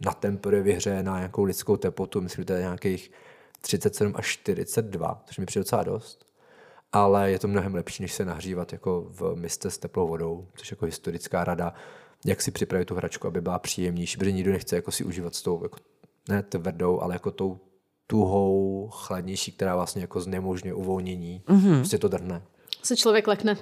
[0.00, 3.10] na tempery vyhřeje na nějakou lidskou teplotu, myslím, že to je nějakých
[3.60, 6.26] 37 až 42, což mi přijde docela dost.
[6.92, 10.70] Ale je to mnohem lepší, než se nahřívat jako v miste s teplou vodou, což
[10.70, 11.74] jako historická rada,
[12.24, 15.42] jak si připravit tu hračku, aby byla příjemnější, protože nikdo nechce jako si užívat s
[15.42, 15.78] tou jako
[16.28, 17.60] ne tvrdou, ale jako tou
[18.10, 21.42] tuhou, chladnější, která vlastně jako znemožňuje uvolnění.
[21.46, 21.76] Mm-hmm.
[21.76, 22.42] Prostě to drhne.
[22.82, 23.56] Se člověk lekne.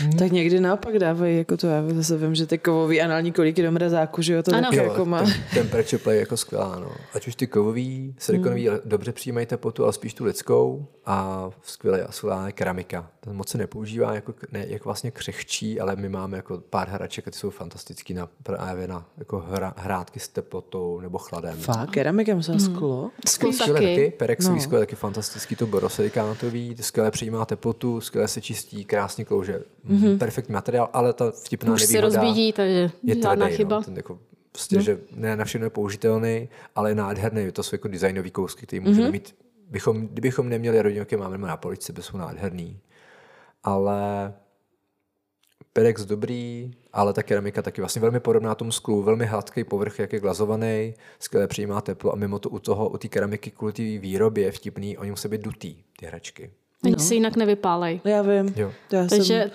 [0.00, 0.12] Hmm.
[0.12, 3.72] Tak někdy naopak dávají, jako to já zase vím, že ty kovový anální kolíky do
[3.72, 5.22] mrazáku, že jo, to taky jako má.
[5.22, 6.92] Ten, temperature play je jako skvělá, no.
[7.14, 8.78] Ať už ty kovový, silikonový hmm.
[8.84, 13.10] dobře přijímají teplotu, ale spíš tu lidskou a skvělé a skvělá keramika.
[13.20, 17.28] Ten moc se nepoužívá jako, ne, jako vlastně křehčí, ale my máme jako pár hraček
[17.28, 21.58] a ty jsou fantastický na, právě na jako hra, hrátky s teplotou nebo chladem.
[21.58, 22.74] Fakt, keramika musela hmm.
[22.74, 23.10] sklo?
[23.26, 23.72] Sklo taky.
[23.72, 24.12] taky.
[24.18, 24.62] Perexový no.
[24.62, 30.18] sklo je taky fantastický, to borosilikátový, skvěle přijímá teplotu, skvěle se čistí, krásně klouže mm-hmm.
[30.18, 33.76] perfektní materiál, ale ta vtipná Už nevýhoda se rozbíjí, takže je žádná tvrdý, chyba.
[33.76, 34.18] No, ten jako,
[34.52, 34.82] prostě, no.
[34.82, 37.52] že ne na všechno je použitelný, ale je nádherný.
[37.52, 39.12] To jsou jako designový kousky, které můžeme mm-hmm.
[39.12, 39.34] mít.
[39.70, 42.80] Bychom, kdybychom neměli rodinky, máme na polici, by jsou nádherný.
[43.64, 44.32] Ale
[45.78, 50.12] Perex dobrý, ale ta keramika taky vlastně velmi podobná tomu sklu, velmi hladký povrch, jak
[50.12, 53.82] je glazovaný, skvěle přijímá teplo a mimo to u toho, u té keramiky kvůli té
[53.82, 56.50] výrobě vtipný, oni musí být dutý, ty hračky.
[56.84, 56.98] Oni no.
[56.98, 58.00] se jinak nevypálej.
[58.04, 58.54] Já vím.
[58.56, 58.72] Jo.
[58.92, 59.50] Já Takže jsem,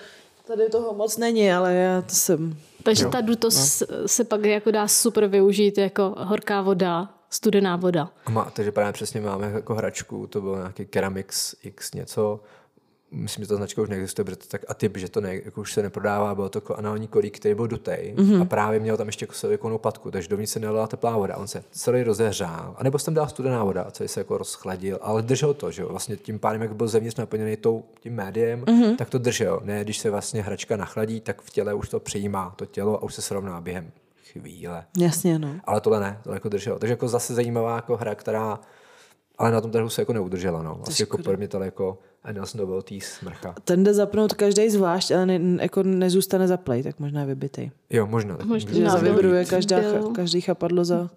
[0.47, 2.57] tady toho moc není, ale já to jsem...
[2.83, 3.09] Takže Jo.
[3.09, 4.07] ta dutost no.
[4.07, 8.09] se pak jako dá super využít jako horká voda, studená voda.
[8.29, 12.39] Má, takže právě přesně máme jako hračku, to bylo nějaký Keramix X něco,
[13.13, 15.61] myslím, že ta značka už neexistuje, protože to tak a typ, že to ne, jako
[15.61, 18.41] už se neprodává, bylo to jako anální kolík, který byl dutej mm-hmm.
[18.41, 21.47] a právě měl tam ještě jako silikonovou patku, takže dovnitř se nalila teplá voda, on
[21.47, 25.53] se celý rozehřál, anebo se tam dala studená voda, celý se jako rozchladil, ale držel
[25.53, 28.95] to, že jo, vlastně tím pádem, jak byl zevnitř naplněný tou, tím médiem, mm-hmm.
[28.95, 32.53] tak to držel, ne, když se vlastně hračka nachladí, tak v těle už to přijímá
[32.55, 33.91] to tělo a už se srovná během
[34.31, 34.85] chvíle.
[34.97, 35.55] Jasně, no.
[35.63, 36.79] Ale tohle ne, tohle jako drželo.
[36.79, 38.59] Takže jako zase zajímavá jako hra, která
[39.37, 40.61] ale na tom trhu se jako neudržela.
[40.61, 40.75] No.
[40.75, 43.55] Vlastně jako pro mě to jako Endless Novelty smrcha.
[43.63, 47.71] Ten jde zapnout každý zvlášť, ale ne, jako nezůstane zaplay, tak možná je vybitej.
[47.89, 48.37] Jo, možná.
[48.37, 48.97] Tak Možná.
[48.97, 49.77] Byl- každá,
[50.15, 51.09] každý chapadlo za...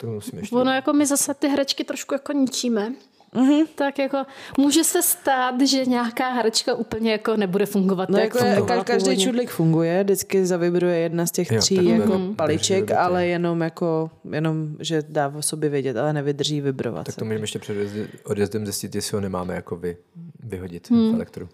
[0.00, 0.56] To musím ještě.
[0.56, 2.92] Ono jako my zase ty hračky trošku jako ničíme.
[3.34, 3.44] Mhm.
[3.50, 3.66] Mm-hmm.
[3.74, 4.24] Tak jako
[4.58, 8.08] může se stát, že nějaká hračka úplně jako nebude fungovat.
[8.08, 9.24] No tak, jako jak je, ka- každý původně.
[9.24, 13.60] čudlik funguje, vždycky zavibruje jedna z těch Jo, tří tak jako bude- paliček, ale jenom
[13.60, 17.06] jako, jenom, že dá o sobě vědět, ale nevydrží vibrovat.
[17.06, 17.76] Tak to můžeme ještě před
[18.24, 19.96] odjezdem zjistit, jestli ho nemáme jako vy,
[20.42, 21.12] vyhodit hmm.
[21.12, 21.48] v elektru.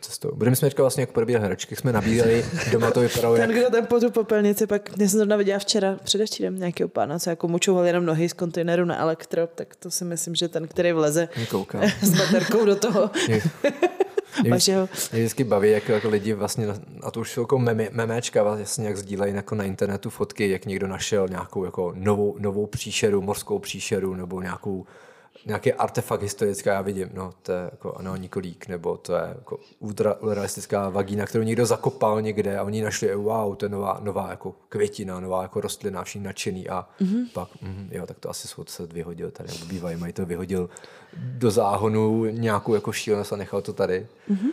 [0.00, 0.30] Cestou.
[0.34, 3.48] Budeme jsme teďka vlastně jako probírat hračky, jsme nabízeli, doma to vypadalo jak...
[3.48, 7.18] Ten, kdo tam po tu popelnici, pak já jsem to viděla včera, předevčírem nějakého pána,
[7.18, 10.68] co jako mučoval jenom nohy z kontejneru na elektro, tak to si myslím, že ten,
[10.68, 11.82] který vleze Koukám.
[12.02, 13.42] s baterkou do toho Mě,
[14.42, 14.88] mě, vašeho.
[15.12, 16.66] mě vždycky baví, jak jako lidi vlastně,
[17.02, 20.66] a to už jsou jako meme, memečka, vlastně jak sdílejí jako na internetu fotky, jak
[20.66, 24.86] někdo našel nějakou jako novou, novou příšeru, morskou příšeru, nebo nějakou
[25.48, 29.58] nějaký artefakt historický, já vidím, no, to je jako anální kolík, nebo to je jako
[29.78, 34.54] ultrarealistická vagína, kterou někdo zakopal někde a oni našli, wow, to je nová, nová jako
[34.68, 37.26] květina, nová jako rostlina, všichni nadšený a mm-hmm.
[37.32, 40.70] pak, mm, jo, tak to asi soud se vyhodil tady, nebo bývají, mají to vyhodil
[41.16, 44.06] do záhonu nějakou jako šílenost a nechal to tady.
[44.30, 44.50] Mm-hmm.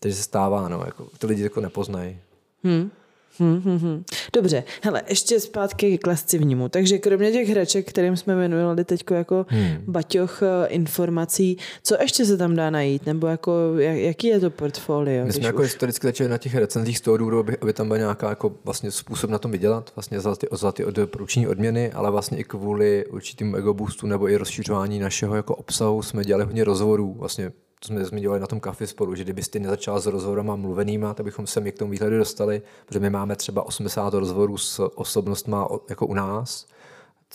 [0.00, 2.18] Takže se stává, no, jako, ty lidi jako nepoznají.
[2.64, 2.90] Hmm.
[3.38, 4.04] Hmm, hmm, hmm.
[4.32, 6.68] Dobře, hele, ještě zpátky k lascivnímu.
[6.68, 9.68] Takže kromě těch hraček, kterým jsme jmenovali teď jako hmm.
[9.86, 13.06] baťoch eh, informací, co ještě se tam dá najít?
[13.06, 15.24] Nebo jako, jaký je to portfolio?
[15.24, 15.64] My jsme jako už...
[15.64, 18.90] historicky začali na těch recenzích z toho důvodu, aby, aby tam byl nějaká jako vlastně
[18.90, 23.06] způsob na tom vydělat, vlastně za ty, za ty doporučení odměny, ale vlastně i kvůli
[23.06, 27.88] určitým ego boostu nebo i rozšiřování našeho jako obsahu jsme dělali hodně rozhovorů, vlastně to
[27.88, 31.60] jsme zmiňovali na tom kafi spolu, že kdybyste nezačal s rozhovorama mluvenýma, tak bychom se
[31.60, 36.14] mi k tomu výhledu dostali, protože my máme třeba 80 rozhovorů s osobnostma jako u
[36.14, 36.66] nás,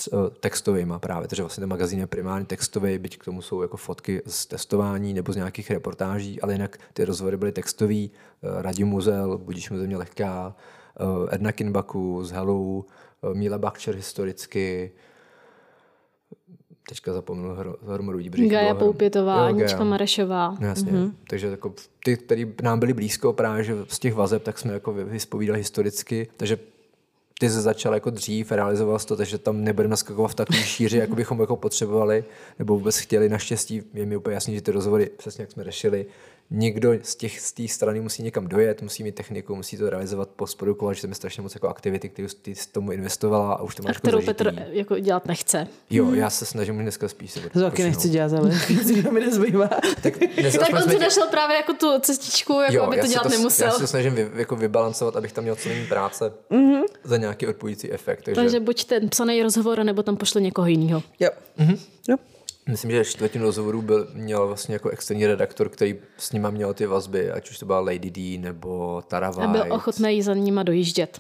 [0.08, 3.78] eh, textovýma právě, takže vlastně ten magazín je primárně textový, byť k tomu jsou jako
[3.78, 8.88] fotky z testování nebo z nějakých reportáží, ale jinak ty rozhovory byly textový, eh, Radim
[8.88, 10.56] Muzel, Budíš mu země lehká,
[11.00, 12.86] eh, Edna Kinbaku z Hello,
[13.34, 14.92] Míla Bakčer historicky,
[16.90, 18.48] teďka zapomněl hromadu lidí.
[18.48, 20.58] Gaja Poupětová, Anička Marešová.
[20.60, 21.12] No, jasně, mm-hmm.
[21.30, 21.74] takže jako
[22.04, 26.28] ty, kteří nám byli blízko právě že z těch vazeb, tak jsme jako vyspovídali historicky,
[26.38, 26.58] takže
[27.40, 30.98] ty jsi začal jako dřív, realizoval jsi to, takže tam nebudeme naskakovat v takové šíři,
[30.98, 32.24] jako bychom jako potřebovali,
[32.60, 33.30] nebo vůbec chtěli.
[33.30, 36.06] Naštěstí je mi úplně jasný, že ty rozhovory, přesně jak jsme řešili,
[36.54, 40.30] někdo z těch z té strany musí někam dojet, musí mít techniku, musí to realizovat,
[40.30, 43.76] postprodukovat, že tam je strašně moc jako aktivity, kterou ty z tomu investovala a už
[43.76, 45.68] to máš A kterou jako Petr jako dělat nechce.
[45.90, 46.16] Jo, hmm.
[46.16, 48.52] já se snažím dneska spíš se To taky nechci dělat, ale
[49.12, 49.68] mi nezbývá.
[50.02, 50.18] tak,
[50.60, 53.68] tak on si našel právě jako tu cestičku, jako jo, aby to dělat to, nemusel.
[53.68, 56.84] Já se snažím vy, jako vybalancovat, abych tam měl co nejméně práce mm-hmm.
[57.04, 58.22] za nějaký odpojící efekt.
[58.24, 58.42] Takže...
[58.42, 61.04] takže buď ten psaný rozhovor, nebo tam pošle někoho jiného.
[61.20, 61.30] Jo.
[61.60, 61.80] Mm-hmm.
[62.10, 62.18] jo.
[62.70, 66.86] Myslím, že čtvrtinu rozhovorů byl, měl vlastně jako externí redaktor, který s nima měl ty
[66.86, 69.44] vazby, ať už to byla Lady D nebo Tara White.
[69.44, 71.20] A byl ochotný za nima dojíždět.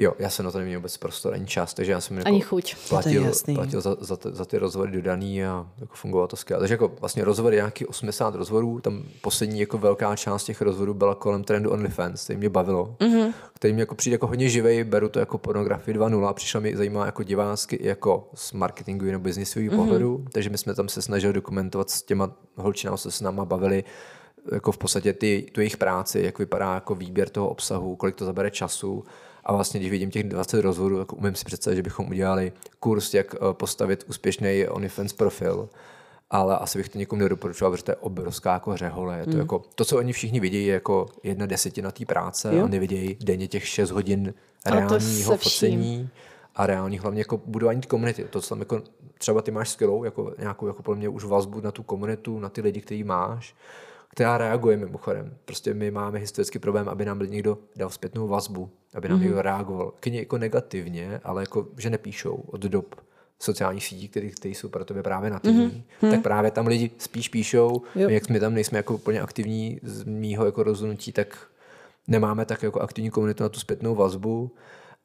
[0.00, 2.40] Jo, já jsem na to neměl vůbec prostor ani čas, takže já jsem jako ani
[2.40, 2.76] chuť.
[2.88, 6.60] platil, platil za, za, za, ty rozhovory dodaný a jako fungovalo to skvěle.
[6.60, 11.14] Takže jako vlastně rozhovory, nějaký 80 rozhovorů, tam poslední jako velká část těch rozhovorů byla
[11.14, 13.32] kolem trendu OnlyFans, který mě bavilo, mm-hmm.
[13.54, 16.76] který mě jako přijde jako hodně živej, beru to jako pornografii 2.0 a přišlo mi
[16.76, 19.76] zajímá jako divácky jako z marketingového nebo biznisového mm-hmm.
[19.76, 23.84] pohledu, takže my jsme tam se snažili dokumentovat s těma holčinami, se s náma bavili,
[24.52, 28.24] jako v podstatě ty, tu jejich práci, jak vypadá jako výběr toho obsahu, kolik to
[28.24, 29.04] zabere času,
[29.44, 33.14] a vlastně, když vidím těch 20 rozhovorů, tak umím si představit, že bychom udělali kurz,
[33.14, 35.68] jak eh, postavit úspěšný OnlyFans profil
[36.30, 39.18] ale asi bych to někomu nedoporučoval, protože to je obrovská jako řehole.
[39.18, 39.38] Je to, mm.
[39.38, 42.64] jako, to, co oni všichni vidí, je jako jedna desetina té práce jo.
[42.64, 44.34] a nevidějí denně těch 6 hodin
[44.66, 46.08] reálního focení
[46.56, 48.24] a reální hlavně jako budování komunity.
[48.24, 48.82] To, co tam jako,
[49.18, 52.48] třeba ty máš skvělou, jako nějakou jako podle mě už vazbu na tu komunitu, na
[52.48, 53.54] ty lidi, který máš,
[54.14, 55.36] která reaguje mimochodem.
[55.44, 59.22] Prostě my máme historický problém, aby nám někdo dal zpětnou vazbu, aby nám mm-hmm.
[59.22, 59.92] někdo reagoval.
[60.00, 62.94] Kyně jako negativně, ale jako, že nepíšou od dob
[63.38, 66.10] sociálních sítí, které jsou pro tebe právě nativní, mm-hmm.
[66.10, 67.82] tak právě tam lidi spíš píšou.
[67.94, 71.48] My, jak my tam nejsme jako úplně aktivní z mýho jako rozhodnutí, tak
[72.08, 74.50] nemáme tak jako aktivní komunitu na tu zpětnou vazbu,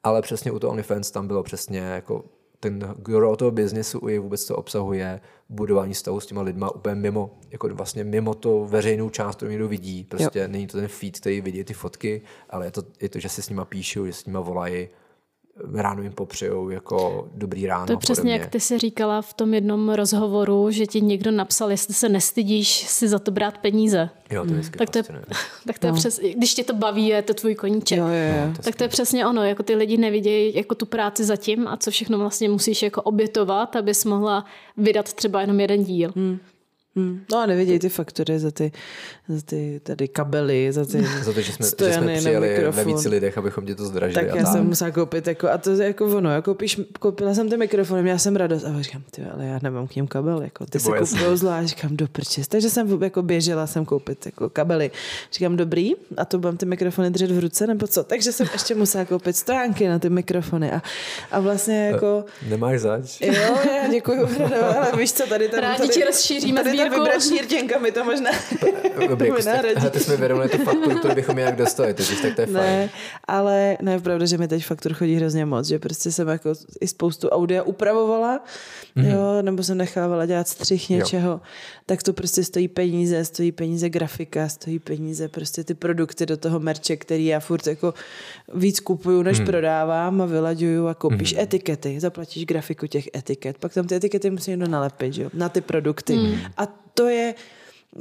[0.04, 2.26] ale přesně u toho OnlyFans tam bylo přesně jako
[2.66, 7.38] ten gro toho biznesu i vůbec to obsahuje budování stavu s těma lidma úplně mimo,
[7.52, 10.04] jako vlastně mimo to veřejnou část, kterou někdo vidí.
[10.04, 10.48] Prostě jo.
[10.48, 13.42] není to ten feed, který vidí ty fotky, ale je to, je to že si
[13.42, 14.88] s nima píšou, že s nima volají,
[15.74, 17.86] ráno jim popřejou jako dobrý ráno.
[17.86, 21.72] To je přesně, jak ty si říkala v tom jednom rozhovoru, že ti někdo napsal,
[21.72, 24.10] jestli se nestydíš si za to brát peníze.
[24.32, 25.04] Jo, to je tak to je,
[25.68, 25.98] tak to je no.
[25.98, 27.98] přes, když tě to baví, je to tvůj koníček.
[27.98, 28.48] Jo, jo, jo.
[28.48, 31.68] No, to tak to je přesně ono, jako ty lidi nevidějí jako tu práci zatím
[31.68, 34.46] a co všechno vlastně musíš jako obětovat, abys mohla
[34.78, 36.12] vydat třeba jenom jeden díl.
[36.16, 36.40] Hmm.
[36.98, 37.22] Hmm.
[37.32, 38.72] No a nevidějí ty faktory za ty,
[39.28, 43.06] za ty tady kabely, za ty Za to, že jsme, že jsme přijeli ve víc
[43.06, 44.26] lidech, abychom ti to zdražili.
[44.26, 44.54] Tak já tak.
[44.54, 48.02] jsem musela koupit, jako, a to je jako ono, jako píš, koupila jsem ten mikrofon,
[48.02, 50.92] měla jsem radost a říkám, ty, ale já nemám k ním kabel, jako, ty se
[51.00, 52.48] kupují zvlášť, říkám, do prčes.
[52.48, 54.92] Takže jsem jako běžela jsem koupit jako kabely.
[55.32, 58.04] Říkám, dobrý, a to budám ty mikrofony držet v ruce, nebo co?
[58.04, 60.82] Takže jsem ještě musela koupit stránky na ty mikrofony a,
[61.32, 62.26] a vlastně jako...
[62.50, 63.22] Nemáš zač?
[63.22, 64.28] Jo, já děkuju,
[64.78, 68.32] ale víš co, tady, tady, Rádi ti rozšíříme tady, ta vibrační rtěnka mi to možná
[69.10, 69.28] Dobrý,
[69.66, 72.60] jako ty jsme vyrovnali tu fakturu, kterou bychom jinak dostali, takže tak to je ne,
[72.60, 72.90] fajn.
[73.28, 76.88] ale ne, pravda, že mi teď faktur chodí hrozně moc, že prostě jsem jako i
[76.88, 78.44] spoustu audia upravovala,
[78.98, 79.12] mm-hmm.
[79.12, 81.42] jo, nebo jsem nechávala dělat střih něčeho, jo.
[81.86, 86.60] tak to prostě stojí peníze, stojí peníze grafika, stojí peníze prostě ty produkty do toho
[86.60, 87.94] merče, který já furt jako
[88.54, 89.46] víc kupuju, než mm.
[89.46, 91.40] prodávám a vylaďuju a koupíš mm.
[91.40, 95.62] etikety, zaplatíš grafiku těch etiket, pak tam ty etikety musí někdo nalepit, jo, na ty
[95.62, 96.16] produkty.
[96.16, 96.36] Mm.
[96.58, 97.36] A to je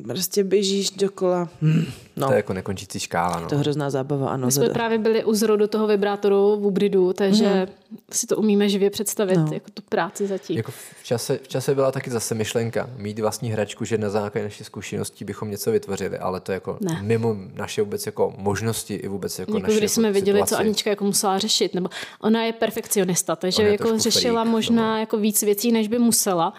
[0.03, 1.49] prostě běžíš dokola.
[1.63, 1.85] Hmm,
[2.17, 2.27] no.
[2.27, 3.41] To je jako nekončící škála.
[3.41, 3.49] No.
[3.49, 4.47] To je hrozná zábava, ano.
[4.47, 7.99] My jsme právě byli u zrodu toho vibrátoru v Ubridu, takže mm.
[8.11, 9.51] si to umíme živě představit, no.
[9.53, 10.57] jako tu práci zatím.
[10.57, 14.45] Jako v, čase, v čase byla taky zase myšlenka mít vlastní hračku, že na základě
[14.45, 16.99] naší zkušeností bychom něco vytvořili, ale to je jako ne.
[17.03, 20.55] mimo naše vůbec jako možnosti i vůbec jako, jako naše když jako jsme viděli, situaci.
[20.55, 21.89] co Anička jako musela řešit, nebo
[22.21, 25.01] ona je perfekcionista, takže je jako řešila freak, možná no.
[25.01, 26.55] jako víc věcí, než by musela,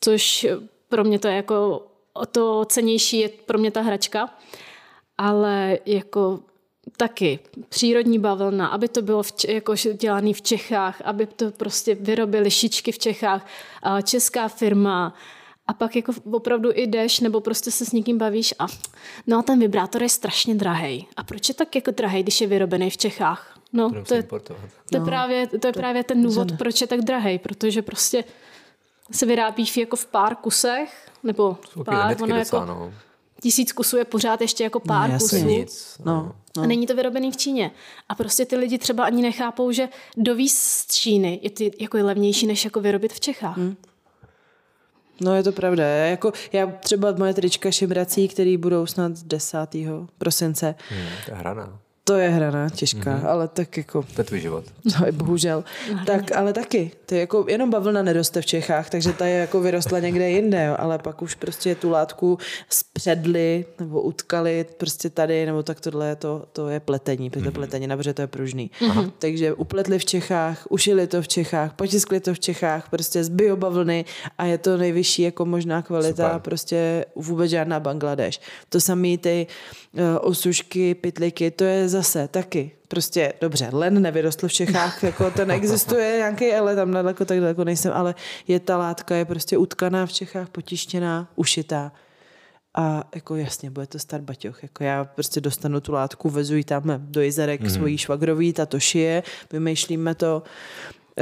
[0.00, 0.46] což
[0.88, 4.30] pro mě to je jako o to cenější je pro mě ta hračka,
[5.18, 6.40] ale jako
[6.96, 7.38] taky
[7.68, 12.92] přírodní bavlna, aby to bylo v, jako dělané v Čechách, aby to prostě vyrobili šičky
[12.92, 13.46] v Čechách,
[14.04, 15.14] česká firma,
[15.68, 18.66] a pak jako opravdu i jdeš, nebo prostě se s někým bavíš a
[19.26, 21.06] no a ten vibrátor je strašně drahý.
[21.16, 23.60] A proč je tak jako drahý, když je vyrobený v Čechách?
[23.72, 24.36] No, to je, to,
[24.92, 28.24] je no, právě, to je právě ten důvod, proč je tak drahý, protože prostě
[29.10, 32.92] se vyrábí jako v pár kusech, nebo pár, ono docela, jako no.
[33.42, 35.36] tisíc kusů je pořád ještě jako pár no, kusů.
[35.36, 36.14] Nic, no.
[36.14, 36.62] No, no.
[36.62, 37.70] A není to vyrobený v Číně.
[38.08, 42.02] A prostě ty lidi třeba ani nechápou, že dovíz z Číny je ty, jako je
[42.02, 43.56] levnější, než jako vyrobit v Čechách.
[43.56, 43.76] Hmm.
[45.20, 45.84] No je to pravda.
[45.84, 49.58] Já, jako, já třeba moje trička šimrací, který budou snad 10.
[50.18, 50.74] prosince.
[50.88, 51.80] Hmm, to je hraná.
[52.08, 53.28] To je hraná, těžká, mm-hmm.
[53.28, 54.02] ale tak jako...
[54.14, 54.64] To je tvůj život.
[54.84, 55.64] No, je bohužel.
[56.06, 56.90] Tak, ale taky.
[57.06, 60.64] To je jako, jenom bavlna neroste v Čechách, takže ta je jako vyrostla někde jinde,
[60.64, 66.16] jo, ale pak už prostě tu látku spředli nebo utkali prostě tady, nebo tak tohle,
[66.16, 68.70] to, to je pletení, to je pletení, protože to je pružný.
[68.80, 69.12] Mm-hmm.
[69.18, 74.04] Takže upletli v Čechách, ušili to v Čechách, potiskli to v Čechách, prostě z biobavlny
[74.38, 76.40] a je to nejvyšší jako možná kvalita, Super.
[76.40, 78.40] prostě vůbec žádná Bangladeš.
[78.68, 79.46] To samé ty
[79.92, 85.50] uh, osušky, pitliky, to je zase taky prostě dobře, len nevyrostl v Čechách, jako ten
[85.50, 88.14] existuje nějaký, ale tam daleko tak daleko nejsem, ale
[88.48, 91.92] je ta látka, je prostě utkaná v Čechách, potištěná, ušitá.
[92.74, 94.62] A jako jasně, bude to stát baťoch.
[94.62, 97.74] Jako já prostě dostanu tu látku, vezu ji tam do jezerek mm-hmm.
[97.74, 99.22] svojí švagrový, ta to šije,
[99.52, 100.42] vymýšlíme to,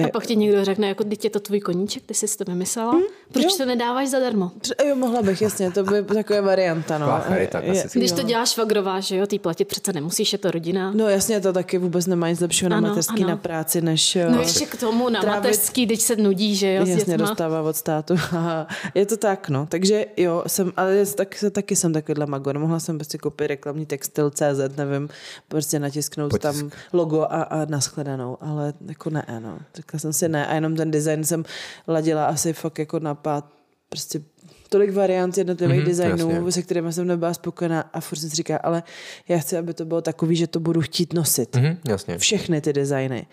[0.05, 2.93] a pak ti někdo řekne, jako teď je to tvůj koníček, ty jsi to vymyslela,
[2.93, 3.02] hmm,
[3.32, 3.51] proč jo.
[3.59, 4.51] to nedáváš zadarmo?
[4.89, 6.98] Jo, mohla bych, jasně, to by takové varianta.
[6.98, 7.06] No.
[7.06, 7.62] Charita,
[7.93, 10.93] Když to děláš švagrová, že jo, ty platit přece nemusíš, je to rodina.
[10.94, 13.31] No jasně, to taky vůbec nemá nic lepšího na mateřský ano.
[13.31, 14.18] na práci, než...
[14.31, 15.36] No ještě k tomu na trávit...
[15.36, 18.14] mateřský, když se nudí, že jo, Jasně, dostává od státu.
[18.94, 19.66] je to tak, no.
[19.66, 22.59] Takže jo, jsem, ale tak, taky jsem takovýhle magor.
[22.59, 25.09] Mohla jsem prostě koupit reklamní textil CZ, nevím,
[25.48, 26.43] prostě natisknout Potisk.
[26.43, 29.59] tam logo a, a naschledanou, ale jako ne, no.
[29.86, 31.44] Řekla jsem si ne a jenom ten design jsem
[31.86, 33.44] ladila asi fakt jako na pát,
[33.88, 34.20] prostě
[34.68, 36.52] tolik variant jednotlivých mm-hmm, designů, jasně.
[36.52, 38.82] se kterými jsem nebyla spokojená a furt jsem si říká, ale
[39.28, 41.56] já chci, aby to bylo takový, že to budu chtít nosit.
[41.56, 42.18] Mm-hmm, jasně.
[42.18, 43.26] Všechny ty designy.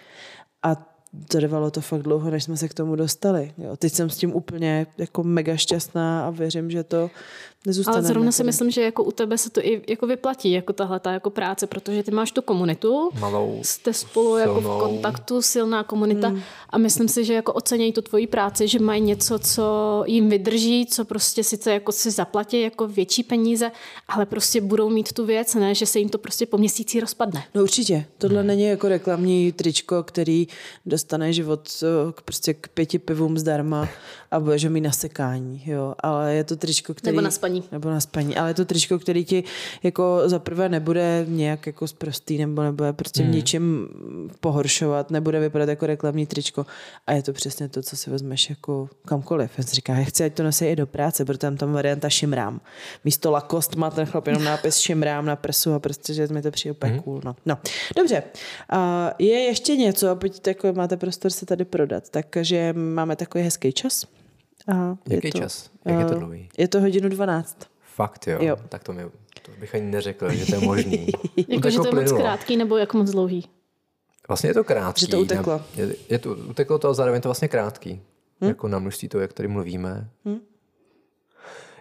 [0.63, 0.93] A
[1.27, 3.53] trvalo to fakt dlouho, než jsme se k tomu dostali.
[3.57, 7.09] Jo, teď jsem s tím úplně jako mega šťastná a věřím, že to
[7.65, 7.98] nezůstane.
[7.98, 10.99] Ale zrovna si myslím, že jako u tebe se to i jako vyplatí, jako tahle
[10.99, 14.56] ta jako práce, protože ty máš tu komunitu, Malou, jste spolu silnou.
[14.56, 16.41] jako v kontaktu, silná komunita hmm.
[16.69, 20.85] a myslím si, že jako ocenějí tu tvoji práci, že mají něco, co jim vydrží,
[20.85, 23.72] co prostě sice jako si zaplatí jako větší peníze,
[24.07, 27.44] ale prostě budou mít tu věc, ne, že se jim to prostě po měsíci rozpadne.
[27.56, 28.06] No určitě.
[28.18, 28.48] Tohle hmm.
[28.48, 30.48] není jako reklamní tričko, který
[30.85, 31.69] dostane život
[32.15, 33.90] k, prostě k pěti pivům zdarma
[34.31, 35.95] a budeš mít na sekání, jo.
[35.99, 37.15] Ale je to tričko, který...
[37.15, 37.52] Nebo na spaní.
[37.71, 38.35] Nebo na spaní.
[38.35, 39.43] Ale je to tričko, který ti
[39.84, 43.31] jako za prvé nebude nějak jako zprostý, nebo nebude prostě hmm.
[43.31, 43.88] ničím
[44.39, 46.65] pohoršovat, nebude vypadat jako reklamní tričko.
[47.07, 49.51] A je to přesně to, co si vezmeš jako kamkoliv.
[49.57, 52.09] Já si říká, já chci, ať to nosí i do práce, protože tam tam varianta
[52.09, 52.61] šimrám.
[53.05, 56.51] Místo lakost má ten chlap jenom nápis šimrám na prsu a prostě, že mi to
[56.51, 57.01] přijde úplně hmm.
[57.01, 57.21] cool.
[57.25, 57.35] No.
[57.45, 57.57] no.
[57.97, 58.23] Dobře.
[58.73, 58.80] Uh,
[59.19, 62.09] je ještě něco, pojďte, jako máte prostor se tady prodat.
[62.09, 64.05] Takže máme takový hezký čas.
[64.68, 65.69] Aha, Jaký je to, čas?
[65.85, 66.49] Jak je to dlouhý?
[66.57, 67.57] Je to hodinu 12.
[67.95, 68.38] Fakt jo?
[68.41, 68.56] jo.
[68.69, 69.03] Tak to, mi,
[69.41, 71.07] to bych ani neřekl, že to je možný.
[71.48, 73.49] jako, že to je moc krátký nebo jako moc dlouhý?
[74.27, 75.02] Vlastně je to krátký.
[75.02, 75.61] Že to uteklo.
[75.76, 78.02] Je, je to, uteklo to a zároveň to vlastně krátký.
[78.41, 78.48] Hm?
[78.48, 80.10] Jako na množství toho, jak tady mluvíme.
[80.26, 80.40] Hm?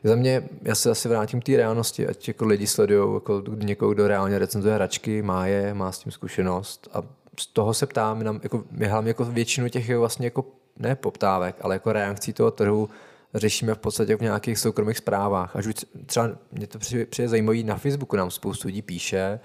[0.04, 3.94] Za mě, já se asi vrátím k té reálnosti, ať jako lidi sledují jako někoho,
[3.94, 7.02] kdo reálně recenzuje hračky, má je, má s tím zkušenost a
[7.40, 10.44] z toho se ptám, nám, jako, my hlavně jako většinu těch vlastně jako
[10.78, 12.88] ne poptávek, ale jako reakcí toho trhu
[13.34, 15.56] řešíme v podstatě v nějakých soukromých zprávách.
[15.56, 15.74] Až už
[16.06, 19.40] třeba mě to přijde, zajímavý, na Facebooku nám spoustu lidí píše,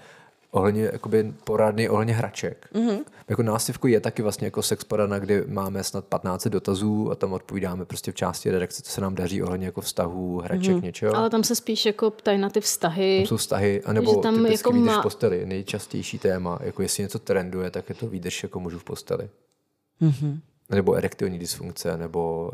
[0.50, 2.68] ohledně jakoby poradny ohledně hraček.
[2.74, 2.98] Mm-hmm.
[3.28, 7.32] Jako násivku je taky vlastně jako sex poradna, kde máme snad 15 dotazů a tam
[7.32, 10.82] odpovídáme prostě v části redakce, co se nám daří ohledně jako vztahů, hraček, mm-hmm.
[10.82, 11.16] něčeho.
[11.16, 13.18] Ale tam se spíš jako ptají na ty vztahy.
[13.18, 15.02] Tam jsou vztahy, anebo že tam typicky jako výdrž má...
[15.02, 16.58] posteli, nejčastější téma.
[16.62, 19.28] Jako jestli něco trenduje, tak je to výdrž jako mužů v posteli.
[20.02, 20.38] Mm-hmm
[20.70, 22.52] nebo erektilní dysfunkce, nebo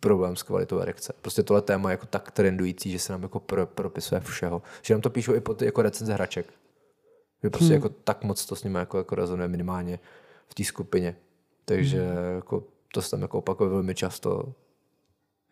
[0.00, 1.12] problém s kvalitou erekce.
[1.22, 4.62] Prostě tohle téma je jako tak trendující, že se nám jako pro, propisuje všeho.
[4.82, 6.46] Že nám to píšou i pod jako recenze hraček.
[7.42, 7.74] Že prostě hmm.
[7.74, 9.98] jako tak moc to s nimi jako, jako rezonuje minimálně
[10.48, 11.16] v té skupině.
[11.64, 12.34] Takže hmm.
[12.34, 14.52] jako, to se tam jako opakuje velmi často.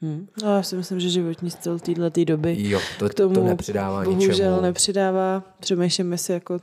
[0.01, 0.28] Hmm.
[0.43, 4.05] No, já si myslím, že životní styl této doby jo, to, k tomu to nepřidává
[4.05, 4.60] bohužel ničemu.
[4.60, 5.44] nepřidává.
[5.60, 6.59] Přemýšlím si jako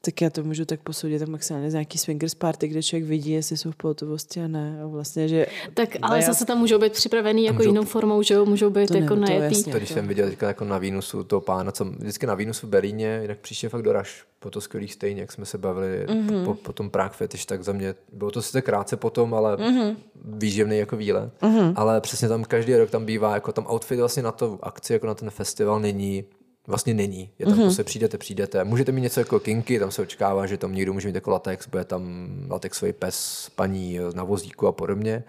[0.00, 3.30] tak já to můžu tak posoudit tak maximálně z nějaký swingers party, kde člověk vidí,
[3.30, 4.80] jestli jsou v pohotovosti a ne.
[4.82, 5.46] A vlastně, že...
[5.74, 6.26] Tak ale já...
[6.26, 7.68] zase tam můžou být připravený jako můžou...
[7.68, 8.44] jinou formou, že jo?
[8.44, 9.38] Můžou být to jako ne, najetý.
[9.38, 9.94] To, jasně, to, když to...
[9.94, 13.38] jsem viděl teďka jako na Vínusu toho pána, co vždycky na Vínusu v Berlíně, jinak
[13.38, 16.44] příště fakt doraž po to skvělých stejně, jak jsme se bavili mm-hmm.
[16.44, 19.96] po, po, tom Prague Fetish, tak za mě bylo to sice krátce potom, ale mm-hmm.
[20.24, 21.32] výživný jako výlet.
[21.40, 21.72] Mm-hmm.
[21.76, 25.06] Ale přesně tam každý rok tam bývá, jako tam outfit vlastně na to akci, jako
[25.06, 26.24] na ten festival není
[26.68, 27.30] vlastně není.
[27.38, 27.62] Je tam mm-hmm.
[27.62, 28.64] prostě přijdete, přijdete.
[28.64, 31.66] Můžete mít něco jako kinky, tam se očekává, že tam někdo může mít jako latex,
[31.68, 35.24] bude tam latexový pes paní na vozíku a podobně,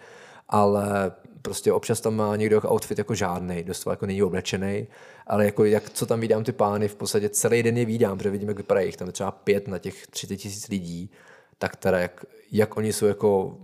[0.49, 1.11] ale
[1.41, 4.87] prostě občas tam má někdo jako outfit jako žádný, dost jako není oblečený,
[5.27, 8.29] ale jako jak, co tam vidím ty pány, v podstatě celý den je vídám, protože
[8.29, 11.11] vidím, jak vypadají jich tam třeba pět na těch 30 tisíc lidí,
[11.57, 13.57] tak teda jak, jak oni jsou jako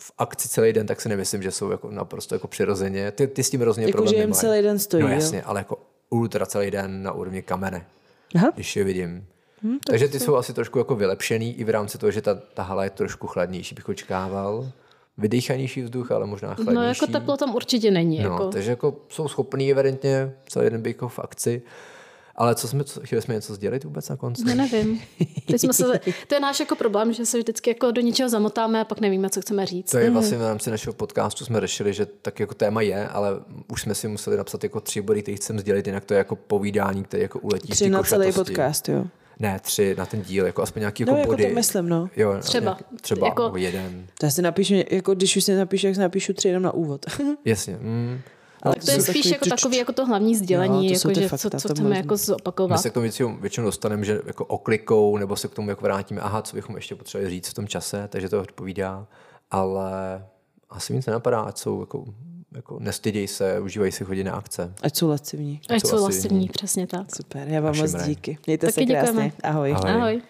[0.00, 3.10] v akci celý den, tak si nemyslím, že jsou jako naprosto jako přirozeně.
[3.10, 5.44] Ty, ty s tím rozhodně jako, problém že jim celý den stojí, No jasně, jo?
[5.46, 5.78] ale jako
[6.12, 7.86] ultra celý den na úrovni kamene,
[8.34, 8.50] Aha.
[8.54, 9.26] když je vidím.
[9.62, 12.62] Hmm, Takže ty jsou asi trošku jako vylepšený i v rámci toho, že ta, ta
[12.62, 14.68] hala je trošku chladnější, bych očekával.
[15.18, 16.74] Vydýchanější vzduch, ale možná chladnější.
[16.74, 18.22] No jako teplo tam určitě není.
[18.22, 18.48] No, jako.
[18.48, 21.62] Takže jako jsou schopní evidentně celý den být jako v akci.
[22.36, 24.44] Ale co jsme, chtěli jsme něco sdělit vůbec na konci?
[24.44, 25.00] No nevím.
[25.46, 25.84] Teď jsme se,
[26.26, 29.30] to je náš jako problém, že se vždycky jako do něčeho zamotáme a pak nevíme,
[29.30, 29.90] co chceme říct.
[29.90, 30.12] To je mhm.
[30.12, 33.30] vlastně v rámci našeho podcastu jsme řešili, že tak jako téma je, ale
[33.72, 36.36] už jsme si museli napsat jako tři body, které chceme sdělit, jinak to je jako
[36.36, 39.04] povídání, které jako uletí Tři na celý podcast, jo.
[39.38, 41.42] Ne, tři na ten díl, jako aspoň nějaký jako no, body.
[41.42, 42.10] jako to myslím, no.
[42.16, 42.78] Jo, třeba.
[43.00, 43.52] Třeba jako...
[43.56, 44.06] jeden.
[44.18, 46.74] To já si napíšu, jako když už si napíšu, jak si napíšu tři jenom na
[46.74, 47.06] úvod.
[47.44, 47.78] Jasně.
[47.80, 48.20] Mm.
[48.62, 51.28] Ale to, to je spíš jako takový jako to hlavní sdělení, jo, to jako, že
[51.28, 52.76] fakta, co, co chceme jako zopakovat.
[52.76, 55.82] My se k tomu většinou, většinou dostaneme, že jako oklikou, nebo se k tomu jako
[55.82, 59.06] vrátíme, aha, co bychom ještě potřebovali říct v tom čase, takže to odpovídá,
[59.50, 60.24] ale
[60.70, 62.04] asi nic nenapadá, ať jsou jako
[62.54, 64.74] jako nestyděj se, užívají si chodit na akce.
[64.82, 65.60] Ať jsou lascivní.
[65.68, 67.16] Ať, Ať jsou lascivní, přesně tak.
[67.16, 68.38] Super, já vám moc díky.
[68.46, 69.06] Mějte Taky se krásně.
[69.06, 69.32] Děkujeme.
[69.42, 69.72] Ahoj.
[69.72, 69.90] Ahoj.
[69.90, 70.22] Ahoj.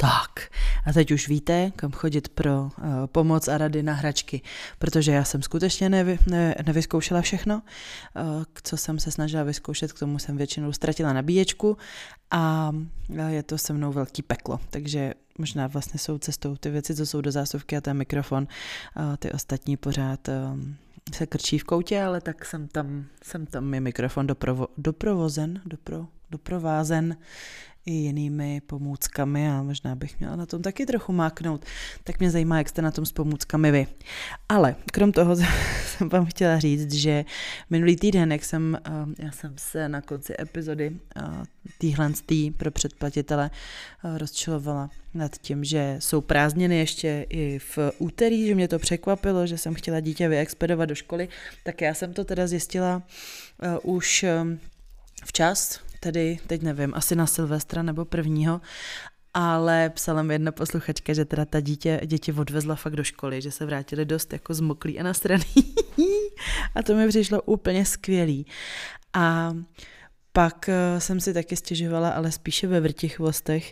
[0.00, 0.50] Tak,
[0.86, 2.70] a teď už víte, kam chodit pro uh,
[3.06, 4.42] pomoc a rady na hračky,
[4.78, 9.98] protože já jsem skutečně nevy, ne, nevyzkoušela všechno, uh, co jsem se snažila vyzkoušet, k
[9.98, 11.76] tomu jsem většinou ztratila nabíječku.
[12.30, 12.72] A
[13.28, 17.20] je to se mnou velký peklo, takže možná vlastně jsou cestou ty věci, co jsou
[17.20, 18.46] do zásuvky a ten mikrofon,
[18.96, 20.58] uh, ty ostatní pořád uh,
[21.14, 26.06] se krčí v koutě, ale tak jsem tam, jsem tam je mikrofon doprovo, doprovozen, dopro,
[26.30, 27.16] doprovázen
[27.86, 31.64] i jinými pomůckami a možná bych měla na tom taky trochu máknout.
[32.04, 33.86] Tak mě zajímá, jak jste na tom s pomůckami vy.
[34.48, 35.36] Ale krom toho
[35.86, 37.24] jsem vám chtěla říct, že
[37.70, 41.22] minulý týden, jak jsem, eh, já jsem se na konci epizody eh,
[41.78, 43.50] týhle tý pro předplatitele
[44.04, 49.46] eh, rozčilovala nad tím, že jsou prázdniny ještě i v úterý, že mě to překvapilo,
[49.46, 51.28] že jsem chtěla dítě vyexpedovat do školy,
[51.64, 53.02] tak já jsem to teda zjistila
[53.82, 54.24] už
[55.24, 58.60] včas, tedy teď nevím, asi na Silvestra nebo prvního,
[59.34, 63.50] ale psala mi jedna posluchačka, že teda ta dítě, děti odvezla fakt do školy, že
[63.50, 65.74] se vrátili dost jako zmoklý a nastraný.
[66.74, 68.46] a to mi přišlo úplně skvělý.
[69.12, 69.54] A
[70.32, 73.70] pak eh, jsem si taky stěžovala, ale spíše ve vrtichvostech,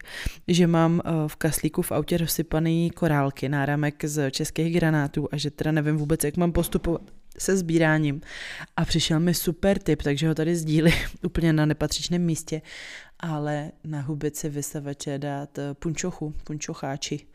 [0.48, 5.50] že mám eh, v kaslíku v autě rozsypaný korálky, náramek z českých granátů a že
[5.50, 7.02] teda nevím vůbec, jak mám postupovat
[7.38, 8.20] se sbíráním.
[8.76, 10.92] A přišel mi super tip, takže ho tady sdíli
[11.24, 12.62] úplně na nepatřičném místě,
[13.20, 17.26] ale na hubici vysavače dát eh, punčochu, punčocháči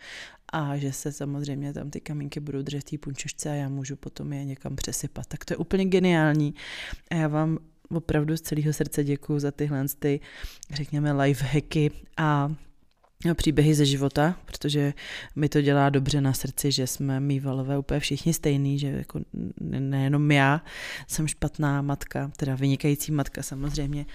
[0.54, 4.34] a že se samozřejmě tam ty kamínky budou držet v punčošce a já můžu potom
[4.34, 5.26] je někam přesypat.
[5.28, 6.56] Tak to je úplně geniální.
[7.12, 7.58] A já vám
[7.90, 10.20] opravdu z celého srdce děkuji za tyhle ty,
[10.72, 12.56] řekněme, life hacky a
[13.34, 14.94] příběhy ze života, protože
[15.36, 19.20] mi to dělá dobře na srdci, že jsme mývalové úplně všichni stejný, že jako
[19.60, 20.62] nejenom já
[21.08, 24.06] jsem špatná matka, teda vynikající matka samozřejmě,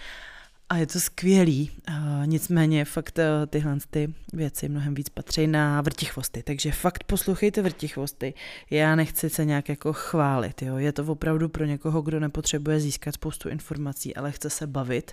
[0.71, 1.95] a je to skvělý, uh,
[2.27, 8.35] nicméně fakt uh, tyhle ty věci mnohem víc patří na vrtichvosty, takže fakt poslouchejte vrtichvosty.
[8.71, 10.77] Já nechci se nějak jako chválit, jo?
[10.77, 15.13] je to opravdu pro někoho, kdo nepotřebuje získat spoustu informací, ale chce se bavit,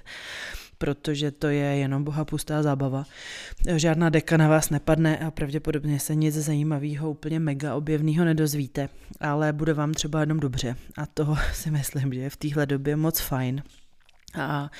[0.77, 3.05] protože to je jenom boha pustá zábava.
[3.75, 9.53] Žádná deka na vás nepadne a pravděpodobně se nic zajímavého, úplně mega objevného nedozvíte, ale
[9.53, 13.19] bude vám třeba jenom dobře a toho si myslím, že je v téhle době moc
[13.19, 13.63] fajn.
[14.37, 14.71] A,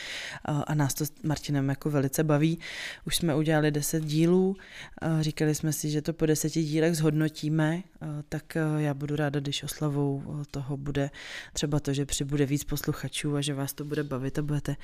[0.46, 2.60] a, a nás to s Martinem jako velice baví.
[3.06, 4.56] Už jsme udělali deset dílů,
[5.22, 7.84] říkali jsme si, že to po deseti dílech zhodnotíme,
[8.30, 11.10] tak já budu ráda, když oslavou toho bude
[11.54, 14.76] třeba to, že přibude víc posluchačů a že vás to bude bavit a budete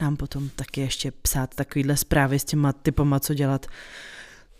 [0.00, 3.66] nám potom taky ještě psát takovýhle zprávy s těma typama, co dělat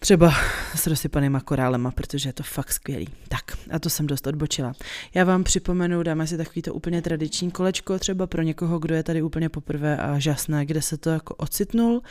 [0.03, 0.33] Třeba
[0.75, 3.09] s rozsypanýma korálema, protože je to fakt skvělý.
[3.29, 4.73] Tak, a to jsem dost odbočila.
[5.15, 9.03] Já vám připomenu, dáme si takový to úplně tradiční kolečko, třeba pro někoho, kdo je
[9.03, 12.03] tady úplně poprvé a žasné, kde se to jako ocitnul,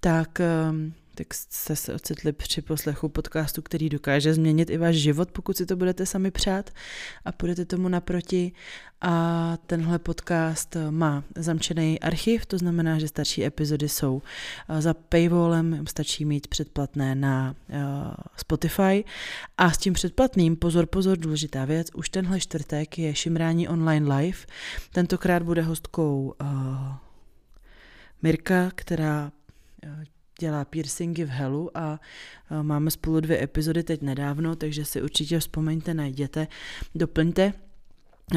[0.00, 0.40] tak
[0.70, 5.56] um, tak jste se ocitli při poslechu podcastu, který dokáže změnit i váš život, pokud
[5.56, 6.70] si to budete sami přát
[7.24, 8.52] a půjdete tomu naproti.
[9.00, 14.22] A tenhle podcast má zamčený archiv, to znamená, že starší epizody jsou
[14.68, 17.76] eh, za paywallem, stačí mít předplatné na uh,
[18.36, 19.04] Spotify.
[19.58, 24.38] A s tím předplatným, pozor, pozor, důležitá věc, už tenhle čtvrtek je Šimrání online live.
[24.92, 26.48] Tentokrát bude hostkou uh,
[28.22, 29.32] Mirka, která
[30.40, 32.00] dělá piercingy v Helu a
[32.62, 36.46] máme spolu dvě epizody teď nedávno, takže si určitě vzpomeňte, najděte,
[36.94, 37.52] doplňte.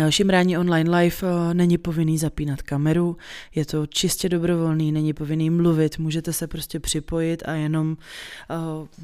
[0.09, 1.17] Šimrání online live
[1.53, 3.17] není povinný zapínat kameru,
[3.55, 7.97] je to čistě dobrovolný, není povinný mluvit, můžete se prostě připojit a jenom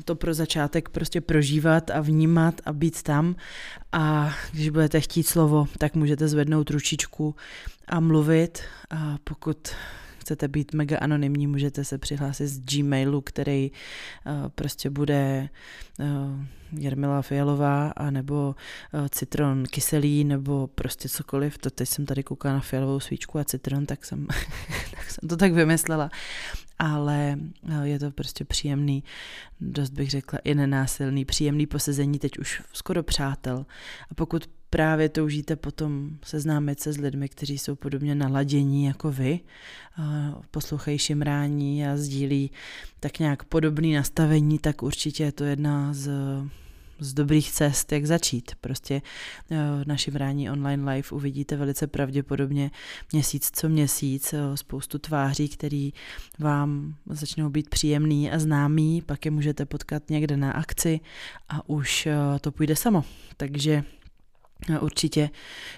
[0.06, 3.36] to pro začátek prostě prožívat a vnímat a být tam
[3.92, 7.36] a když budete chtít slovo, tak můžete zvednout ručičku
[7.88, 9.68] a mluvit a pokud
[10.28, 15.50] chcete být mega anonymní, můžete se přihlásit z Gmailu, který uh, prostě bude
[16.00, 18.56] uh, Jarmila Fialová, a nebo
[18.94, 21.58] uh, citron kyselý, nebo prostě cokoliv.
[21.58, 24.28] To teď jsem tady koukala na fialovou svíčku a citron, tak jsem,
[24.92, 26.10] tak jsem to tak vymyslela.
[26.80, 27.38] Ale
[27.84, 29.04] je to prostě příjemný,
[29.62, 33.66] dost bych řekla i nenásilný, příjemný posezení teď už skoro přátel.
[34.12, 39.40] A pokud právě toužíte potom seznámit se s lidmi, kteří jsou podobně naladění jako vy,
[40.52, 42.52] poslouchají šimrání a sdílí
[43.00, 46.10] tak nějak podobné nastavení, tak určitě je to jedna z
[47.00, 48.52] z dobrých cest, jak začít.
[48.62, 49.02] Prostě
[49.52, 52.72] eh, na šimrání online live uvidíte velice pravděpodobně
[53.12, 55.94] měsíc co měsíc eh, spoustu tváří, který
[56.40, 61.00] vám začnou být příjemný a známý, pak je můžete potkat někde na akci
[61.50, 63.04] a už eh, to půjde samo.
[63.38, 63.84] Takže
[64.80, 65.30] Určitě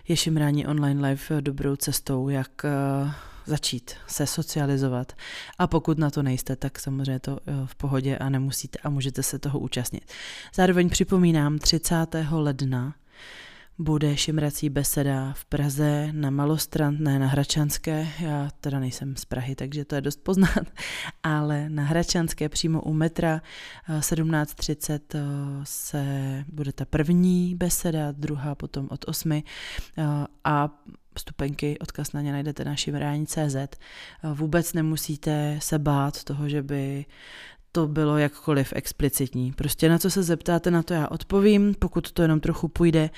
[0.07, 3.11] je šimrání online live dobrou cestou, jak eh,
[3.45, 5.13] začít se socializovat.
[5.59, 9.23] A pokud na to nejste, tak samozřejmě to eh, v pohodě a nemusíte a můžete
[9.23, 10.11] se toho účastnit.
[10.55, 11.95] Zároveň připomínám 30.
[12.31, 12.93] ledna
[13.79, 19.55] bude šimrací beseda v Praze na Malostrand, ne na Hračanské, já teda nejsem z Prahy,
[19.55, 20.67] takže to je dost poznat,
[21.23, 23.41] ale na Hračanské přímo u metra
[23.99, 25.21] 17.30 eh, eh,
[25.63, 26.03] se
[26.47, 29.43] bude ta první beseda, druhá potom od 8 eh,
[30.43, 30.69] a
[31.15, 33.55] vstupenky, odkaz na ně najdete na šimrání.cz.
[34.33, 37.05] Vůbec nemusíte se bát toho, že by
[37.71, 39.53] to bylo jakkoliv explicitní.
[39.53, 43.09] Prostě na co se zeptáte, na to já odpovím, pokud to jenom trochu půjde.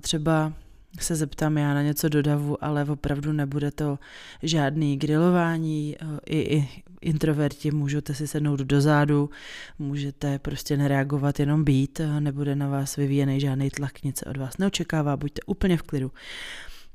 [0.00, 0.52] Třeba
[1.00, 3.98] se zeptám já na něco do davu, ale opravdu nebude to
[4.42, 5.96] žádný grilování.
[6.26, 6.68] I, i
[7.00, 9.30] introverti můžete si sednout do zádu,
[9.78, 14.58] můžete prostě nereagovat, jenom být, nebude na vás vyvíjený žádný tlak, nic se od vás
[14.58, 16.12] neočekává, buďte úplně v klidu.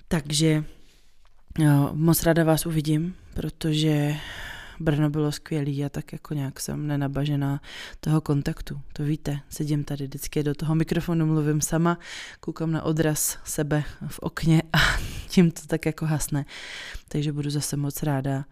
[0.08, 0.64] Takže
[1.92, 4.16] moc ráda vás uvidím, protože
[4.80, 7.62] Brno bylo skvělý a tak jako nějak jsem nenabažená
[8.00, 8.82] toho kontaktu.
[8.94, 12.00] To víte, sedím tady vždycky do toho mikrofonu, mluvím sama,
[12.40, 14.78] koukám na odraz sebe v okně a
[15.28, 16.46] tím to tak jako hasne.
[17.08, 18.46] Takže budu zase moc ráda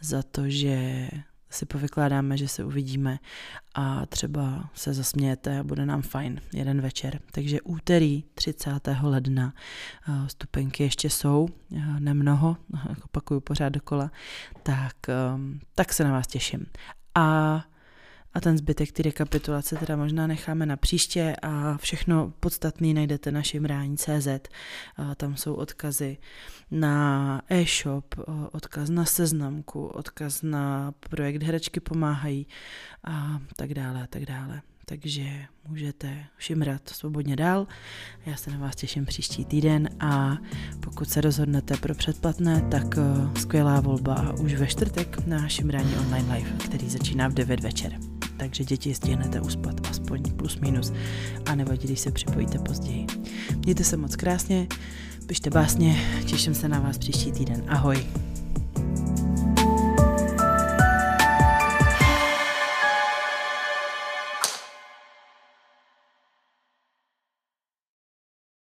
[0.00, 1.08] za to, že
[1.50, 3.18] si povykládáme, že se uvidíme
[3.74, 7.20] a třeba se zasmějete a bude nám fajn jeden večer.
[7.30, 8.70] Takže úterý 30.
[9.02, 9.54] ledna
[10.08, 12.56] eh, stupenky ještě jsou, eh, nemnoho,
[13.04, 14.10] opakuju pořád dokola,
[14.62, 16.66] tak, ehm, tak se na vás těším.
[17.14, 17.64] A
[18.36, 23.42] a ten zbytek ty rekapitulace teda možná necháme na příště a všechno podstatné najdete na
[23.42, 24.28] šimrání.cz.
[25.16, 26.16] Tam jsou odkazy
[26.70, 28.14] na e-shop,
[28.52, 32.46] odkaz na seznamku, odkaz na projekt Herečky pomáhají
[33.04, 35.22] a tak dále a tak dále takže
[35.68, 37.66] můžete šimrat svobodně dál.
[38.26, 40.36] Já se na vás těším příští týden a
[40.80, 46.34] pokud se rozhodnete pro předplatné, tak eh, skvělá volba už ve čtvrtek na šimrání online
[46.34, 47.98] live, který začíná v 9 večer.
[48.36, 50.92] Takže děti stihnete uspat aspoň plus minus
[51.46, 53.06] a nevadí, když se připojíte později.
[53.56, 54.66] Mějte se moc krásně,
[55.26, 55.96] pište básně,
[56.26, 57.64] těším se na vás příští týden.
[57.68, 58.06] Ahoj!